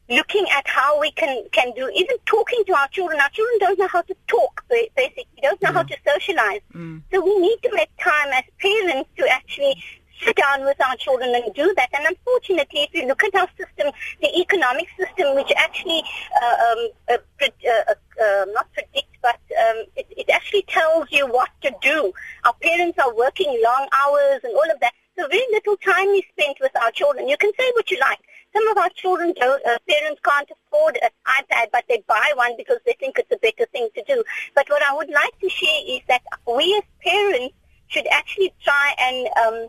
looking 0.08 0.46
at 0.56 0.66
how 0.66 0.98
we 1.00 1.10
can 1.12 1.44
can 1.52 1.72
do 1.72 1.90
even 1.94 2.16
talking 2.26 2.62
to 2.66 2.74
our 2.74 2.88
children. 2.88 3.20
Our 3.20 3.28
children 3.30 3.58
don't 3.60 3.78
know 3.78 3.88
how 3.88 4.02
to 4.02 4.14
talk. 4.26 4.64
Basically, 4.68 5.26
don't 5.42 5.60
know 5.62 5.70
yeah. 5.70 5.72
how 5.72 5.82
to 5.82 5.96
socialize. 6.06 6.60
Mm. 6.74 7.02
So 7.12 7.24
we 7.24 7.38
need 7.38 7.58
to 7.62 7.70
make 7.74 7.90
time 7.98 8.32
as 8.32 8.44
parents 8.60 9.10
to 9.18 9.28
actually 9.28 9.74
sit 10.20 10.36
down 10.36 10.64
with 10.64 10.80
our 10.84 10.96
children 10.96 11.34
and 11.34 11.54
do 11.54 11.72
that. 11.76 11.88
And 11.92 12.06
unfortunately, 12.06 12.80
if 12.80 12.94
you 12.94 13.06
look 13.06 13.22
at 13.24 13.34
our 13.34 13.48
system, 13.56 13.92
the 14.20 14.36
economic 14.38 14.88
system, 14.98 15.34
which 15.36 15.52
actually 15.56 16.02
uh, 16.42 16.56
um, 16.66 16.88
uh, 17.10 17.18
uh, 17.40 17.94
uh, 18.22 18.44
not 18.52 18.72
predict, 18.72 19.16
but 19.22 19.38
um, 19.68 19.84
it, 19.96 20.06
it 20.16 20.30
actually 20.30 20.62
tells 20.62 21.06
you 21.10 21.26
what 21.26 21.50
to 21.62 21.72
do. 21.82 22.12
Our 22.44 22.54
parents 22.54 22.98
are 22.98 23.14
working 23.14 23.46
long 23.64 23.88
hours 23.92 24.40
and 24.42 24.54
all 24.54 24.70
of 24.70 24.80
that. 24.80 24.92
So 25.18 25.26
very 25.28 25.46
little 25.50 25.76
time 25.78 26.08
is 26.08 26.22
spent 26.32 26.58
with 26.60 26.70
our 26.80 26.92
children. 26.92 27.28
You 27.28 27.36
can 27.36 27.50
say 27.58 27.70
what 27.74 27.90
you 27.90 27.98
like. 28.00 28.20
Some 28.52 28.68
of 28.68 28.78
our 28.78 28.88
children, 28.90 29.34
don't, 29.38 29.64
uh, 29.66 29.78
parents 29.88 30.20
can't 30.24 30.48
afford 30.50 30.98
an 31.02 31.10
iPad, 31.26 31.66
but 31.72 31.84
they 31.88 32.02
buy 32.06 32.32
one 32.34 32.56
because 32.56 32.78
they 32.86 32.94
think 32.98 33.18
it's 33.18 33.30
a 33.32 33.38
better 33.38 33.66
thing 33.72 33.88
to 33.94 34.02
do. 34.06 34.24
But 34.54 34.68
what 34.68 34.82
I 34.82 34.94
would 34.94 35.10
like 35.10 35.38
to 35.40 35.48
share 35.48 35.82
is 35.86 36.00
that 36.08 36.22
we 36.46 36.74
as 36.76 36.84
parents 37.04 37.54
should 37.88 38.06
actually 38.08 38.52
try 38.62 38.94
and 39.00 39.28
um, 39.42 39.68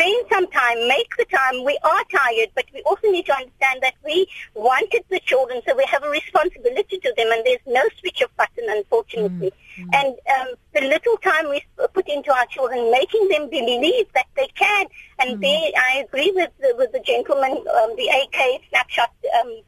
spend 0.00 0.26
some 0.32 0.46
time, 0.50 0.88
make 0.88 1.16
the 1.16 1.24
time. 1.26 1.64
We 1.64 1.78
are 1.82 2.04
tired, 2.10 2.50
but 2.54 2.64
we 2.72 2.82
also 2.82 3.10
need 3.10 3.26
to 3.26 3.34
understand 3.34 3.82
that 3.82 3.94
we 4.04 4.26
wanted 4.54 5.04
the 5.10 5.20
children, 5.20 5.60
so 5.66 5.76
we 5.76 5.84
have 5.90 6.02
a 6.02 6.08
responsibility 6.08 6.98
to 6.98 7.12
them, 7.16 7.28
and 7.30 7.44
there's 7.44 7.66
no 7.66 7.82
switch 8.00 8.20
of 8.22 8.34
button, 8.36 8.64
unfortunately. 8.68 9.52
Mm-hmm. 9.78 9.90
And 9.92 10.14
um, 10.38 10.48
the 10.74 10.82
little 10.82 11.16
time 11.18 11.50
we 11.50 11.62
put 11.92 12.08
into 12.08 12.32
our 12.32 12.46
children, 12.46 12.90
making 12.90 13.28
them 13.28 13.50
believe 13.50 14.06
that 14.14 14.26
they 14.36 14.48
can, 14.54 14.86
and 15.18 15.32
mm-hmm. 15.32 15.40
they, 15.40 15.72
I 15.76 16.04
agree 16.06 16.32
with 16.34 16.50
the, 16.60 16.74
with 16.76 16.92
the 16.92 17.00
gentleman, 17.00 17.52
um, 17.52 17.96
the 17.96 18.08
AK 18.08 18.62
snapshot 18.70 19.12
um, 19.40 19.62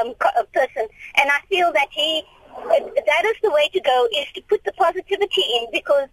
um, 0.00 0.14
uh, 0.20 0.42
person, 0.52 0.86
and 1.16 1.30
I 1.30 1.40
feel 1.48 1.72
that 1.72 1.88
he, 1.90 2.22
that 2.56 3.24
is 3.26 3.36
the 3.42 3.50
way 3.50 3.68
to 3.72 3.80
go, 3.80 4.08
is 4.16 4.26
to 4.34 4.42
put 4.42 4.64
the 4.64 4.72
positivity 4.72 5.42
in, 5.60 5.66
because 5.72 6.08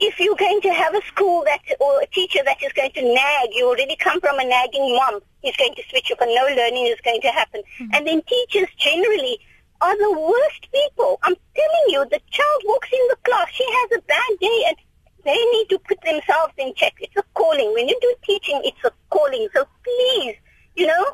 if 0.00 0.18
you're 0.18 0.36
going 0.36 0.60
to 0.62 0.72
have 0.72 0.94
a 0.94 1.02
school 1.06 1.44
that 1.44 1.60
or 1.80 2.02
a 2.02 2.06
teacher 2.06 2.40
that 2.44 2.62
is 2.62 2.72
going 2.72 2.92
to 2.92 3.02
nag, 3.02 3.50
you 3.52 3.66
already 3.66 3.96
come 3.96 4.20
from 4.20 4.38
a 4.38 4.44
nagging 4.44 4.94
mom, 4.96 5.20
he's 5.42 5.56
going 5.56 5.74
to 5.74 5.82
switch 5.88 6.10
up 6.10 6.20
and 6.20 6.34
no 6.34 6.44
learning 6.44 6.86
is 6.86 7.00
going 7.04 7.20
to 7.20 7.28
happen. 7.28 7.62
Mm-hmm. 7.62 7.94
And 7.94 8.06
then 8.06 8.22
teachers 8.22 8.68
generally 8.76 9.38
are 9.80 9.96
the 9.96 10.18
worst 10.18 10.70
people. 10.72 11.18
I'm 11.22 11.34
telling 11.54 11.86
you, 11.88 12.04
the 12.10 12.20
child 12.30 12.62
walks 12.64 12.88
in 12.92 13.06
the 13.08 13.16
class, 13.24 13.48
she 13.52 13.64
has 13.64 13.98
a 13.98 14.02
bad 14.02 14.38
day 14.40 14.64
and 14.68 14.76
they 15.24 15.44
need 15.52 15.68
to 15.70 15.78
put 15.78 16.00
themselves 16.02 16.54
in 16.56 16.74
check. 16.74 16.94
It's 17.00 17.16
a 17.16 17.22
calling. 17.34 17.72
When 17.74 17.88
you 17.88 17.98
do 18.00 18.14
teaching, 18.24 18.60
it's 18.64 18.84
a 18.84 18.92
calling. 19.10 19.48
So 19.54 19.66
please, 19.84 20.36
you 20.74 20.86
know, 20.86 21.04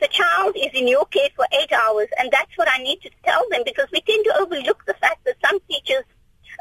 the 0.00 0.08
child 0.08 0.56
is 0.56 0.70
in 0.72 0.88
your 0.88 1.04
care 1.06 1.28
for 1.36 1.46
eight 1.52 1.72
hours 1.72 2.08
and 2.18 2.30
that's 2.30 2.56
what 2.56 2.68
I 2.70 2.82
need 2.82 3.00
to 3.02 3.10
tell 3.24 3.44
them 3.50 3.62
because 3.64 3.88
we 3.92 4.00
tend 4.00 4.24
to 4.24 4.40
overlook 4.40 4.84
the 4.86 4.94
fact 4.94 5.24
that 5.24 5.36
some 5.44 5.58
teachers 5.68 6.04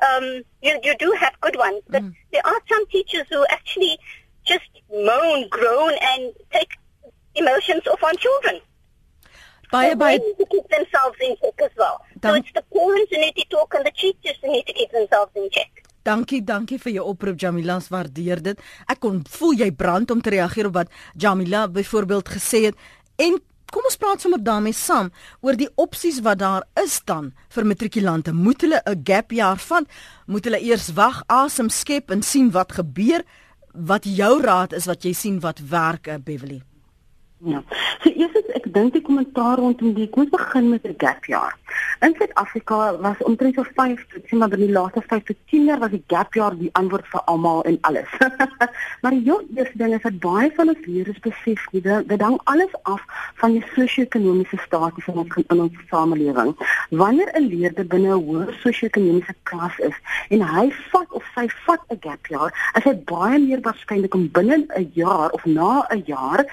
um, 0.07 0.41
you, 0.61 0.79
you 0.83 0.95
do 0.97 1.11
have 1.19 1.33
good 1.41 1.55
ones, 1.55 1.81
but 1.89 2.03
mm. 2.03 2.13
there 2.31 2.45
are 2.45 2.61
some 2.69 2.87
teachers 2.87 3.25
who 3.29 3.45
actually 3.49 3.97
just 4.45 4.69
moan, 4.91 5.47
groan, 5.49 5.93
and 6.01 6.33
take 6.51 6.71
emotions 7.35 7.85
off 7.87 8.03
on 8.03 8.15
children. 8.17 8.61
Baie 9.71 9.95
baie 9.95 10.17
to 10.17 10.45
keep 10.49 10.67
themselves 10.69 11.17
in 11.21 11.35
check 11.41 11.61
as 11.61 11.71
well. 11.77 12.01
Dan, 12.19 12.31
so 12.31 12.37
it's 12.39 12.53
the 12.53 12.63
parents 12.73 13.11
who 13.11 13.21
need 13.21 13.35
to 13.35 13.45
talk 13.49 13.73
and 13.75 13.85
the 13.85 13.91
teachers 13.91 14.37
who 14.41 14.51
need 14.51 14.65
to 14.65 14.73
keep 14.73 14.91
themselves 14.91 15.31
in 15.35 15.49
check. 15.51 15.85
Dankie, 16.03 16.41
dankie 16.41 16.79
vir 16.81 16.95
jou 16.95 17.09
oproep 17.11 17.37
Jamila, 17.37 17.77
waardeer 17.91 18.41
dit. 18.41 18.61
Ek 18.89 19.01
kon 19.03 19.19
voel 19.29 19.59
jy 19.61 19.69
brand 19.75 20.09
om 20.15 20.23
te 20.23 20.33
reageer 20.33 20.71
op 20.71 20.77
wat 20.79 20.95
Jamila 21.13 21.67
byvoorbeeld 21.67 22.31
gesê 22.33 22.63
het 22.69 22.79
en 23.19 23.37
Kom 23.69 23.85
ons 23.85 23.99
praat 24.01 24.21
sommer 24.21 24.41
daarmee 24.41 24.73
saam 24.73 25.11
oor 25.45 25.57
die 25.57 25.69
opsies 25.77 26.21
wat 26.25 26.39
daar 26.41 26.65
is 26.81 26.97
dan 27.05 27.33
vir 27.53 27.67
matrikulante. 27.69 28.33
Moet 28.33 28.61
hulle 28.61 28.81
'n 28.85 29.01
gap 29.03 29.31
jaar 29.31 29.57
vat? 29.57 29.85
Moet 30.27 30.43
hulle 30.45 30.61
eers 30.61 30.93
wag, 30.93 31.23
asem 31.27 31.69
skep 31.69 32.11
en 32.11 32.21
sien 32.21 32.51
wat 32.51 32.71
gebeur? 32.71 33.23
Wat 33.73 34.03
jou 34.03 34.41
raad 34.41 34.73
is 34.73 34.85
wat 34.85 35.03
jy 35.03 35.13
sien 35.13 35.39
wat 35.39 35.59
werk, 35.59 36.07
eh, 36.07 36.17
Beverly? 36.17 36.68
Ja. 37.39 37.61
So 38.03 38.11
eers 38.11 38.35
ek 38.57 38.65
dink 38.75 38.91
die 38.97 39.01
kommentaar 39.03 39.61
rondom 39.61 39.93
die 39.95 40.09
kom 40.11 40.25
ons 40.25 40.31
begin 40.33 40.69
met 40.69 40.83
'n 40.83 40.95
gap 40.99 41.23
jaar. 41.25 41.55
In 42.01 42.13
Suid-Afrika 42.17 42.97
was 42.99 43.17
omtrent 43.23 43.55
so 43.55 43.63
5 43.63 44.05
tot 44.11 44.23
sien 44.27 44.39
maar 44.39 44.49
by 44.49 44.55
die 44.55 44.71
laaste 44.71 45.01
5 45.01 45.23
tot 45.23 45.37
10 45.47 45.65
jaar 45.65 45.79
was 45.79 45.91
die 45.91 46.03
gap 46.07 46.33
jaar 46.33 46.55
die 46.55 46.69
antwoord 46.73 47.07
vir 47.07 47.21
almal 47.21 47.63
en 47.63 47.77
alles. 47.81 48.09
maar 49.01 49.11
die 49.11 49.33
dis 49.49 49.71
ding 49.73 49.93
is 49.93 50.01
dat 50.01 50.19
baie 50.19 50.51
van 50.55 50.69
ons 50.69 50.85
leerders 50.85 51.19
besef 51.19 51.65
nie 51.71 51.81
dit 51.81 52.21
hang 52.21 52.39
alles 52.43 52.73
af 52.83 53.03
van 53.35 53.51
die 53.51 53.63
sosio-ekonomiese 53.75 54.59
status 54.65 55.03
van 55.03 55.17
ons 55.23 55.35
in 55.47 55.61
ons 55.61 55.79
samelewing. 55.89 56.55
Wanneer 56.89 57.31
'n 57.35 57.47
leerder 57.47 57.87
binne 57.87 58.15
'n 58.15 58.23
hoër 58.23 58.53
sosio-ekonomiese 58.63 59.35
klas 59.43 59.79
is 59.79 59.95
en 60.29 60.41
hy 60.41 60.71
vat 60.91 61.11
of 61.11 61.23
sy 61.35 61.47
vat 61.65 61.81
'n 61.89 61.99
gap 62.01 62.27
jaar, 62.27 62.51
is 62.75 62.83
hy 62.83 62.95
baie 63.05 63.39
meer 63.39 63.61
waarskynlik 63.61 64.13
om 64.13 64.31
binne 64.31 64.65
'n 64.75 64.91
jaar 64.93 65.29
of 65.31 65.45
na 65.45 65.87
'n 65.89 66.03
jaar 66.05 66.45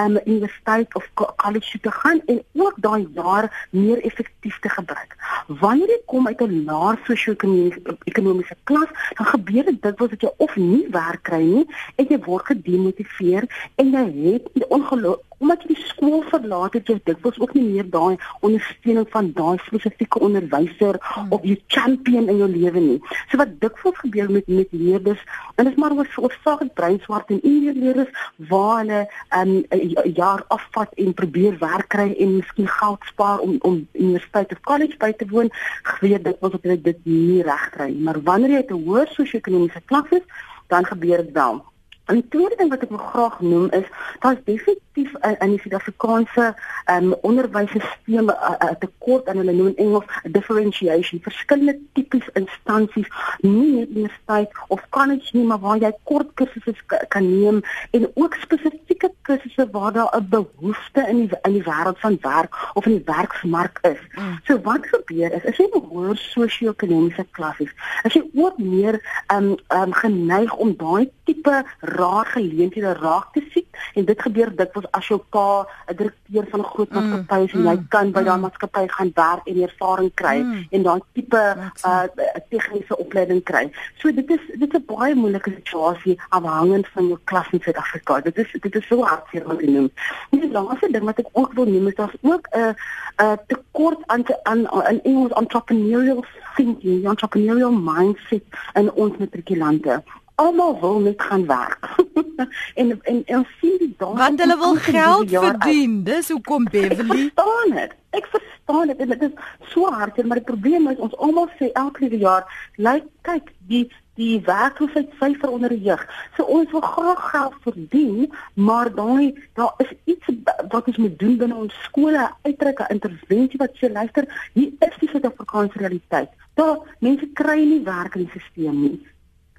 um, 0.00 0.18
universiteit 0.32 0.94
of 0.94 1.08
college 1.14 1.80
te 1.80 1.90
gaan 1.90 2.20
en 2.26 2.42
ook 2.52 2.74
daai 2.76 3.08
jaar 3.14 3.68
meer 3.70 4.04
effektief 4.04 4.58
te 4.58 4.68
gebruik. 4.68 5.16
Wanneer 5.46 5.88
jy 5.88 6.00
kom 6.06 6.26
uit 6.26 6.40
'n 6.40 6.64
laer 6.64 6.98
sosio-ekonomiese 7.04 8.56
klas, 8.64 8.90
dan 9.16 9.26
gebeur 9.26 9.64
dit 9.64 9.82
dikwels 9.82 10.10
dat 10.10 10.20
jy 10.20 10.32
of 10.36 10.56
nie 10.56 10.86
werk 10.90 11.22
kry 11.22 11.42
nie 11.42 11.66
en 11.96 12.06
jy 12.08 12.18
word 12.24 12.46
gedemotiveer 12.46 13.44
en 13.76 13.90
jy 13.90 14.32
het 14.32 14.66
ongeluk 14.68 15.20
omdat 15.42 15.64
jy 15.64 15.74
die 15.74 15.84
skool 15.88 16.22
verlaat 16.30 16.76
het, 16.78 16.88
jy 16.90 16.98
dikwels 17.08 17.38
ook 17.42 17.54
nie 17.56 17.64
meer 17.66 17.88
daai 17.90 18.16
ondersteuning 18.46 19.08
van 19.10 19.30
daai 19.36 19.58
spesifieke 19.66 20.20
onderwyser 20.22 20.98
hmm. 21.02 21.32
of 21.34 21.46
jy 21.46 21.56
champion 21.74 22.30
in 22.30 22.38
jou 22.42 22.48
lewe 22.52 22.82
nie. 22.84 22.98
So 23.30 23.40
wat 23.42 23.56
dikwels 23.64 23.98
gebeur 24.04 24.30
met 24.30 24.50
met 24.52 24.70
leerders, 24.76 25.22
en 25.56 25.66
dit 25.66 25.72
is 25.72 25.80
maar 25.80 25.96
oor 25.96 26.36
saak 26.44 26.62
breinswart 26.78 27.30
en 27.34 27.42
inleerders 27.48 28.12
waar 28.50 28.82
hulle 28.82 29.00
'n 29.42 29.64
um, 29.70 30.14
jaar 30.14 30.44
afvat 30.48 30.94
en 30.94 31.14
probeer 31.14 31.58
werk 31.58 31.88
kry 31.88 32.14
en 32.18 32.36
miskien 32.36 32.68
geld 32.68 33.10
spaar 33.10 33.38
om 33.38 33.58
om 33.60 33.86
universiteit 33.92 34.52
of 34.52 34.60
college 34.60 34.96
by 34.98 35.12
te 35.12 35.26
woon, 35.28 35.50
gebeur 35.82 36.22
dikwels 36.22 36.52
dat 36.52 36.62
hulle 36.62 36.80
dit 36.80 36.98
nie 37.04 37.42
reg 37.42 37.68
kry 37.70 37.90
nie. 37.90 38.02
Maar 38.06 38.22
wanneer 38.22 38.50
jy 38.50 38.64
'n 38.68 38.84
hoër 38.84 39.08
sosio-ekonomiese 39.16 39.82
klas 39.84 40.08
is, 40.10 40.26
dan 40.68 40.84
gebeur 40.84 41.24
dit 41.24 41.32
wel. 41.32 41.62
En 42.04 42.14
die 42.14 42.28
tweede 42.28 42.56
ding 42.56 42.70
wat 42.70 42.82
ek 42.82 42.90
wil 42.90 42.98
graag 42.98 43.40
noem 43.40 43.68
is 43.70 43.86
daar's 44.20 44.40
definitief 44.44 44.91
in, 44.94 45.36
in 45.40 45.50
die 45.50 45.60
Suid-Afrikaanse 45.62 46.54
um, 46.90 47.12
onderwysstelsel 47.22 48.30
'n 48.30 48.76
tekort 48.80 49.28
aan 49.28 49.36
hulle 49.36 49.52
noem 49.52 49.66
in 49.66 49.76
Engels 49.76 50.04
differentiation, 50.22 51.20
verskillende 51.22 51.78
tipes 51.92 52.28
instansies, 52.32 53.08
nie 53.40 53.72
net 53.72 53.88
universiteit 53.88 54.50
of 54.68 54.82
college 54.88 55.30
nie, 55.32 55.44
maar 55.44 55.58
waar 55.58 55.78
jy 55.78 55.92
kort 56.04 56.34
kursusse 56.34 56.74
kan 57.08 57.28
neem 57.40 57.62
en 57.90 58.10
ook 58.14 58.34
spesifieke 58.34 59.10
kursusse 59.22 59.68
waar 59.72 59.92
daar 59.92 60.16
'n 60.16 60.28
behoefte 60.28 61.06
in 61.08 61.16
die 61.16 61.38
in 61.42 61.52
die 61.52 61.62
wêreld 61.62 61.98
van 61.98 62.18
werk 62.20 62.70
of 62.74 62.86
in 62.86 62.92
die 62.92 63.14
werksmark 63.14 63.78
is. 63.82 64.00
Mm. 64.14 64.38
So 64.44 64.60
wat 64.60 64.86
gebeur 64.86 65.32
is 65.32 65.44
as 65.44 65.56
jy 65.56 65.68
hoër 65.72 66.16
sosio-ekonomiese 66.16 67.26
klas 67.30 67.58
is, 67.58 67.72
as 68.02 68.12
jy 68.12 68.22
ook 68.34 68.58
meer 68.58 69.00
um, 69.34 69.56
um, 69.68 69.92
geneig 69.92 70.54
om 70.54 70.76
daai 70.76 71.10
tipe 71.24 71.64
raar 71.80 72.26
geleenthede 72.26 72.92
raak 72.92 73.32
te 73.32 73.42
sien 73.50 73.66
en 73.94 74.04
dit 74.04 74.22
gebeur 74.22 74.56
dikwels 74.56 74.81
as 74.90 75.06
jou 75.08 75.20
pa 75.30 75.66
'n 75.88 75.96
direkteur 75.96 76.46
van 76.50 76.60
'n 76.60 76.64
groot 76.64 76.90
mm, 76.90 76.96
maatskappy 76.98 77.44
is 77.44 77.52
en 77.52 77.62
jy 77.62 77.76
mm, 77.76 77.88
kan 77.88 78.10
by 78.12 78.20
mm. 78.20 78.26
daai 78.26 78.40
maatskappy 78.40 78.84
gaan 78.88 79.10
werk 79.14 79.46
en 79.46 79.62
ervaring 79.62 80.14
kry 80.14 80.36
mm. 80.38 80.66
en 80.70 80.82
daai 80.82 81.00
tipe 81.12 81.42
uh, 81.86 82.04
tegniese 82.50 82.96
opleiding 82.96 83.42
kry. 83.42 83.70
So 83.98 84.12
dit 84.12 84.30
is 84.30 84.40
dit 84.58 84.74
is 84.74 84.80
'n 84.80 84.84
baie 84.86 85.14
moeilike 85.14 85.50
situasie 85.50 86.18
afhangend 86.28 86.88
van 86.94 87.06
jou 87.06 87.18
klas 87.24 87.48
in 87.52 87.60
Suid-Afrika. 87.62 88.20
Dit 88.20 88.38
is 88.38 88.48
dit 88.60 88.74
is 88.74 88.86
so 88.86 89.02
hartseer 89.02 89.50
om 89.50 89.58
te 89.58 89.66
noem. 89.66 89.90
En 90.30 90.40
die 90.40 90.50
laaste 90.50 90.90
ding 90.90 91.04
wat 91.04 91.18
ek 91.18 91.28
ook 91.32 91.52
wil 91.52 91.66
noem 91.66 91.86
is 91.86 91.94
daar's 91.94 92.16
ook 92.20 92.48
'n 92.50 92.58
uh, 92.58 92.68
'n 92.68 93.24
uh, 93.24 93.36
tekort 93.46 94.00
aan 94.06 94.24
aan 94.42 94.66
in 94.90 95.02
Engels 95.02 95.32
entrepreneurial 95.32 96.24
thinking, 96.54 97.08
entrepreneurial 97.08 97.72
mindset 97.72 98.42
in 98.74 98.92
ons 98.92 99.16
matrikulante 99.16 100.02
almal 100.42 100.76
wil 100.80 101.00
net 101.06 101.22
gaan 101.22 101.46
werk. 101.46 101.88
en 102.80 102.92
en 103.02 103.22
ons 103.38 103.56
sien 103.60 103.78
die 103.78 103.94
dae 103.98 104.14
Want 104.18 104.40
hulle 104.40 104.58
wil 104.58 104.76
geld 104.86 105.30
verdien. 105.30 105.98
Dis 106.04 106.30
hoekom 106.34 106.68
Beverly 106.70 107.30
verstaan 107.30 107.74
dit. 107.80 107.98
Ek 108.10 108.28
verstaan 108.34 108.92
dit 108.92 109.02
en 109.04 109.12
dit 109.14 109.26
is 109.28 109.34
so 109.72 109.90
hard, 109.90 110.22
maar 110.24 110.40
die 110.40 110.50
probleem 110.52 110.88
is 110.92 111.02
ons 111.02 111.16
almal 111.16 111.50
sê 111.58 111.70
elke 111.72 112.10
jaar, 112.16 112.48
lyk 112.76 113.08
kyk, 113.28 113.52
die 113.72 113.86
die 114.20 114.42
werkloosheid 114.44 115.08
syfer 115.16 115.48
onder 115.48 115.72
die 115.72 115.86
jeug. 115.86 116.02
So 116.36 116.44
ons 116.44 116.70
wil 116.74 116.82
graag 116.84 117.22
geld 117.30 117.54
verdien, 117.64 118.32
maar 118.54 118.90
daai 118.92 119.32
daar 119.56 119.72
is 119.80 119.94
iets 120.04 120.34
wat 120.68 120.90
ons 120.90 121.00
moet 121.00 121.16
doen 121.18 121.38
binne 121.40 121.56
ons 121.64 121.78
skole, 121.86 122.26
uitreike 122.44 122.90
intervensie 122.92 123.60
wat 123.62 123.78
sê 123.80 123.88
luister, 123.92 124.28
hier 124.52 124.68
is 124.84 125.00
die 125.00 125.08
Suid-Afrikaanse 125.14 125.80
realiteit. 125.80 126.36
Daar 126.60 126.84
mense 127.00 127.30
kry 127.40 127.62
nie 127.64 127.80
werk 127.88 128.20
in 128.20 128.28
die 128.28 128.34
stelsel 128.36 128.76
nie 128.76 128.98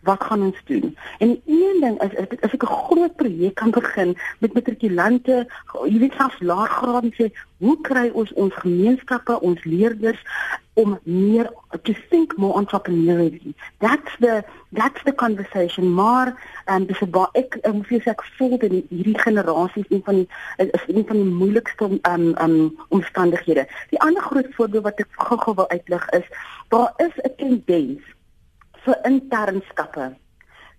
wat 0.04 0.24
gaan 0.24 0.41
ons 0.41 0.62
doen? 0.66 0.97
En 1.18 1.41
een 1.45 1.78
ding 1.82 2.01
is 2.01 2.16
as 2.41 2.51
ek 2.51 2.64
'n 2.64 2.76
groot 2.88 3.16
projek 3.16 3.56
kan 3.56 3.72
begin 3.72 4.18
met 4.39 4.54
matrikulante, 4.54 5.47
jy 5.84 5.97
weet 5.99 6.14
selfs 6.18 6.39
laergraad 6.39 7.14
sê, 7.14 7.32
hoe 7.58 7.78
kry 7.82 8.10
ons 8.14 8.34
ons 8.34 8.54
gemeenskappe, 8.54 9.41
ons 9.41 9.64
leerders 9.64 10.22
om 10.74 10.99
meer 11.04 11.49
to 11.84 11.93
think 12.10 12.38
more 12.38 12.60
entrepreneurially. 12.60 13.54
That's 13.80 14.12
the 14.20 14.43
that's 14.72 15.04
the 15.04 15.14
conversation. 15.14 15.93
Maar 15.93 16.34
um, 16.66 16.86
dis 16.86 17.04
baie 17.10 17.30
ek 17.34 17.60
ek 17.62 17.74
moet 17.74 17.91
sê 17.91 18.10
ek 18.14 18.26
voel 18.38 18.58
dat 18.58 18.74
hierdie 18.89 19.20
generasie 19.22 19.86
een 19.89 20.01
van 20.08 20.16
die 20.22 20.28
is 20.58 20.88
een 20.88 21.06
van 21.08 21.22
die 21.22 21.30
moeilikste 21.30 21.89
um, 22.01 22.26
um, 22.45 22.58
omstandighede. 22.89 23.68
Die 23.89 24.01
ander 24.01 24.22
groot 24.22 24.49
voorbeeld 24.58 24.89
wat 24.89 25.06
ek 25.06 25.22
gou-gou 25.30 25.56
wil 25.62 25.70
uitlig 25.70 26.10
is, 26.10 26.28
daar 26.74 26.93
is 26.97 27.16
'n 27.22 27.36
tendens 27.38 28.01
vir 28.86 29.00
internskappe. 29.10 30.12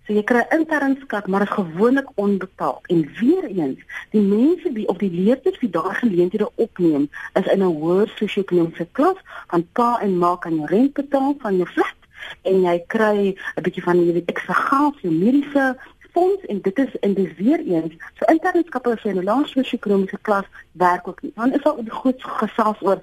So 0.05 0.13
jy 0.13 0.21
kry 0.29 0.43
internskap, 0.53 1.27
maar 1.27 1.41
is 1.41 1.49
gewoonlik 1.49 2.09
onbetaald. 2.21 2.85
En 2.93 2.99
weer 3.19 3.45
eens, 3.49 3.81
die 4.13 4.21
mense 4.21 4.71
wie 4.71 4.87
op 4.87 4.99
die 5.01 5.09
leerders 5.09 5.57
wie 5.59 5.69
daar 5.69 5.95
geleenthede 5.95 6.49
opneem, 6.55 7.09
is 7.33 7.45
in 7.45 7.63
'n 7.63 7.75
hoër 7.81 8.07
sosio-ekonomiese 8.07 8.87
klas, 8.91 9.17
van 9.47 9.67
pa 9.73 9.99
en 10.01 10.17
ma 10.17 10.35
kan 10.35 10.65
rent 10.65 10.93
betaal 10.93 11.35
van 11.39 11.57
jou 11.57 11.67
flat 11.67 11.95
en 12.41 12.61
jy 12.61 12.77
kry 12.87 13.35
'n 13.57 13.63
bietjie 13.65 13.83
van 13.83 14.05
jy 14.05 14.13
weet 14.13 14.31
ekstra 14.33 14.53
geld 14.53 14.99
vir 15.01 15.11
mediese 15.11 15.65
fonds 16.13 16.45
en 16.45 16.61
dit 16.61 16.77
is 16.79 16.93
in 16.99 17.13
die 17.13 17.33
weer 17.37 17.59
eens 17.59 17.93
so 18.17 18.25
internskappe 18.33 18.91
as 18.91 19.03
jy 19.03 19.09
in 19.09 19.19
'n 19.19 19.29
lae 19.29 19.45
sosio-ekonomiese 19.45 20.19
klas 20.21 20.47
werk 20.71 21.07
ook 21.07 21.21
nie. 21.21 21.31
Dan 21.35 21.53
is 21.53 21.63
daar 21.63 21.77
'n 21.77 21.89
groot 21.89 22.23
gesels 22.41 22.81
oor 22.81 22.99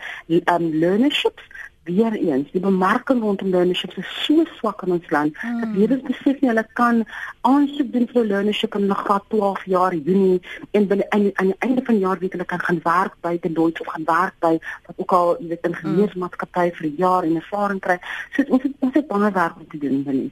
um 0.55 0.65
learnerships 0.83 1.45
weer 1.85 2.13
eens 2.13 2.51
die 2.53 2.61
bemarking 2.61 3.21
rondom 3.21 3.49
learnership 3.51 3.97
is 3.97 4.25
so 4.25 4.45
swak 4.59 4.83
in 4.83 4.93
ons 4.93 5.11
land 5.11 5.39
hmm. 5.41 5.61
dat 5.61 5.75
leerders 5.77 6.03
besef 6.03 6.41
nie 6.41 6.51
hulle 6.51 6.67
kan 6.79 7.03
aansoek 7.41 7.91
doen 7.93 8.07
vir 8.13 8.29
learnership 8.33 8.77
in 8.79 8.95
graad 9.03 9.25
12 9.35 9.65
jaar 9.75 9.95
Junie 9.95 10.41
en 10.71 10.87
binne 10.87 11.09
aan 11.11 11.27
die 11.27 11.57
einde 11.59 11.83
van 11.85 11.99
die 11.99 12.05
jaar 12.05 12.19
weet 12.19 12.37
hulle 12.37 12.49
kan 12.55 12.63
gaan 12.69 12.81
werk 12.85 13.19
by 13.27 13.35
die 13.47 13.53
Deutsche 13.53 13.87
of 13.87 13.93
gaan 13.95 14.07
werk 14.07 14.39
by 14.47 14.53
wat 14.87 15.03
ook 15.05 15.17
al 15.19 15.35
jy 15.41 15.49
weet 15.55 15.69
ingenieursmaatskappy 15.73 16.69
vir 16.79 16.87
'n 16.91 16.95
jaar 17.03 17.27
en 17.27 17.37
ervaring 17.43 17.81
kry 17.81 17.99
so 18.37 18.47
ons 18.49 18.63
het 18.63 18.73
ons 18.79 18.95
het 18.95 19.09
baie 19.09 19.33
werk 19.33 19.57
om 19.59 19.69
te 19.69 19.79
doen 19.79 20.03
binne 20.07 20.31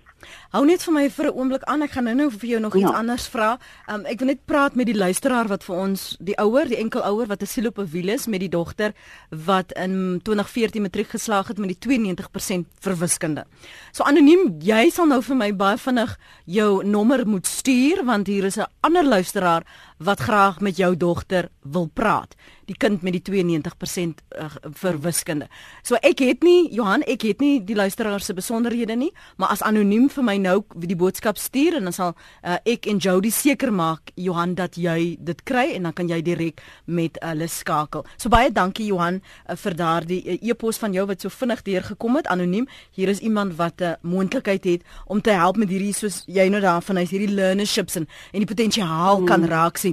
Hou 0.51 0.65
net 0.65 0.83
vir 0.83 0.95
my 0.95 1.11
vir 1.11 1.27
'n 1.27 1.37
oomblik 1.37 1.65
aan. 1.65 1.83
Ek 1.83 1.91
gaan 1.91 2.05
nou-nou 2.05 2.31
vir 2.31 2.49
jou 2.49 2.61
nog 2.61 2.75
ja. 2.75 2.81
iets 2.81 2.97
anders 2.97 3.27
vra. 3.29 3.59
Um, 3.89 4.05
ek 4.07 4.19
wil 4.19 4.29
net 4.29 4.45
praat 4.47 4.75
met 4.75 4.87
die 4.87 4.97
luisteraar 4.97 5.49
wat 5.49 5.65
vir 5.65 5.77
ons 5.77 6.17
die 6.21 6.37
ouer, 6.39 6.69
die 6.69 6.77
enkel 6.77 7.03
ouer 7.03 7.27
wat 7.27 7.43
'n 7.43 7.47
siel 7.47 7.67
op 7.67 7.79
'n 7.79 7.87
wiel 7.87 8.09
is 8.09 8.27
met 8.27 8.41
die 8.41 8.49
dogter 8.49 8.93
wat 9.31 9.73
in 9.73 10.21
2014 10.23 10.83
matriek 10.83 11.09
geslaag 11.09 11.49
het 11.49 11.59
met 11.59 11.69
die 11.69 11.79
92% 11.79 12.67
vir 12.81 12.97
wiskunde. 12.99 13.45
So 13.93 14.05
anoniem, 14.05 14.57
jy 14.61 14.91
sal 14.91 15.07
nou 15.07 15.23
vir 15.23 15.37
my 15.37 15.53
baie 15.53 15.77
vinnig 15.77 16.19
jou 16.47 16.85
nommer 16.85 17.27
moet 17.27 17.47
stuur 17.47 18.05
want 18.05 18.27
hier 18.27 18.45
is 18.45 18.57
'n 18.57 18.67
ander 18.81 19.05
luisteraar 19.05 19.63
wat 20.01 20.21
graag 20.25 20.61
met 20.61 20.77
jou 20.77 20.97
dogter 20.97 21.49
wil 21.61 21.91
praat. 21.93 22.35
Die 22.71 22.77
kind 22.79 23.03
met 23.03 23.13
die 23.13 23.23
92% 23.45 24.23
uh, 24.39 24.47
vir 24.81 24.99
wiskunde. 25.03 25.49
So 25.85 25.99
ek 26.07 26.23
het 26.25 26.45
nie 26.47 26.71
Johan, 26.73 27.03
ek 27.11 27.27
het 27.27 27.43
nie 27.43 27.59
die 27.67 27.77
luisteraar 27.77 28.23
se 28.25 28.35
besonderhede 28.37 28.97
nie, 28.97 29.11
maar 29.37 29.53
as 29.53 29.65
anoniem 29.67 30.09
vir 30.13 30.25
my 30.25 30.37
nou 30.41 30.55
die 30.79 30.97
boodskap 30.97 31.37
stuur 31.41 31.77
en 31.77 31.91
dan 31.91 31.97
sal 31.97 32.15
uh, 32.15 32.57
ek 32.65 32.89
en 32.89 33.01
Jody 33.03 33.33
seker 33.35 33.73
maak 33.75 34.13
Johan 34.17 34.55
dat 34.57 34.79
jy 34.81 35.17
dit 35.21 35.43
kry 35.45 35.67
en 35.75 35.91
dan 35.91 35.97
kan 35.99 36.09
jy 36.09 36.21
direk 36.25 36.63
met 36.87 37.19
hulle 37.25 37.49
uh, 37.49 37.53
skakel. 37.53 38.07
So 38.17 38.33
baie 38.33 38.53
dankie 38.55 38.89
Johan 38.89 39.21
uh, 39.21 39.59
vir 39.61 39.77
daardie 39.77 40.23
uh, 40.25 40.39
e-pos 40.41 40.81
van 40.81 40.97
jou 40.97 41.05
wat 41.11 41.27
so 41.27 41.33
vinnig 41.35 41.65
deurgekom 41.67 42.17
het 42.21 42.31
anoniem. 42.33 42.69
Hier 42.97 43.13
is 43.13 43.21
iemand 43.21 43.59
wat 43.61 43.81
'n 43.81 43.85
uh, 43.85 43.95
moontlikheid 44.03 44.65
het 44.65 44.83
om 45.07 45.21
te 45.21 45.37
help 45.37 45.57
met 45.57 45.69
hierdie 45.69 45.93
soos 45.93 46.23
jy 46.27 46.49
nou 46.49 46.61
daarvan 46.61 47.05
is 47.05 47.11
hierdie 47.11 47.35
learnerships 47.35 47.97
en 47.97 48.09
en 48.33 48.45
die 48.45 48.49
potensiaal 48.49 49.21
mm. 49.21 49.27
kan 49.27 49.45
raak 49.45 49.77
sien. 49.77 49.90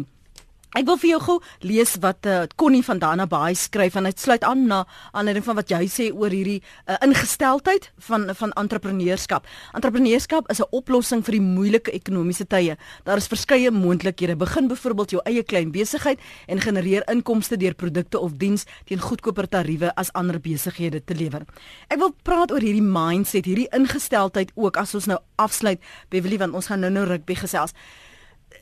Ek 0.76 0.84
wil 0.84 0.98
vir 1.00 1.14
jou 1.14 1.20
gou 1.24 1.36
lees 1.64 1.94
wat 2.04 2.28
uh, 2.28 2.42
Connie 2.60 2.84
van 2.84 3.00
Dana 3.00 3.24
Baai 3.30 3.56
skryf 3.56 3.96
en 3.96 4.04
dit 4.04 4.20
sluit 4.20 4.44
aan 4.44 4.66
na 4.68 4.82
aanleiding 5.16 5.46
van 5.46 5.56
wat 5.56 5.70
jy 5.72 5.86
sê 5.88 6.08
oor 6.12 6.34
hierdie 6.34 6.58
uh, 6.60 6.98
ingesteldheid 7.06 7.88
van 8.10 8.26
van 8.36 8.52
entrepreneurskap. 8.60 9.48
Entrepreneurskap 9.80 10.50
is 10.52 10.60
'n 10.60 10.68
oplossing 10.76 11.24
vir 11.24 11.38
die 11.40 11.42
moeilike 11.42 11.92
ekonomiese 11.96 12.46
tye. 12.46 12.76
Daar 13.06 13.18
is 13.18 13.32
verskeie 13.32 13.72
moontlikhede. 13.72 14.36
Begin 14.36 14.68
byvoorbeeld 14.68 15.12
jou 15.12 15.22
eie 15.24 15.44
klein 15.44 15.72
besigheid 15.72 16.20
en 16.48 16.60
genereer 16.60 17.08
inkomste 17.08 17.58
deur 17.58 17.74
produkte 17.74 18.20
of 18.20 18.36
diens 18.36 18.66
teen 18.86 19.00
goedkoper 19.00 19.48
tariewe 19.48 19.96
as 19.96 20.12
ander 20.14 20.40
besighede 20.40 21.00
te 21.00 21.16
lewer. 21.16 21.46
Ek 21.88 21.98
wil 21.98 22.12
praat 22.24 22.52
oor 22.52 22.62
hierdie 22.62 22.84
mindset, 22.84 23.46
hierdie 23.46 23.72
ingesteldheid 23.72 24.52
ook 24.56 24.78
as 24.78 24.94
ons 24.96 25.08
nou 25.08 25.20
afsluit 25.38 25.80
Beverly 26.10 26.38
want 26.38 26.54
ons 26.54 26.68
gaan 26.68 26.80
nou-nou 26.80 27.06
rugby 27.06 27.36
gesels. 27.36 27.72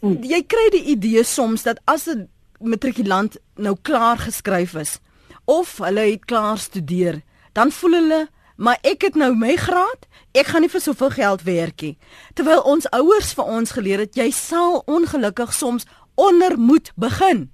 Hmm. 0.01 0.23
jy 0.23 0.41
kry 0.43 0.69
die 0.71 0.83
idee 0.95 1.23
soms 1.23 1.63
dat 1.63 1.79
as 1.85 2.07
'n 2.07 2.27
matrikulant 2.59 3.37
nou 3.55 3.75
klaar 3.81 4.17
geskryf 4.17 4.73
is 4.75 4.99
of 5.45 5.77
hulle 5.77 5.99
het 6.11 6.25
klaar 6.25 6.57
studeer, 6.57 7.21
dan 7.53 7.71
voel 7.71 7.91
hulle 7.91 8.27
maar 8.55 8.77
ek 8.81 9.01
het 9.01 9.15
nou 9.19 9.33
my 9.35 9.55
graad, 9.59 10.07
ek 10.31 10.47
gaan 10.51 10.63
nie 10.63 10.71
vir 10.71 10.81
soveel 10.81 11.11
geld 11.15 11.43
werk 11.43 11.81
nie. 11.81 11.97
Terwyl 12.33 12.63
ons 12.63 12.87
ouers 12.95 13.33
vir 13.35 13.51
ons 13.57 13.75
geleer 13.75 14.05
het 14.05 14.15
jy 14.15 14.29
sal 14.31 14.81
ongelukkig 14.87 15.53
soms 15.53 15.85
onder 16.15 16.57
moet 16.59 16.91
begin. 16.95 17.49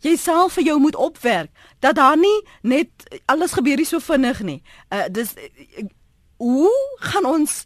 Jy 0.00 0.16
sal 0.16 0.48
vir 0.48 0.64
jou 0.64 0.78
moet 0.80 0.96
opwerk 0.96 1.50
dat 1.84 1.94
daar 1.94 2.16
nie 2.16 2.38
net 2.62 2.90
alles 3.26 3.52
gebeur 3.52 3.76
hier 3.76 3.86
so 3.86 4.00
vinnig 4.00 4.40
nie. 4.42 4.62
Uh 4.90 5.06
dis 5.12 5.34
uh, 5.36 5.84
hoe 6.40 6.72
gaan 7.12 7.28
ons 7.28 7.64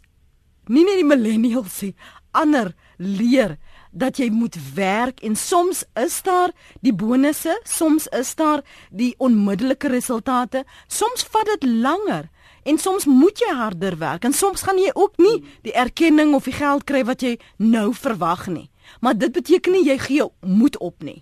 nie 0.67 0.83
net 0.83 0.99
die 1.01 1.07
millennials 1.07 1.79
sê 1.81 1.93
ander 2.35 2.73
leer 2.97 3.57
dat 3.95 4.19
jy 4.19 4.27
moet 4.29 4.55
werk 4.75 5.21
en 5.23 5.35
soms 5.39 5.85
is 5.95 6.19
daar 6.25 6.51
die 6.83 6.93
bonusse, 6.93 7.55
soms 7.63 8.07
is 8.07 8.35
daar 8.35 8.63
die 8.91 9.13
onmiddellike 9.17 9.87
resultate, 9.87 10.65
soms 10.87 11.23
vat 11.31 11.47
dit 11.55 11.69
langer 11.69 12.27
en 12.65 12.77
soms 12.81 13.05
moet 13.05 13.39
jy 13.39 13.53
harder 13.55 13.97
werk 14.01 14.25
en 14.27 14.33
soms 14.35 14.65
gaan 14.67 14.81
jy 14.81 14.91
ook 14.93 15.15
nie 15.21 15.37
die 15.63 15.73
erkenning 15.73 16.33
of 16.35 16.49
die 16.49 16.57
geld 16.57 16.83
kry 16.83 17.05
wat 17.07 17.23
jy 17.23 17.37
nou 17.61 17.93
verwag 17.93 18.47
nie. 18.51 18.67
Maar 18.99 19.15
dit 19.17 19.31
beteken 19.31 19.77
nie 19.77 19.85
jy 19.87 19.97
gee 20.01 20.27
moed 20.41 20.77
op 20.77 21.03
nie. 21.03 21.21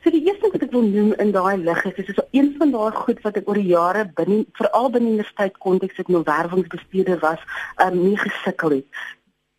So 0.00 0.08
die 0.08 0.22
eerste 0.24 0.48
wat 0.48 0.62
ek 0.64 0.72
wil 0.72 0.86
noem 0.88 1.10
in 1.20 1.34
daai 1.34 1.60
lig 1.60 1.80
is 1.90 1.98
is 2.00 2.14
so 2.16 2.24
een 2.32 2.54
van 2.56 2.70
daai 2.72 2.94
goed 2.96 3.18
wat 3.20 3.36
ek 3.36 3.48
oor 3.50 3.58
die 3.60 3.68
jare 3.68 4.06
binne 4.16 4.46
veral 4.56 4.88
binne 4.94 5.10
universiteit 5.12 5.58
konteks 5.60 6.00
ek 6.00 6.08
nou 6.08 6.22
werwingsbestuurder 6.24 7.20
was, 7.20 7.42
um, 7.84 7.98
nie 8.00 8.16
gesukkel 8.16 8.78
het 8.78 9.02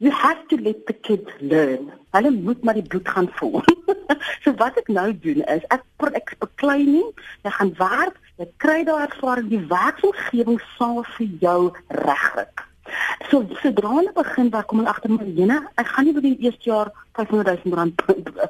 you 0.01 0.09
have 0.09 0.47
to 0.49 0.57
let 0.57 0.87
the 0.87 0.93
kids 0.93 1.29
learn. 1.39 1.91
Hulle 2.09 2.31
moet 2.31 2.63
maar 2.63 2.73
die 2.73 2.87
bloed 2.87 3.09
gaan 3.09 3.29
voel. 3.37 3.61
so 4.43 4.53
wat 4.57 4.79
ek 4.81 4.89
nou 4.89 5.11
doen 5.25 5.45
is 5.55 5.67
ek 5.75 5.85
ek 6.17 6.33
beklei 6.41 6.81
nie, 6.87 7.05
jy 7.45 7.53
gaan 7.59 7.71
werk, 7.77 8.17
jy 8.41 8.49
kry 8.63 8.81
daai 8.87 9.05
ervaring, 9.05 9.51
die 9.53 9.61
werksomgewing 9.69 10.57
sal 10.73 11.05
vir 11.13 11.29
jou 11.45 11.59
regryk. 12.01 12.65
So 13.29 13.45
sodra 13.61 13.93
hulle 13.93 14.11
begin 14.17 14.49
werk 14.51 14.71
kom 14.71 14.81
hulle 14.81 14.89
agter 14.89 15.13
my 15.13 15.29
jene, 15.37 15.61
ek 15.77 15.93
gaan 15.93 16.09
nie 16.09 16.17
vir 16.17 16.25
die 16.25 16.35
eerste 16.49 16.71
jaar 16.71 16.91
500 17.19 17.61
000 17.69 17.77
rand 17.77 18.01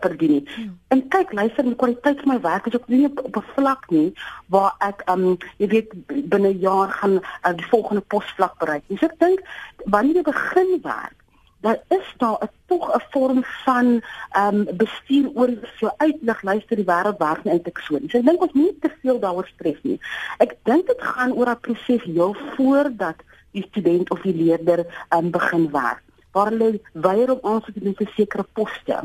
verdien 0.06 0.38
nie. 0.38 0.42
Hmm. 0.56 0.74
En 0.96 1.06
kyk, 1.12 1.36
luister, 1.36 1.68
die 1.68 1.78
kwaliteit 1.84 2.24
van 2.24 2.32
my 2.32 2.42
werk 2.48 2.72
is 2.72 2.80
ook 2.80 2.88
nie 2.88 3.06
op 3.12 3.38
'n 3.44 3.48
vlak 3.54 3.90
nie 3.92 4.10
waar 4.48 4.72
ek 4.80 5.04
um 5.12 5.36
jy 5.60 5.68
weet 5.76 5.90
binne 6.08 6.56
'n 6.56 6.64
jaar 6.64 6.96
gaan 7.00 7.20
uh, 7.20 7.54
die 7.54 7.72
volgende 7.74 8.08
posvlak 8.08 8.56
bereik. 8.64 8.88
So 8.96 9.12
ek 9.12 9.20
dink 9.20 9.44
wanneer 9.86 10.24
jy 10.24 10.30
begin 10.32 10.80
werk 10.88 11.18
daar 11.62 11.80
is 11.88 12.14
daar 12.18 12.38
'n 12.44 12.50
tog 12.66 12.96
'n 12.96 13.04
vorm 13.10 13.44
van 13.44 14.02
ehm 14.32 14.56
um, 14.56 14.78
bestuur 14.78 15.30
oor 15.34 15.50
so 15.80 15.90
uitlig 15.98 16.42
luister 16.42 16.76
die 16.76 16.86
wêreld 16.86 17.18
werk 17.18 17.44
net 17.44 17.68
ek 17.68 17.78
so. 17.78 18.00
So 18.08 18.18
ek 18.18 18.26
dink 18.26 18.42
ons 18.42 18.54
moet 18.54 18.82
te 18.82 18.92
veel 19.02 19.20
daaroor 19.20 19.48
stres 19.54 19.80
nie. 19.82 20.00
Ek 20.38 20.56
dink 20.64 20.88
dit 20.88 21.02
gaan 21.02 21.34
oor 21.34 21.50
'n 21.50 21.60
proses 21.60 22.04
heel 22.04 22.36
voordat 22.56 23.16
die 23.52 23.66
student 23.70 24.10
of 24.10 24.22
die 24.22 24.36
leerder 24.36 24.80
ehm 25.10 25.26
um, 25.26 25.32
begin 25.32 25.72
werk. 25.72 26.04
Waar 26.32 26.48
hulle 26.48 26.80
weier 26.94 27.32
om 27.32 27.40
aansoek 27.42 27.74
te 27.74 27.84
doen 27.84 27.96
vir 27.96 28.12
sekere 28.16 28.46
poste. 28.54 28.98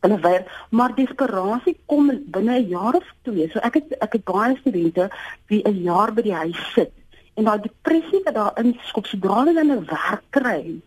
Hulle 0.00 0.20
weier, 0.20 0.66
maar 0.70 0.94
desperasie 0.94 1.76
kom 1.86 2.22
binne 2.24 2.58
'n 2.58 2.68
jaar 2.68 2.94
of 2.94 3.14
twee. 3.22 3.50
So 3.50 3.58
ek 3.58 3.74
het 3.74 3.98
ek 3.98 4.12
het 4.12 4.24
baie 4.24 4.56
studente 4.56 5.10
wie 5.46 5.62
'n 5.64 5.82
jaar 5.82 6.12
by 6.12 6.22
die 6.22 6.34
huis 6.34 6.72
sit 6.72 6.92
en 7.34 7.44
daai 7.44 7.60
depressie 7.60 8.20
wat 8.24 8.34
daarin 8.34 8.78
skop 8.82 9.06
sodra 9.06 9.44
hulle 9.44 9.64
'n 9.64 9.84
werk 9.84 10.24
kry 10.30 10.80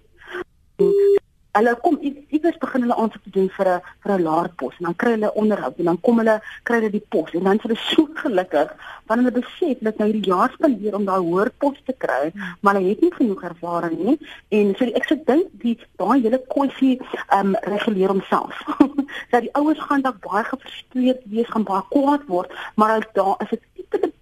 Hulle 1.51 1.75
kom 1.83 1.97
iewers 1.99 2.57
begin 2.59 2.85
hulle 2.85 2.95
aansoek 2.95 3.25
doen 3.35 3.49
vir 3.55 3.67
'n 3.69 3.81
vir 4.03 4.11
'n 4.15 4.23
laer 4.23 4.49
pos 4.59 4.75
en 4.79 4.85
dan 4.87 4.95
kry 5.01 5.11
hulle 5.15 5.33
onderhoud 5.41 5.79
en 5.79 5.89
dan 5.89 5.99
kom 6.07 6.21
hulle 6.21 6.35
kry 6.63 6.77
hulle 6.79 6.91
die 6.93 7.07
pos 7.15 7.33
en 7.33 7.43
dan 7.43 7.59
is 7.59 7.65
hulle 7.65 7.77
so 7.81 8.07
gelukkig 8.21 8.69
want 9.07 9.19
hulle 9.19 9.33
besef 9.39 9.81
dat 9.87 9.97
nou 9.99 10.07
die 10.11 10.23
jaar 10.31 10.53
spandeer 10.53 10.95
om 10.95 11.05
daai 11.09 11.19
hoër 11.19 11.51
pos 11.63 11.77
te 11.85 11.95
kry, 12.05 12.31
maar 12.61 12.79
hulle 12.79 12.93
het 12.93 13.01
nie 13.01 13.11
genoeg 13.17 13.43
ervaring 13.51 13.99
nie 13.99 14.17
en 14.59 14.73
so 14.77 14.85
die, 14.85 14.95
ek 14.95 15.09
sê 15.09 15.19
dink 15.27 15.51
die 15.65 15.75
daai 15.99 16.21
hele 16.23 16.39
kwessie 16.55 16.95
ehm 17.27 17.51
um, 17.51 17.59
reguleer 17.73 18.15
homself. 18.15 18.63
dat 19.31 19.41
die 19.43 19.53
ouers 19.59 19.83
gaan 19.89 20.07
dalk 20.07 20.23
baie 20.23 20.47
gefrustreerd 20.53 21.21
wees, 21.35 21.51
gaan 21.51 21.67
baie 21.67 21.83
kwaad 21.91 22.27
word, 22.31 22.59
maar 22.75 23.07
daar 23.13 23.35
is 23.43 23.51
'n 23.51 23.61
tipe 23.75 24.13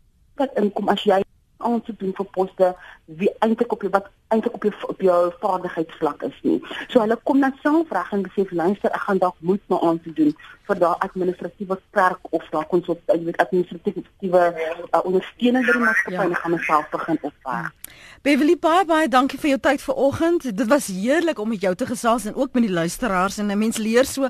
wat 0.41 0.57
inkom 0.57 0.89
as 0.89 1.03
jy 1.03 1.21
aansoek 1.59 1.99
doen 1.99 2.13
vir 2.17 2.27
poste 2.35 2.69
wie 3.21 3.29
eintlik 3.45 3.71
op 3.75 3.81
jou 3.85 3.91
wat 3.91 4.07
eintlik 4.33 4.53
op 4.53 4.63
jou 4.67 4.73
op 4.93 5.01
jou 5.01 5.19
vaardigheidsvlak 5.41 6.23
is 6.27 6.37
nie. 6.47 6.59
So 6.87 7.01
hulle 7.03 7.17
kom 7.23 7.41
dan 7.41 7.55
self 7.63 7.91
reg 7.95 8.11
en 8.15 8.25
besef 8.27 8.51
luister 8.51 8.91
ek 8.91 9.05
gaan 9.07 9.21
dalk 9.23 9.35
moet 9.51 9.63
my 9.73 9.79
aansoek 9.89 10.15
doen 10.21 10.33
vir 10.69 10.81
daai 10.83 10.95
administratiewe 11.07 11.79
werk 11.97 12.33
of 12.39 12.45
daai 12.53 12.65
konsultasie 12.73 13.25
met 13.25 13.41
administratiewe 13.45 14.43
uh, 14.55 15.01
ondersteuning 15.03 15.65
by 15.65 15.77
die 15.77 15.85
maatskappy 15.85 16.23
en 16.27 16.35
ja. 16.35 16.41
gaan 16.43 16.55
myself 16.57 16.89
begin 16.95 17.19
opvaar. 17.31 17.73
Beverly 18.21 18.57
baie 18.59 18.85
baie 18.85 19.07
dankie 19.07 19.39
vir 19.39 19.49
jou 19.49 19.59
tyd 19.59 19.81
vanoggend. 19.81 20.43
Dit 20.57 20.67
was 20.67 20.87
heerlik 20.87 21.39
om 21.39 21.49
met 21.49 21.61
jou 21.61 21.75
te 21.75 21.85
gesels 21.85 22.25
en 22.25 22.35
ook 22.35 22.53
met 22.53 22.63
die 22.63 22.71
luisteraars 22.71 23.37
en 23.37 23.51
'n 23.51 23.57
mens 23.57 23.77
leer 23.77 24.05
so 24.05 24.23
uh, 24.23 24.29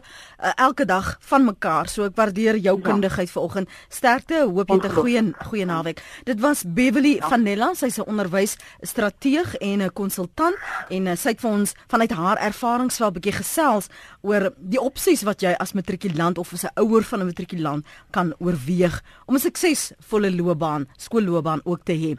elke 0.56 0.86
dag 0.86 1.18
van 1.20 1.46
mekaar. 1.46 1.90
So 1.90 2.04
ek 2.04 2.16
waardeer 2.16 2.58
jou 2.58 2.78
ja. 2.78 2.84
kundigheid 2.90 3.32
vanoggend. 3.32 3.70
Sterkte, 3.90 4.46
hoop 4.46 4.70
jy 4.70 4.76
'n 4.76 4.90
goeie 4.90 5.34
goeie 5.48 5.66
naweek. 5.66 6.04
Dit 6.24 6.40
was 6.40 6.64
Beverly 6.68 7.16
ja. 7.16 7.28
van 7.28 7.44
Nella, 7.44 7.74
sy's 7.74 7.98
'n 7.98 8.06
onderwys 8.06 8.58
strateeg 8.82 9.56
en 9.56 9.82
'n 9.82 9.94
konsultant 9.94 10.56
en 10.90 11.08
uh, 11.08 11.16
sy 11.16 11.30
het 11.30 11.42
vir 11.42 11.52
ons 11.52 11.74
vanuit 11.88 12.12
haar 12.12 12.38
ervarings 12.38 12.98
wel 12.98 13.10
'n 13.10 13.14
bietjie 13.14 13.34
gesels 13.34 13.88
oor 14.22 14.54
die 14.58 14.82
opsies 14.82 15.22
wat 15.24 15.42
jy 15.42 15.56
as 15.60 15.74
matrikulant 15.74 16.38
of 16.38 16.54
as 16.54 16.64
'n 16.64 16.80
ouer 16.82 17.04
van 17.04 17.20
'n 17.20 17.26
matrikulant 17.26 17.86
kan 18.12 18.34
oorweeg 18.40 19.02
om 19.26 19.36
'n 19.36 19.40
suksesvolle 19.40 20.32
loopbaan, 20.36 20.88
skoolloopbaan 20.98 21.62
ook 21.64 21.84
te 21.84 21.94
hê. 21.94 22.16